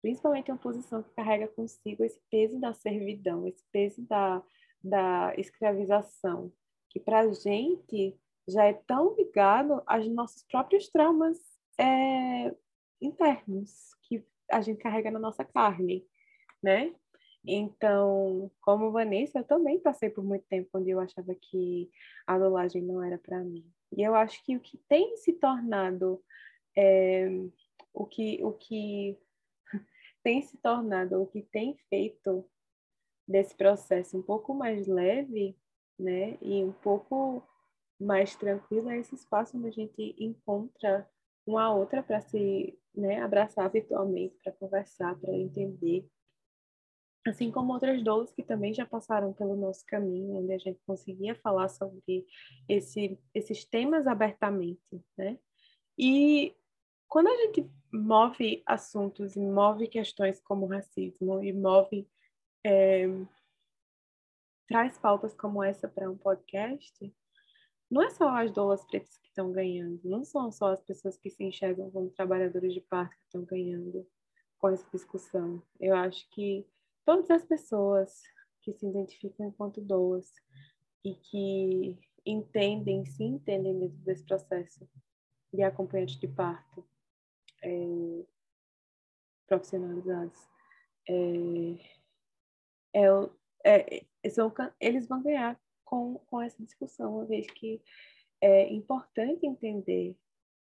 Principalmente 0.01 0.51
uma 0.51 0.57
posição 0.57 1.03
que 1.03 1.13
carrega 1.13 1.47
consigo 1.47 2.03
esse 2.03 2.21
peso 2.29 2.59
da 2.59 2.73
servidão, 2.73 3.47
esse 3.47 3.63
peso 3.71 4.01
da, 4.03 4.41
da 4.83 5.33
escravização, 5.37 6.51
que 6.89 6.99
para 6.99 7.21
a 7.21 7.31
gente 7.31 8.17
já 8.47 8.65
é 8.65 8.73
tão 8.73 9.15
ligado 9.15 9.81
aos 9.85 10.07
nossos 10.07 10.43
próprios 10.43 10.89
traumas 10.89 11.37
é, 11.77 12.55
internos 13.01 13.93
que 14.03 14.23
a 14.49 14.61
gente 14.61 14.81
carrega 14.81 15.11
na 15.11 15.19
nossa 15.19 15.45
carne, 15.45 16.05
né? 16.61 16.93
Então, 17.45 18.51
como 18.61 18.91
Vanessa, 18.91 19.39
eu 19.39 19.43
também 19.43 19.79
passei 19.79 20.09
por 20.09 20.23
muito 20.23 20.45
tempo 20.47 20.69
onde 20.73 20.89
eu 20.89 20.99
achava 20.99 21.33
que 21.35 21.89
a 22.27 22.37
dolagem 22.37 22.81
não 22.81 23.01
era 23.03 23.17
para 23.17 23.43
mim. 23.43 23.65
E 23.95 24.01
eu 24.03 24.13
acho 24.13 24.43
que 24.43 24.55
o 24.55 24.59
que 24.59 24.77
tem 24.89 25.15
se 25.17 25.33
tornado, 25.33 26.21
é, 26.75 27.27
o 27.93 28.05
que 28.05 28.43
o 28.43 28.53
que 28.53 29.17
tem 30.23 30.41
se 30.41 30.57
tornado, 30.57 31.21
o 31.21 31.27
que 31.27 31.41
tem 31.41 31.75
feito 31.89 32.45
desse 33.27 33.55
processo 33.55 34.17
um 34.17 34.21
pouco 34.21 34.53
mais 34.53 34.87
leve, 34.87 35.55
né, 35.97 36.37
e 36.41 36.63
um 36.63 36.71
pouco 36.71 37.43
mais 37.99 38.35
tranquilo 38.35 38.89
é 38.89 38.97
esse 38.97 39.15
espaço 39.15 39.57
onde 39.57 39.67
a 39.67 39.71
gente 39.71 40.15
encontra 40.17 41.07
uma 41.45 41.73
outra 41.73 42.01
para 42.01 42.21
se 42.21 42.79
né, 42.95 43.21
abraçar 43.21 43.69
virtualmente, 43.69 44.37
para 44.41 44.53
conversar, 44.53 45.15
para 45.19 45.33
entender. 45.33 46.07
Assim 47.29 47.51
como 47.51 47.73
outras 47.73 48.03
doulas 48.03 48.31
que 48.31 48.41
também 48.41 48.73
já 48.73 48.85
passaram 48.85 49.31
pelo 49.33 49.55
nosso 49.55 49.85
caminho, 49.85 50.37
onde 50.37 50.53
a 50.53 50.57
gente 50.57 50.79
conseguia 50.85 51.35
falar 51.35 51.69
sobre 51.69 52.25
esse, 52.67 53.19
esses 53.33 53.63
temas 53.65 54.07
abertamente, 54.07 54.81
né? 55.17 55.37
E 55.97 56.55
quando 57.07 57.27
a 57.27 57.35
gente 57.35 57.69
move 57.93 58.63
assuntos 58.65 59.35
e 59.35 59.39
move 59.39 59.87
questões 59.87 60.41
como 60.41 60.65
racismo 60.65 61.43
e 61.43 61.51
move 61.51 62.07
é, 62.65 63.05
traz 64.67 64.97
pautas 64.97 65.33
como 65.33 65.63
essa 65.63 65.87
para 65.87 66.09
um 66.09 66.17
podcast, 66.17 67.13
não 67.89 68.03
é 68.03 68.09
só 68.11 68.29
as 68.29 68.51
doulas 68.51 68.85
pretas 68.85 69.17
que 69.17 69.27
estão 69.27 69.51
ganhando, 69.51 69.99
não 70.03 70.23
são 70.23 70.51
só 70.51 70.73
as 70.73 70.81
pessoas 70.81 71.17
que 71.17 71.29
se 71.29 71.43
enxergam 71.43 71.89
como 71.89 72.11
trabalhadores 72.11 72.73
de 72.73 72.81
parto 72.81 73.15
que 73.17 73.23
estão 73.23 73.43
ganhando 73.43 74.07
com 74.59 74.69
essa 74.69 74.87
discussão. 74.91 75.61
Eu 75.79 75.95
acho 75.95 76.29
que 76.29 76.65
todas 77.05 77.29
as 77.29 77.43
pessoas 77.43 78.21
que 78.61 78.73
se 78.73 78.87
identificam 78.87 79.47
enquanto 79.47 79.81
doulas 79.81 80.31
e 81.03 81.15
que 81.15 81.99
entendem, 82.25 83.05
se 83.05 83.23
entendem 83.23 83.79
dentro 83.79 83.97
desse 83.97 84.25
processo 84.25 84.87
de 85.53 85.63
acompanhante 85.63 86.19
de 86.19 86.27
parto 86.27 86.85
é, 87.63 88.25
profissionalizados, 89.47 90.39
é, 91.07 93.03
é, 93.63 94.05
é, 94.23 94.29
são, 94.29 94.53
eles 94.79 95.07
vão 95.07 95.21
ganhar 95.21 95.59
com, 95.83 96.19
com 96.27 96.41
essa 96.41 96.61
discussão, 96.63 97.15
uma 97.15 97.25
vez 97.25 97.47
que 97.47 97.81
é 98.41 98.71
importante 98.71 99.45
entender 99.45 100.15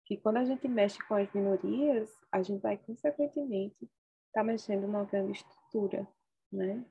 que 0.05 0.17
quando 0.17 0.37
a 0.37 0.45
gente 0.45 0.67
mexe 0.67 0.97
com 1.07 1.15
as 1.15 1.31
minorias, 1.33 2.11
a 2.31 2.41
gente 2.41 2.61
vai, 2.61 2.77
consequentemente, 2.77 3.83
estar 3.83 4.41
tá 4.41 4.43
mexendo 4.43 4.81
numa 4.81 5.05
grande 5.05 5.33
estrutura, 5.33 5.62
né? 6.51 6.85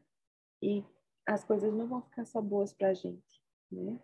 E 0.61 0.85
as 1.27 1.45
coisas 1.45 1.73
não 1.73 1.87
vão 1.87 2.03
ficar 2.03 2.25
só 2.25 2.41
boas 2.41 2.73
para 2.73 2.89
a 2.89 2.95
gente, 2.95 3.43
né? 3.71 3.99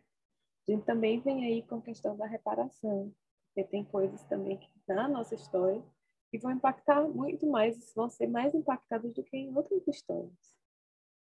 A 0.69 0.71
gente 0.71 0.85
também 0.85 1.21
vem 1.21 1.47
aí 1.47 1.63
com 1.63 1.77
a 1.77 1.83
questão 1.83 2.17
da 2.17 2.27
reparação, 2.27 3.15
porque 3.47 3.69
tem 3.69 3.85
coisas 3.85 4.23
também 4.25 4.59
que 4.59 4.69
na 4.87 5.09
nossa 5.09 5.35
história 5.35 5.83
que 6.31 6.39
vão 6.39 6.53
impactar 6.53 7.03
muito 7.09 7.47
mais, 7.47 7.93
vão 7.95 8.09
ser 8.09 8.27
mais 8.27 8.55
impactadas 8.55 9.13
do 9.15 9.23
que 9.23 9.37
em 9.37 9.57
outras 9.57 9.87
histórias, 9.89 10.57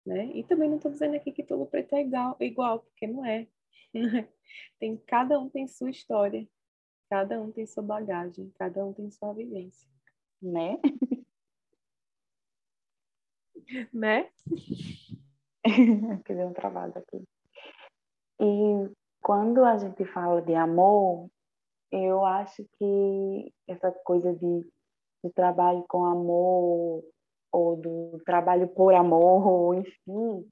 né? 0.05 0.27
E 0.35 0.43
também 0.43 0.69
não 0.69 0.77
estou 0.77 0.91
dizendo 0.91 1.17
aqui 1.17 1.33
que 1.33 1.43
todo 1.43 1.67
preto 1.67 1.95
é 1.95 2.01
igual, 2.01 2.37
igual 2.41 2.81
porque 2.81 3.07
não 3.07 3.25
é. 3.25 3.47
tem 4.79 4.97
cada 5.07 5.39
um 5.39 5.49
tem 5.49 5.69
sua 5.69 5.91
história, 5.91 6.49
cada 7.11 7.41
um 7.41 7.53
tem 7.53 7.67
sua 7.67 7.83
bagagem, 7.83 8.51
cada 8.59 8.85
um 8.85 8.93
tem 8.93 9.11
sua 9.11 9.33
vivência, 9.33 9.89
né? 10.41 10.81
né? 13.93 14.31
que 16.25 16.35
deu 16.35 16.49
um 16.49 16.53
trabalho 16.53 16.93
aqui. 16.97 17.25
E 18.41 18.91
quando 19.23 19.65
a 19.65 19.77
gente 19.79 20.05
fala 20.05 20.41
de 20.43 20.55
amor, 20.55 21.29
eu 21.91 22.25
acho 22.25 22.65
que 22.79 23.53
essa 23.67 23.91
coisa 24.05 24.33
de, 24.35 24.71
de 25.25 25.31
trabalho 25.33 25.85
com 25.89 26.05
amor, 26.05 27.05
ou 27.53 27.77
do 27.77 28.21
trabalho 28.25 28.69
por 28.69 28.95
amor, 28.95 29.47
ou 29.47 29.75
enfim, 29.81 30.49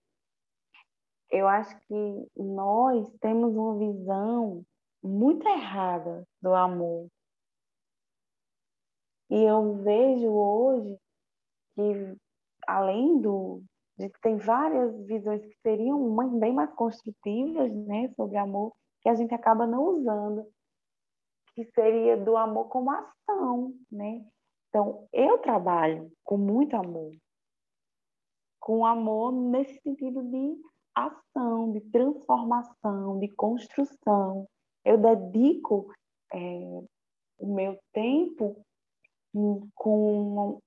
eu 1.30 1.48
acho 1.48 1.78
que 1.80 2.30
nós 2.36 3.10
temos 3.20 3.54
uma 3.56 3.78
visão 3.78 4.64
muito 5.02 5.46
errada 5.46 6.26
do 6.40 6.54
amor. 6.54 7.08
E 9.30 9.42
eu 9.42 9.74
vejo 9.82 10.30
hoje 10.30 10.98
que, 11.74 12.16
além 12.66 13.20
do, 13.20 13.62
de 13.98 14.08
que 14.08 14.20
tem 14.20 14.36
várias 14.36 14.94
visões 15.06 15.44
que 15.44 15.54
seriam 15.62 16.14
bem 16.38 16.52
mais 16.52 16.72
construtivas 16.74 17.72
né, 17.72 18.08
sobre 18.16 18.36
amor, 18.36 18.72
que 19.00 19.08
a 19.08 19.14
gente 19.14 19.34
acaba 19.34 19.66
não 19.66 19.98
usando, 19.98 20.46
que 21.54 21.64
seria 21.66 22.16
do 22.16 22.36
amor 22.36 22.68
como 22.68 22.90
ação, 22.90 23.72
né? 23.90 24.24
Então, 24.68 25.06
eu 25.12 25.38
trabalho 25.38 26.10
com 26.24 26.36
muito 26.36 26.74
amor, 26.74 27.12
com 28.58 28.84
amor 28.84 29.30
nesse 29.30 29.80
sentido 29.82 30.22
de 30.24 30.60
ação, 30.94 31.70
de 31.70 31.80
transformação, 31.92 33.18
de 33.18 33.28
construção. 33.28 34.48
Eu 34.84 34.98
dedico 34.98 35.92
é, 36.32 36.38
o 37.38 37.54
meu 37.54 37.78
tempo 37.92 38.64
com. 39.74 40.60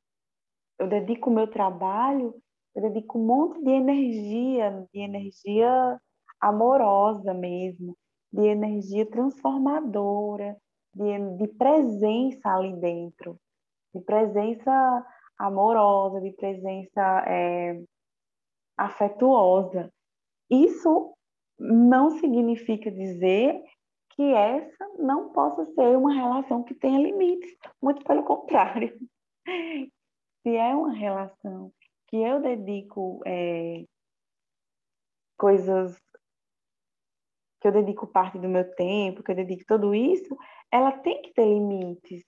Eu 0.80 0.88
dedico 0.88 1.30
o 1.30 1.34
meu 1.34 1.48
trabalho, 1.48 2.36
eu 2.76 2.82
dedico 2.82 3.18
um 3.18 3.26
monte 3.26 3.64
de 3.64 3.72
energia, 3.72 4.88
de 4.94 5.00
energia 5.00 6.00
amorosa 6.40 7.34
mesmo, 7.34 7.98
de 8.32 8.46
energia 8.48 9.06
transformadora, 9.10 10.56
de, 10.94 11.38
de 11.38 11.48
presença 11.54 12.50
ali 12.50 12.76
dentro, 12.76 13.40
de 13.94 14.02
presença 14.02 15.06
amorosa, 15.40 16.22
de 16.22 16.32
presença 16.34 17.24
é, 17.28 17.82
afetuosa. 18.78 19.92
Isso 20.50 21.14
não 21.60 22.12
significa 22.12 22.92
dizer 22.92 23.64
que 24.12 24.24
essa 24.24 24.88
não 24.98 25.32
possa 25.32 25.66
ser 25.74 25.98
uma 25.98 26.14
relação 26.14 26.64
que 26.64 26.74
tenha 26.74 27.00
limites, 27.00 27.56
muito 27.82 28.04
pelo 28.04 28.24
contrário. 28.24 28.96
Se 30.48 30.56
é 30.56 30.74
uma 30.74 30.93
relação 30.93 31.74
que 32.08 32.16
eu 32.16 32.41
dedico 32.41 33.22
é, 33.26 33.84
coisas, 35.38 36.02
que 37.60 37.68
eu 37.68 37.74
dedico 37.74 38.08
parte 38.08 38.39
do 38.39 38.48
meu 38.48 38.64
tempo, 38.76 39.22
que 39.22 39.32
eu 39.32 39.36
dedico 39.36 39.66
tudo 39.68 39.93
isso, 39.93 40.38
ela 40.72 40.93
tem 41.00 41.22
que 41.22 41.34
ter 41.34 41.43
limites. 41.43 42.24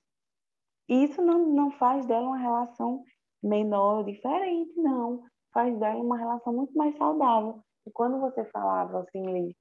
E 0.89 1.05
isso 1.05 1.21
não, 1.21 1.47
não 1.47 1.71
faz 1.71 2.05
dela 2.07 2.27
uma 2.27 2.37
relação 2.37 3.05
menor, 3.41 4.03
diferente, 4.03 4.73
não. 4.75 5.23
Faz 5.53 5.79
dela 5.79 6.03
uma 6.03 6.17
relação 6.17 6.51
muito 6.51 6.77
mais 6.77 6.97
saudável. 6.97 7.63
E 7.87 7.91
quando 7.91 8.19
você 8.19 8.43
falava, 8.43 8.99
assim, 8.99 9.23
Liz, 9.31 9.55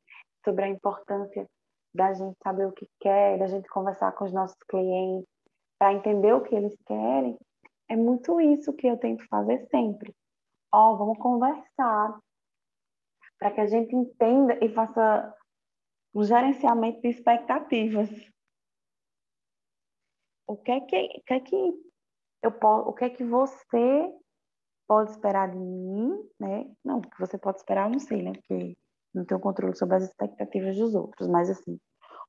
sobre 0.44 0.64
a 0.64 0.68
importância 0.68 1.48
da 1.94 2.12
gente 2.12 2.36
saber 2.42 2.66
o 2.66 2.72
que 2.72 2.88
quer, 2.98 3.38
da 3.38 3.46
gente 3.46 3.68
conversar 3.68 4.11
com 4.16 4.24
os 4.24 4.32
nossos 4.32 4.59
clientes, 4.68 5.28
para 5.78 5.92
entender 5.92 6.32
o 6.32 6.42
que 6.42 6.56
eles 6.56 6.76
querem, 6.84 7.38
é 7.89 7.97
muito 7.97 8.41
isso 8.41 8.72
que 8.72 8.86
eu 8.86 8.99
tento 8.99 9.26
fazer 9.28 9.66
sempre. 9.70 10.14
Ó, 10.72 10.93
oh, 10.93 10.97
vamos 10.99 11.18
conversar, 11.18 12.20
para 13.39 13.51
que 13.53 13.61
a 13.61 13.66
gente 13.66 13.95
entenda 13.95 14.62
e 14.62 14.68
faça 14.68 15.34
um 16.14 16.24
gerenciamento 16.24 17.01
de 17.01 17.09
expectativas. 17.09 18.11
O 20.47 20.57
que 20.57 20.70
é 20.72 20.80
que, 20.80 21.09
que, 21.26 21.34
é 21.34 21.41
que 21.41 21.72
eu 22.43 22.53
posso, 22.53 22.89
o 22.89 22.93
que 22.93 23.05
é 23.05 23.11
que 23.11 23.24
você 23.24 24.14
pode 24.86 25.11
esperar 25.11 25.51
de 25.51 25.59
mim, 25.59 26.18
né? 26.41 26.70
Não, 26.84 26.99
o 26.99 27.03
que 27.03 27.20
você 27.20 27.39
pode 27.39 27.59
esperar, 27.59 27.86
eu 27.86 27.93
não 27.93 27.99
sei, 27.99 28.22
né? 28.22 28.32
Porque 28.32 28.76
não 29.14 29.24
tenho 29.24 29.41
controle 29.41 29.76
sobre 29.76 29.97
as 29.97 30.05
expectativas 30.05 30.76
dos 30.76 30.95
outros, 30.95 31.28
mas 31.28 31.51
assim, 31.51 31.78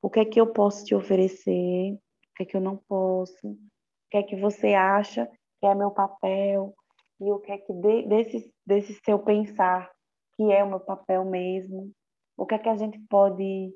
o 0.02 0.10
que 0.10 0.20
é 0.20 0.24
que 0.24 0.40
eu 0.40 0.52
posso 0.52 0.84
te 0.84 0.94
oferecer? 0.94 1.92
O 1.92 2.34
que 2.36 2.42
é 2.42 2.46
que 2.46 2.56
eu 2.56 2.60
não 2.60 2.76
posso? 2.76 3.48
O 3.48 3.58
que 4.10 4.18
é 4.18 4.22
que 4.22 4.36
você 4.36 4.74
acha 4.74 5.30
que 5.60 5.66
é 5.66 5.74
meu 5.74 5.90
papel? 5.90 6.74
E 7.20 7.30
o 7.30 7.38
que 7.38 7.52
é 7.52 7.58
que 7.58 7.72
de, 7.72 8.06
desse, 8.08 8.52
desse 8.66 8.94
seu 9.04 9.18
pensar 9.18 9.90
que 10.34 10.50
é 10.50 10.64
o 10.64 10.68
meu 10.68 10.80
papel 10.80 11.24
mesmo? 11.24 11.92
O 12.36 12.46
que 12.46 12.54
é 12.54 12.58
que 12.58 12.68
a 12.68 12.76
gente 12.76 12.98
pode 13.10 13.74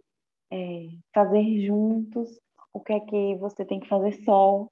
é, 0.51 0.87
fazer 1.15 1.67
juntos? 1.67 2.41
O 2.73 2.81
que 2.81 2.93
é 2.95 3.01
que 3.01 3.37
você 3.37 3.65
tem 3.65 3.81
que 3.81 3.89
fazer 3.89 4.13
só? 4.25 4.67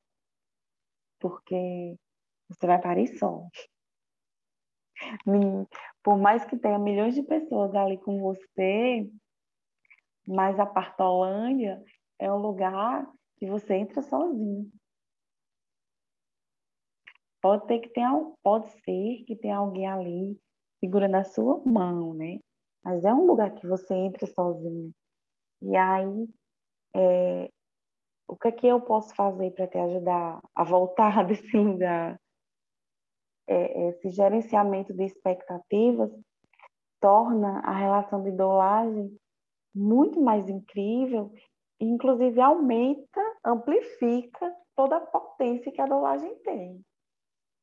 Porque 1.21 1.97
você 2.49 2.67
vai 2.67 2.81
parir 2.81 3.07
só 3.19 3.47
por 6.03 6.19
mais 6.19 6.45
que 6.45 6.57
tenha 6.57 6.79
milhões 6.79 7.15
de 7.15 7.23
pessoas 7.23 7.75
ali 7.75 7.99
com 7.99 8.21
você, 8.21 9.09
mas 10.27 10.59
a 10.59 10.67
Partolândia 10.67 11.83
é 12.19 12.33
um 12.33 12.39
lugar 12.39 13.07
que 13.37 13.47
você 13.47 13.75
entra 13.75 14.03
sozinho. 14.03 14.71
Pode 17.43 17.66
ter 17.66 17.80
que 17.80 17.88
ter, 17.88 18.07
pode 18.43 18.70
ser 18.84 19.24
que 19.26 19.36
tenha 19.36 19.57
alguém 19.57 19.86
ali 19.86 20.40
segurando 20.80 21.16
a 21.16 21.24
sua 21.24 21.61
mão, 21.66 22.14
né? 22.14 22.38
Mas 22.84 23.05
é 23.05 23.12
um 23.12 23.26
lugar 23.26 23.53
que 23.55 23.66
você 23.66 23.95
entra 23.95 24.26
sozinho. 24.26 24.93
E 25.61 25.76
aí, 25.76 26.28
é, 26.95 27.51
o 28.28 28.36
que 28.36 28.49
é 28.49 28.53
que 28.53 28.66
eu 28.66 28.80
posso 28.80 29.14
fazer 29.14 29.51
para 29.53 29.66
te 29.66 29.78
ajudar 29.78 30.40
a 30.55 30.64
voltar 30.64 31.24
desse 31.26 31.57
lugar? 31.57 32.18
é, 33.47 33.88
esse 33.88 34.11
gerenciamento 34.11 34.95
de 34.95 35.05
expectativas 35.05 36.11
torna 37.01 37.59
a 37.61 37.72
relação 37.72 38.22
de 38.22 38.30
dolagem 38.30 39.14
muito 39.74 40.20
mais 40.20 40.49
incrível 40.49 41.32
inclusive, 41.80 42.40
aumenta, 42.40 43.20
amplifica 43.45 44.55
toda 44.76 44.99
a 44.99 45.01
potência 45.01 45.72
que 45.72 45.80
a 45.80 45.86
dolagem 45.86 46.32
tem. 46.45 46.80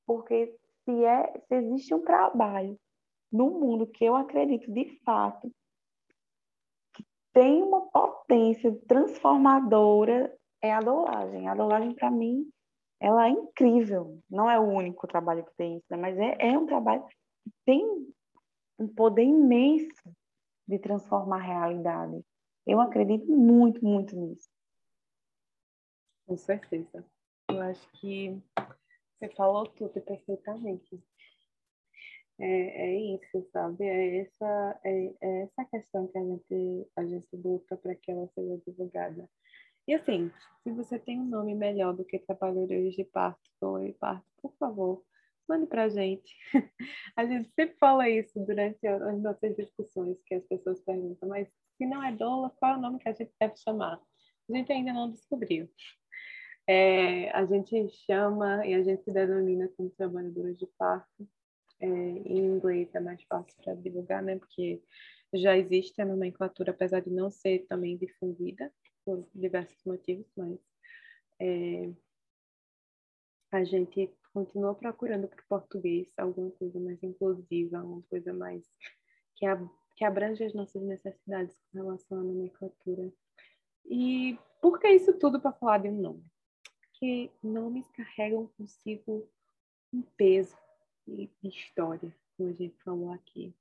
Porque 0.10 0.58
se, 0.86 1.06
é, 1.06 1.40
se 1.48 1.54
existe 1.54 1.94
um 1.94 2.04
trabalho 2.04 2.76
no 3.32 3.52
mundo 3.52 3.86
que 3.86 4.04
eu 4.04 4.16
acredito 4.16 4.74
de 4.74 5.00
fato 5.06 5.54
que 6.96 7.06
tem 7.32 7.62
uma 7.62 7.82
potência 7.92 8.76
transformadora, 8.88 10.36
é 10.64 10.74
a 10.74 10.80
dolagem. 10.80 11.48
A 11.48 11.54
dolagem, 11.54 11.94
para 11.94 12.10
mim, 12.10 12.50
ela 13.00 13.28
é 13.28 13.30
incrível. 13.30 14.20
Não 14.28 14.50
é 14.50 14.60
o 14.60 14.64
único 14.64 15.06
trabalho 15.06 15.46
que 15.46 15.56
tem 15.56 15.78
isso, 15.78 15.86
né? 15.92 15.98
mas 15.98 16.18
é, 16.18 16.38
é 16.40 16.58
um 16.58 16.66
trabalho 16.66 17.06
que 17.06 17.52
tem 17.64 17.86
um 18.80 18.88
poder 18.88 19.26
imenso 19.26 20.12
de 20.68 20.80
transformar 20.80 21.38
a 21.38 21.46
realidade. 21.46 22.26
Eu 22.66 22.82
acredito 22.82 23.32
muito, 23.32 23.86
muito 23.86 24.16
nisso. 24.16 24.50
Com 26.26 26.36
certeza. 26.36 27.06
Eu 27.48 27.62
acho 27.62 27.88
que 27.92 28.42
você 29.20 29.30
falou 29.36 29.68
tudo 29.68 30.00
perfeitamente. 30.02 31.04
É, 32.40 32.46
é 32.46 33.16
isso, 33.16 33.46
sabe? 33.52 33.84
É 33.84 34.22
essa, 34.22 34.80
é, 34.86 35.14
é 35.22 35.42
essa 35.42 35.66
questão 35.66 36.08
que 36.08 36.18
a 36.18 36.24
gente, 36.24 36.88
a 36.96 37.06
gente 37.06 37.36
luta 37.36 37.76
para 37.76 37.94
que 37.96 38.12
ela 38.12 38.30
seja 38.34 38.58
divulgada. 38.66 39.30
E 39.86 39.94
assim, 39.94 40.32
se 40.64 40.72
você 40.72 40.98
tem 40.98 41.20
um 41.20 41.26
nome 41.26 41.54
melhor 41.54 41.94
do 41.94 42.06
que 42.06 42.20
Trabalhadores 42.20 42.96
de 42.96 43.04
Parto, 43.04 43.42
ou 43.62 43.94
parto, 43.96 44.26
por 44.42 44.56
favor, 44.58 45.04
mande 45.50 45.68
para 45.68 45.86
a 45.86 45.90
gente. 45.90 46.34
A 47.18 47.26
gente 47.26 47.50
sempre 47.56 47.76
fala 47.78 48.08
isso 48.08 48.40
durante 48.46 48.86
as 48.88 49.20
nossas 49.20 49.56
discussões, 49.56 50.22
que 50.26 50.36
as 50.36 50.46
pessoas 50.46 50.80
perguntam, 50.82 51.28
mas 51.28 51.50
se 51.76 51.86
não 51.86 52.04
é 52.04 52.16
doula, 52.16 52.52
qual 52.58 52.76
é 52.76 52.78
o 52.78 52.82
nome 52.82 53.00
que 53.00 53.10
a 53.10 53.14
gente 53.14 53.34
deve 53.40 53.58
chamar? 53.58 54.00
A 54.50 54.54
gente 54.54 54.72
ainda 54.72 54.94
não 54.94 55.12
descobriu. 55.12 55.68
É, 56.72 57.32
a 57.32 57.44
gente 57.46 57.90
chama 58.06 58.64
e 58.64 58.76
a 58.76 58.84
gente 58.84 59.04
se 59.04 59.12
denomina 59.12 59.68
como 59.76 59.90
trabalhadoras 59.90 60.56
de 60.56 60.68
parto. 60.78 61.28
É, 61.80 61.88
em 61.88 62.46
inglês 62.46 62.94
é 62.94 63.00
mais 63.00 63.24
fácil 63.24 63.56
para 63.64 63.74
divulgar, 63.74 64.22
né? 64.22 64.38
Porque 64.38 64.80
já 65.34 65.58
existe 65.58 66.00
a 66.00 66.06
nomenclatura, 66.06 66.70
apesar 66.70 67.00
de 67.00 67.10
não 67.10 67.32
ser 67.32 67.66
também 67.68 67.98
difundida 67.98 68.72
por 69.04 69.28
diversos 69.34 69.84
motivos, 69.84 70.28
mas 70.38 70.60
é, 71.40 71.90
a 73.52 73.64
gente 73.64 74.14
continua 74.32 74.76
procurando 74.76 75.28
para 75.28 75.42
o 75.42 75.48
português 75.48 76.08
alguma 76.18 76.52
coisa 76.52 76.80
mais 76.80 77.02
inclusiva, 77.02 77.80
alguma 77.80 78.04
coisa 78.04 78.32
mais 78.32 78.64
que, 79.38 79.48
ab 79.48 79.68
que 79.96 80.06
abrange 80.06 80.44
as 80.44 80.54
nossas 80.54 80.84
necessidades 80.84 81.60
com 81.72 81.80
relação 81.80 82.20
à 82.20 82.24
nomenclatura. 82.24 83.12
E 83.90 84.38
por 84.62 84.80
que 84.80 84.88
isso 84.90 85.18
tudo 85.18 85.42
para 85.42 85.52
falar 85.54 85.80
de 85.80 85.90
um 85.90 86.00
nome? 86.00 86.24
Porque 87.00 87.32
nomes 87.42 87.86
carregam 87.92 88.48
consigo 88.58 89.26
um 89.94 90.02
peso 90.18 90.58
de 91.08 91.30
história, 91.42 92.14
como 92.36 92.50
a 92.50 92.54
gente 92.54 92.76
falou 92.84 93.14
aqui. 93.14 93.56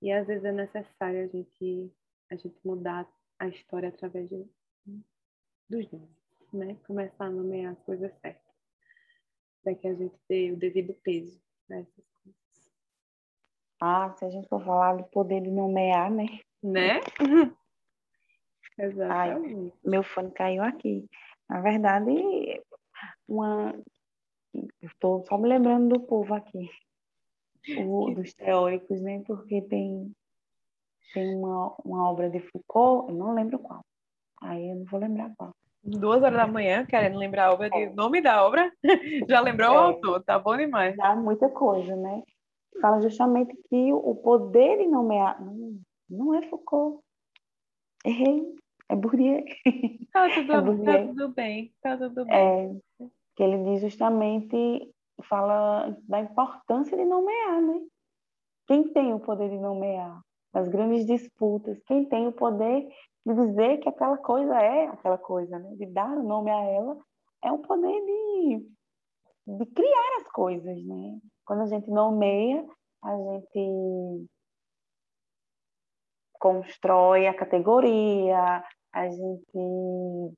E 0.00 0.12
às 0.12 0.28
vezes 0.28 0.44
é 0.44 0.52
necessário 0.52 1.24
a 1.24 1.26
gente, 1.26 1.92
a 2.30 2.36
gente 2.36 2.56
mudar 2.64 3.08
a 3.40 3.48
história 3.48 3.88
através 3.88 4.28
de, 4.28 4.46
dos 5.68 5.90
nomes, 5.90 6.08
né? 6.52 6.76
Começar 6.86 7.24
a 7.24 7.30
nomear 7.30 7.72
as 7.72 7.82
coisas 7.82 8.12
certas 8.20 8.48
para 9.64 9.74
que 9.74 9.88
a 9.88 9.94
gente 9.94 10.14
dê 10.28 10.52
o 10.52 10.56
devido 10.56 10.94
peso 11.02 11.42
nessas 11.68 12.04
coisas. 12.22 12.72
Ah, 13.80 14.14
se 14.16 14.24
a 14.24 14.30
gente 14.30 14.48
for 14.48 14.64
falar 14.64 14.96
do 14.96 15.04
poder 15.04 15.42
de 15.42 15.50
nomear, 15.50 16.12
né? 16.12 16.26
Né? 16.62 17.00
Exatamente. 18.78 19.72
Ai, 19.74 19.80
meu 19.84 20.04
fone 20.04 20.30
caiu 20.30 20.62
aqui. 20.62 21.08
Na 21.48 21.60
verdade, 21.60 22.62
uma... 23.28 23.74
estou 24.82 25.24
só 25.26 25.36
me 25.38 25.48
lembrando 25.48 25.94
do 25.94 26.00
povo 26.00 26.34
aqui, 26.34 26.70
o, 27.78 28.10
dos 28.10 28.34
teóricos, 28.34 29.00
né? 29.00 29.22
Porque 29.26 29.62
tem, 29.62 30.12
tem 31.12 31.34
uma, 31.34 31.74
uma 31.84 32.10
obra 32.10 32.30
de 32.30 32.40
Foucault, 32.40 33.10
eu 33.10 33.16
não 33.16 33.34
lembro 33.34 33.58
qual. 33.58 33.84
Aí 34.40 34.70
eu 34.70 34.76
não 34.76 34.84
vou 34.84 35.00
lembrar 35.00 35.32
qual 35.36 35.52
duas 35.82 36.22
horas 36.22 36.36
da 36.36 36.46
manhã, 36.46 36.84
querendo 36.84 37.18
lembrar 37.18 37.46
a 37.46 37.52
obra, 37.52 37.70
de 37.70 37.82
é. 37.82 37.90
nome 37.90 38.20
da 38.20 38.44
obra, 38.44 38.70
já 39.28 39.40
lembrou 39.40 39.68
é. 39.68 39.72
o 39.72 39.78
autor, 39.78 40.22
tá 40.22 40.38
bom 40.38 40.56
demais. 40.56 40.96
Dá 40.96 41.14
muita 41.16 41.48
coisa, 41.48 41.94
né? 41.96 42.22
Fala 42.80 43.00
justamente 43.00 43.56
que 43.68 43.92
o 43.92 44.14
poder 44.14 44.78
de 44.78 44.86
nomear. 44.86 45.40
Não, 45.42 45.80
não 46.08 46.34
é 46.34 46.42
Foucault. 46.48 47.02
Errei. 48.04 48.54
É 48.88 48.96
Bourdieu. 48.96 49.44
Tá 50.12 50.28
tudo, 50.34 50.52
é 50.52 50.60
Bourdieu. 50.60 50.84
tá 50.84 51.06
tudo 51.06 51.28
bem, 51.28 51.72
tá 51.80 51.96
tudo 51.96 52.24
bem. 52.24 52.34
É, 52.34 53.06
que 53.38 53.42
ele 53.44 53.62
diz 53.62 53.82
justamente, 53.82 54.92
fala 55.28 55.96
da 56.08 56.18
importância 56.18 56.96
de 56.96 57.04
nomear, 57.04 57.62
né? 57.62 57.80
Quem 58.66 58.92
tem 58.92 59.14
o 59.14 59.20
poder 59.20 59.48
de 59.48 59.56
nomear? 59.56 60.20
As 60.52 60.66
grandes 60.66 61.06
disputas. 61.06 61.80
Quem 61.86 62.04
tem 62.04 62.26
o 62.26 62.32
poder 62.32 62.88
de 63.24 63.34
dizer 63.34 63.78
que 63.78 63.88
aquela 63.88 64.18
coisa 64.18 64.60
é 64.60 64.88
aquela 64.88 65.16
coisa, 65.16 65.56
né? 65.56 65.72
de 65.76 65.86
dar 65.86 66.18
o 66.18 66.22
nome 66.24 66.50
a 66.50 66.60
ela, 66.64 66.98
é 67.44 67.52
o 67.52 67.58
poder 67.58 68.04
de, 68.04 68.66
de 69.46 69.66
criar 69.66 70.16
as 70.20 70.26
coisas. 70.32 70.84
Né? 70.84 71.20
Quando 71.44 71.62
a 71.62 71.66
gente 71.66 71.88
nomeia, 71.88 72.66
a 73.04 73.16
gente 73.16 74.26
constrói 76.40 77.28
a 77.28 77.34
categoria, 77.34 78.64
a 78.92 79.08
gente 79.08 80.36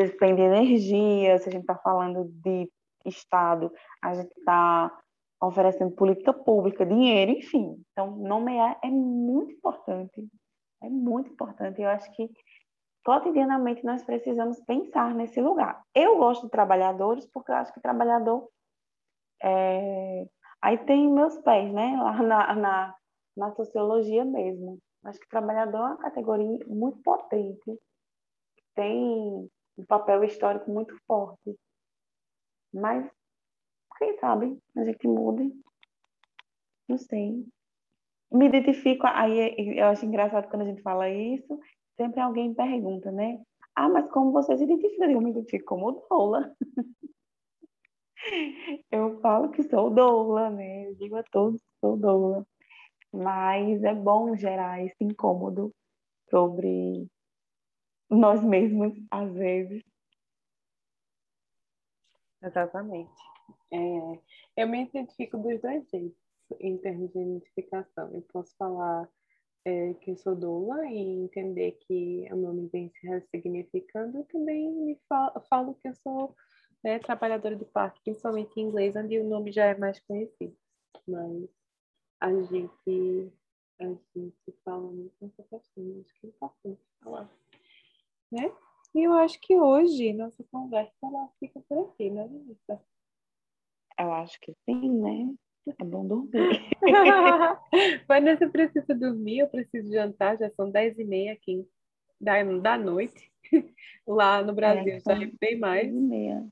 despende 0.00 0.42
energia, 0.42 1.38
se 1.38 1.48
a 1.48 1.52
gente 1.52 1.62
está 1.62 1.76
falando 1.76 2.24
de 2.42 2.70
Estado, 3.04 3.72
a 4.02 4.14
gente 4.14 4.32
está 4.38 4.90
oferecendo 5.40 5.94
política 5.94 6.32
pública, 6.32 6.86
dinheiro, 6.86 7.32
enfim. 7.32 7.82
Então, 7.92 8.16
nomear 8.16 8.78
é 8.82 8.88
muito 8.88 9.52
importante. 9.52 10.26
É 10.82 10.88
muito 10.88 11.30
importante. 11.30 11.80
Eu 11.82 11.90
acho 11.90 12.10
que 12.12 12.30
cotidianamente 13.04 13.84
nós 13.84 14.02
precisamos 14.02 14.60
pensar 14.60 15.14
nesse 15.14 15.40
lugar. 15.40 15.82
Eu 15.94 16.16
gosto 16.16 16.44
de 16.44 16.50
trabalhadores 16.50 17.26
porque 17.26 17.50
eu 17.50 17.56
acho 17.56 17.72
que 17.72 17.80
trabalhador. 17.80 18.48
É... 19.42 20.26
Aí 20.62 20.78
tem 20.78 21.08
meus 21.10 21.36
pés, 21.38 21.70
né? 21.72 21.96
Lá 22.00 22.22
na, 22.22 22.54
na, 22.54 22.94
na 23.36 23.52
sociologia 23.52 24.24
mesmo. 24.24 24.78
Acho 25.04 25.20
que 25.20 25.28
trabalhador 25.28 25.78
é 25.78 25.86
uma 25.86 25.96
categoria 25.98 26.64
muito 26.66 26.98
potente, 27.02 27.78
tem 28.74 29.50
um 29.76 29.84
papel 29.84 30.24
histórico 30.24 30.70
muito 30.70 30.96
forte. 31.06 31.56
Mas, 32.72 33.10
quem 33.98 34.18
sabe, 34.18 34.58
a 34.76 34.84
gente 34.84 35.06
mude. 35.06 35.52
Não 36.88 36.98
sei 36.98 37.46
me 38.34 38.46
identifico, 38.46 39.06
aí 39.06 39.54
eu 39.78 39.86
acho 39.86 40.04
engraçado 40.04 40.48
quando 40.48 40.62
a 40.62 40.64
gente 40.66 40.82
fala 40.82 41.08
isso, 41.08 41.58
sempre 41.96 42.20
alguém 42.20 42.52
pergunta, 42.52 43.12
né? 43.12 43.40
Ah, 43.76 43.88
mas 43.88 44.10
como 44.10 44.32
você 44.32 44.56
se 44.56 44.64
identifica? 44.64 45.10
Eu 45.10 45.20
me 45.20 45.30
identifico 45.30 45.64
como 45.66 45.92
doula. 46.10 46.52
eu 48.90 49.20
falo 49.20 49.50
que 49.50 49.62
sou 49.64 49.90
doula, 49.90 50.50
né? 50.50 50.88
Eu 50.88 50.94
digo 50.96 51.16
a 51.16 51.22
todos 51.30 51.60
que 51.60 51.78
sou 51.80 51.96
doula. 51.96 52.44
Mas 53.12 53.82
é 53.84 53.94
bom 53.94 54.34
gerar 54.36 54.84
esse 54.84 55.04
incômodo 55.04 55.72
sobre 56.28 57.06
nós 58.10 58.42
mesmos, 58.42 58.94
às 59.10 59.32
vezes. 59.32 59.82
Exatamente. 62.42 63.12
É, 63.72 64.20
eu 64.56 64.68
me 64.68 64.84
identifico 64.84 65.38
dos 65.38 65.60
dois 65.60 65.88
jeitos 65.90 66.18
em 66.60 66.76
termos 66.78 67.12
de 67.12 67.18
identificação. 67.18 68.12
Eu 68.12 68.22
posso 68.22 68.54
falar 68.56 69.08
é, 69.64 69.94
que 69.94 70.10
eu 70.10 70.16
sou 70.16 70.36
doula 70.36 70.84
e 70.86 70.98
entender 70.98 71.72
que 71.86 72.28
o 72.30 72.36
nome 72.36 72.68
vem 72.68 72.90
se 72.90 73.06
ressignificando 73.06 74.20
e 74.20 74.24
também 74.24 74.70
me 74.72 75.00
falo, 75.08 75.40
falo 75.48 75.74
que 75.74 75.88
eu 75.88 75.94
sou 75.94 76.36
né, 76.82 76.98
trabalhadora 76.98 77.56
do 77.56 77.64
parque, 77.64 78.02
principalmente 78.04 78.60
em 78.60 78.64
inglês, 78.64 78.94
onde 78.94 79.18
o 79.18 79.28
nome 79.28 79.50
já 79.50 79.64
é 79.64 79.76
mais 79.76 79.98
conhecido. 80.00 80.54
Mas 81.08 81.48
a 82.20 82.30
gente, 82.42 83.32
a 83.80 83.86
gente 83.86 84.54
fala 84.64 84.90
muito 84.90 85.14
nessa 85.20 85.42
questão, 85.44 86.00
acho 86.00 86.20
que 86.20 86.26
é 86.26 86.30
importante 86.30 86.80
falar. 87.02 87.30
Né? 88.34 88.52
E 88.92 89.04
eu 89.04 89.12
acho 89.12 89.40
que 89.40 89.56
hoje 89.56 90.12
nossa 90.12 90.42
conversa 90.50 90.92
ela 91.04 91.28
fica 91.38 91.60
por 91.68 91.86
aqui, 91.86 92.10
né, 92.10 92.26
Vanessa? 92.26 92.84
Eu 93.96 94.12
acho 94.12 94.40
que 94.40 94.52
sim, 94.64 94.90
né? 94.90 95.32
É 95.78 95.84
bom 95.84 96.04
dormir. 96.04 96.60
Vanessa 98.08 98.48
precisa 98.48 98.92
dormir, 98.92 99.38
eu 99.38 99.48
preciso 99.48 99.92
jantar, 99.92 100.36
já 100.36 100.50
são 100.50 100.68
dez 100.68 100.98
e 100.98 101.04
meia 101.04 101.32
aqui 101.32 101.64
da, 102.20 102.42
da 102.42 102.76
noite. 102.76 103.32
Lá 104.04 104.42
no 104.42 104.52
Brasil 104.52 104.94
é, 104.94 105.00
já 105.00 105.12
é 105.12 105.30
bem 105.40 105.58
mais. 105.58 105.88
Duas 105.88 106.02
e 106.02 106.06
meia. 106.06 106.48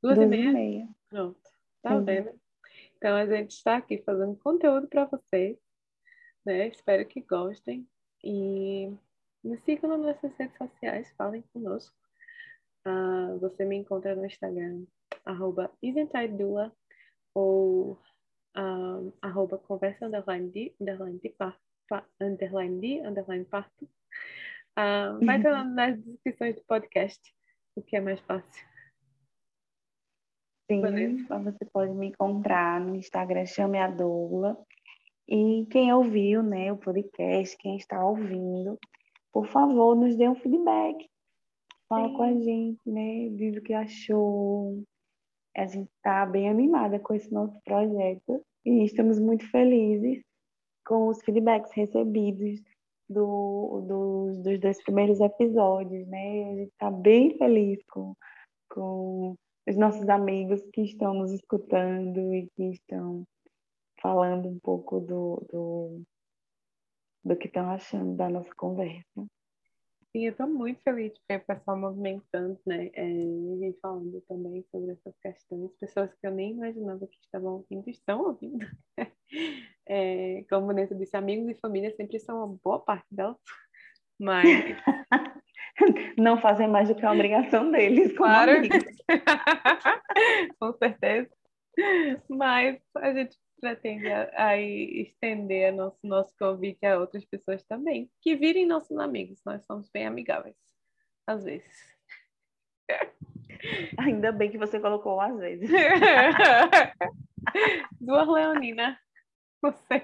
Duas, 0.00 0.16
Duas 0.16 0.26
e, 0.26 0.30
meia? 0.30 0.48
e 0.48 0.52
meia? 0.52 0.88
Pronto, 1.08 1.40
tá 1.82 1.98
Sim. 1.98 2.04
vendo? 2.04 2.40
Então 2.96 3.16
a 3.16 3.26
gente 3.26 3.50
está 3.50 3.78
aqui 3.78 3.98
fazendo 3.98 4.36
conteúdo 4.36 4.86
para 4.86 5.06
vocês, 5.06 5.58
né? 6.46 6.68
Espero 6.68 7.04
que 7.06 7.20
gostem 7.20 7.84
e 8.22 8.94
nos 9.42 9.60
sigam 9.62 9.90
nas 9.90 10.00
nossas 10.00 10.36
redes 10.36 10.56
sociais, 10.56 11.12
falem 11.16 11.42
conosco. 11.52 11.96
Uh, 12.86 13.38
você 13.38 13.64
me 13.64 13.76
encontra 13.76 14.14
no 14.14 14.24
Instagram, 14.24 14.84
arroba 15.24 15.70
ou 17.34 17.98
um, 18.56 19.12
arroba 19.20 19.58
conversa 19.58 20.06
underline 20.06 20.50
de, 20.50 20.74
underline 20.80 21.18
de, 21.18 21.28
par, 21.30 21.58
pa, 21.88 22.04
underline 22.20 22.80
de, 22.80 23.06
underline 23.06 23.44
parto. 23.44 23.88
Um, 24.78 25.24
vai 25.24 25.36
estar 25.36 25.64
nas 25.64 26.00
descrições 26.02 26.56
do 26.56 26.62
podcast, 26.62 27.34
o 27.76 27.82
que 27.82 27.96
é 27.96 28.00
mais 28.00 28.20
fácil. 28.20 28.66
Sim, 30.70 31.26
você 31.26 31.64
pode 31.72 31.92
me 31.92 32.06
encontrar 32.06 32.80
no 32.80 32.94
Instagram 32.94 33.44
Chame 33.44 33.78
a 33.78 33.88
Doula. 33.88 34.56
E 35.28 35.66
quem 35.70 35.92
ouviu 35.92 36.42
né, 36.42 36.72
o 36.72 36.76
podcast, 36.76 37.56
quem 37.56 37.76
está 37.76 38.04
ouvindo, 38.04 38.78
por 39.32 39.46
favor, 39.46 39.94
nos 39.94 40.16
dê 40.16 40.28
um 40.28 40.34
feedback. 40.34 41.08
Fala 41.88 42.08
Sim. 42.08 42.14
com 42.14 42.22
a 42.22 42.32
gente, 42.32 42.90
né? 42.90 43.28
Diz 43.30 43.56
o 43.56 43.62
que 43.62 43.72
achou, 43.72 44.82
a 45.56 45.66
gente 45.66 45.90
está 45.96 46.24
bem 46.26 46.48
animada 46.48 46.98
com 46.98 47.14
esse 47.14 47.32
nosso 47.32 47.58
projeto 47.64 48.44
e 48.64 48.84
estamos 48.84 49.18
muito 49.18 49.48
felizes 49.50 50.22
com 50.86 51.08
os 51.08 51.20
feedbacks 51.22 51.72
recebidos 51.72 52.60
do, 53.08 53.84
do, 53.86 54.42
dos 54.42 54.60
dois 54.60 54.82
primeiros 54.82 55.20
episódios, 55.20 56.06
né? 56.06 56.44
A 56.44 56.56
gente 56.56 56.70
está 56.70 56.90
bem 56.90 57.36
feliz 57.36 57.82
com, 57.90 58.14
com 58.68 59.34
os 59.68 59.76
nossos 59.76 60.08
amigos 60.08 60.62
que 60.72 60.82
estão 60.82 61.14
nos 61.14 61.32
escutando 61.32 62.32
e 62.34 62.48
que 62.54 62.64
estão 62.70 63.24
falando 64.00 64.48
um 64.48 64.58
pouco 64.60 65.00
do, 65.00 65.44
do, 65.50 66.02
do 67.24 67.36
que 67.36 67.46
estão 67.46 67.70
achando 67.70 68.16
da 68.16 68.28
nossa 68.28 68.54
conversa. 68.54 69.26
Sim, 70.12 70.24
eu 70.24 70.32
estou 70.32 70.48
muito 70.48 70.82
feliz 70.82 71.12
de 71.12 71.20
ver 71.28 71.40
o 71.40 71.46
pessoal 71.46 71.78
movimentando, 71.78 72.58
né? 72.66 72.90
É, 72.94 73.04
a 73.04 73.56
gente 73.58 73.78
falando 73.80 74.20
também 74.28 74.64
sobre 74.70 74.90
essas 74.90 75.16
questões. 75.22 75.70
Pessoas 75.78 76.12
que 76.12 76.26
eu 76.26 76.32
nem 76.32 76.50
imaginava 76.50 77.06
que 77.06 77.18
estavam 77.20 77.54
ouvindo, 77.54 77.88
estão 77.88 78.22
ouvindo. 78.22 78.66
É, 79.92 80.44
como 80.48 80.68
Vanessa 80.68 80.94
disse, 80.94 81.16
amigos 81.16 81.48
e 81.48 81.60
família 81.60 81.92
sempre 81.96 82.20
são 82.20 82.44
uma 82.44 82.58
boa 82.62 82.78
parte 82.78 83.06
delas. 83.10 83.36
Mas. 84.20 84.44
Não 86.16 86.40
fazem 86.40 86.68
mais 86.68 86.88
do 86.88 86.94
que 86.94 87.04
a 87.04 87.12
obrigação 87.12 87.70
deles, 87.72 88.12
claro. 88.16 88.52
Com 90.60 90.72
certeza. 90.74 91.28
Mas 92.28 92.80
a 92.96 93.12
gente 93.12 93.36
pretende 93.60 94.08
aí 94.34 95.02
estender 95.02 95.72
nosso, 95.72 95.98
nosso 96.02 96.34
convite 96.38 96.84
a 96.86 96.98
outras 96.98 97.24
pessoas 97.24 97.62
também, 97.64 98.10
que 98.20 98.34
virem 98.34 98.66
nossos 98.66 98.98
amigos. 98.98 99.40
Nós 99.44 99.64
somos 99.66 99.88
bem 99.90 100.06
amigáveis, 100.06 100.56
às 101.26 101.44
vezes. 101.44 101.96
Ainda 103.98 104.32
bem 104.32 104.50
que 104.50 104.58
você 104.58 104.80
colocou 104.80 105.20
às 105.20 105.38
vezes. 105.38 105.70
Duas 108.00 108.26
leoninas. 108.26 108.96
Vocês. 109.62 110.02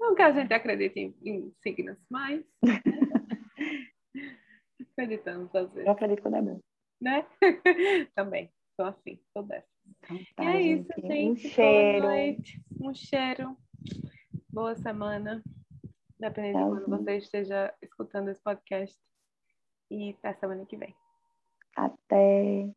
Não 0.00 0.14
que 0.14 0.22
a 0.22 0.32
gente 0.32 0.54
acredite 0.54 0.98
em, 0.98 1.14
em 1.22 1.52
signos, 1.62 1.98
mas 2.10 2.42
acreditamos 4.92 5.54
às 5.54 5.70
vezes. 5.72 5.86
Eu 5.86 5.92
acredito 5.92 6.22
quando 6.22 6.36
é 6.36 6.42
bom. 6.42 6.60
Né? 7.00 7.26
Também. 8.14 8.50
Sou 8.74 8.86
assim, 8.86 9.20
sou 9.32 9.42
dessa. 9.42 9.75
Então, 9.88 10.18
tá, 10.36 10.44
e 10.44 10.48
é 10.48 10.62
gente. 10.62 10.80
isso, 10.80 11.06
gente. 11.06 11.46
Um 11.46 11.50
cheiro. 11.50 12.00
Boa 12.00 12.12
noite. 12.12 12.62
Um 12.80 12.94
cheiro. 12.94 13.56
Boa 14.48 14.76
semana. 14.76 15.42
Dependendo 16.18 16.58
de 16.58 16.84
quando 16.84 16.98
você 17.04 17.16
esteja 17.16 17.74
escutando 17.82 18.28
esse 18.28 18.42
podcast. 18.42 18.96
E 19.90 20.10
até 20.10 20.34
semana 20.34 20.64
que 20.66 20.76
vem. 20.76 20.94
Até. 21.76 22.70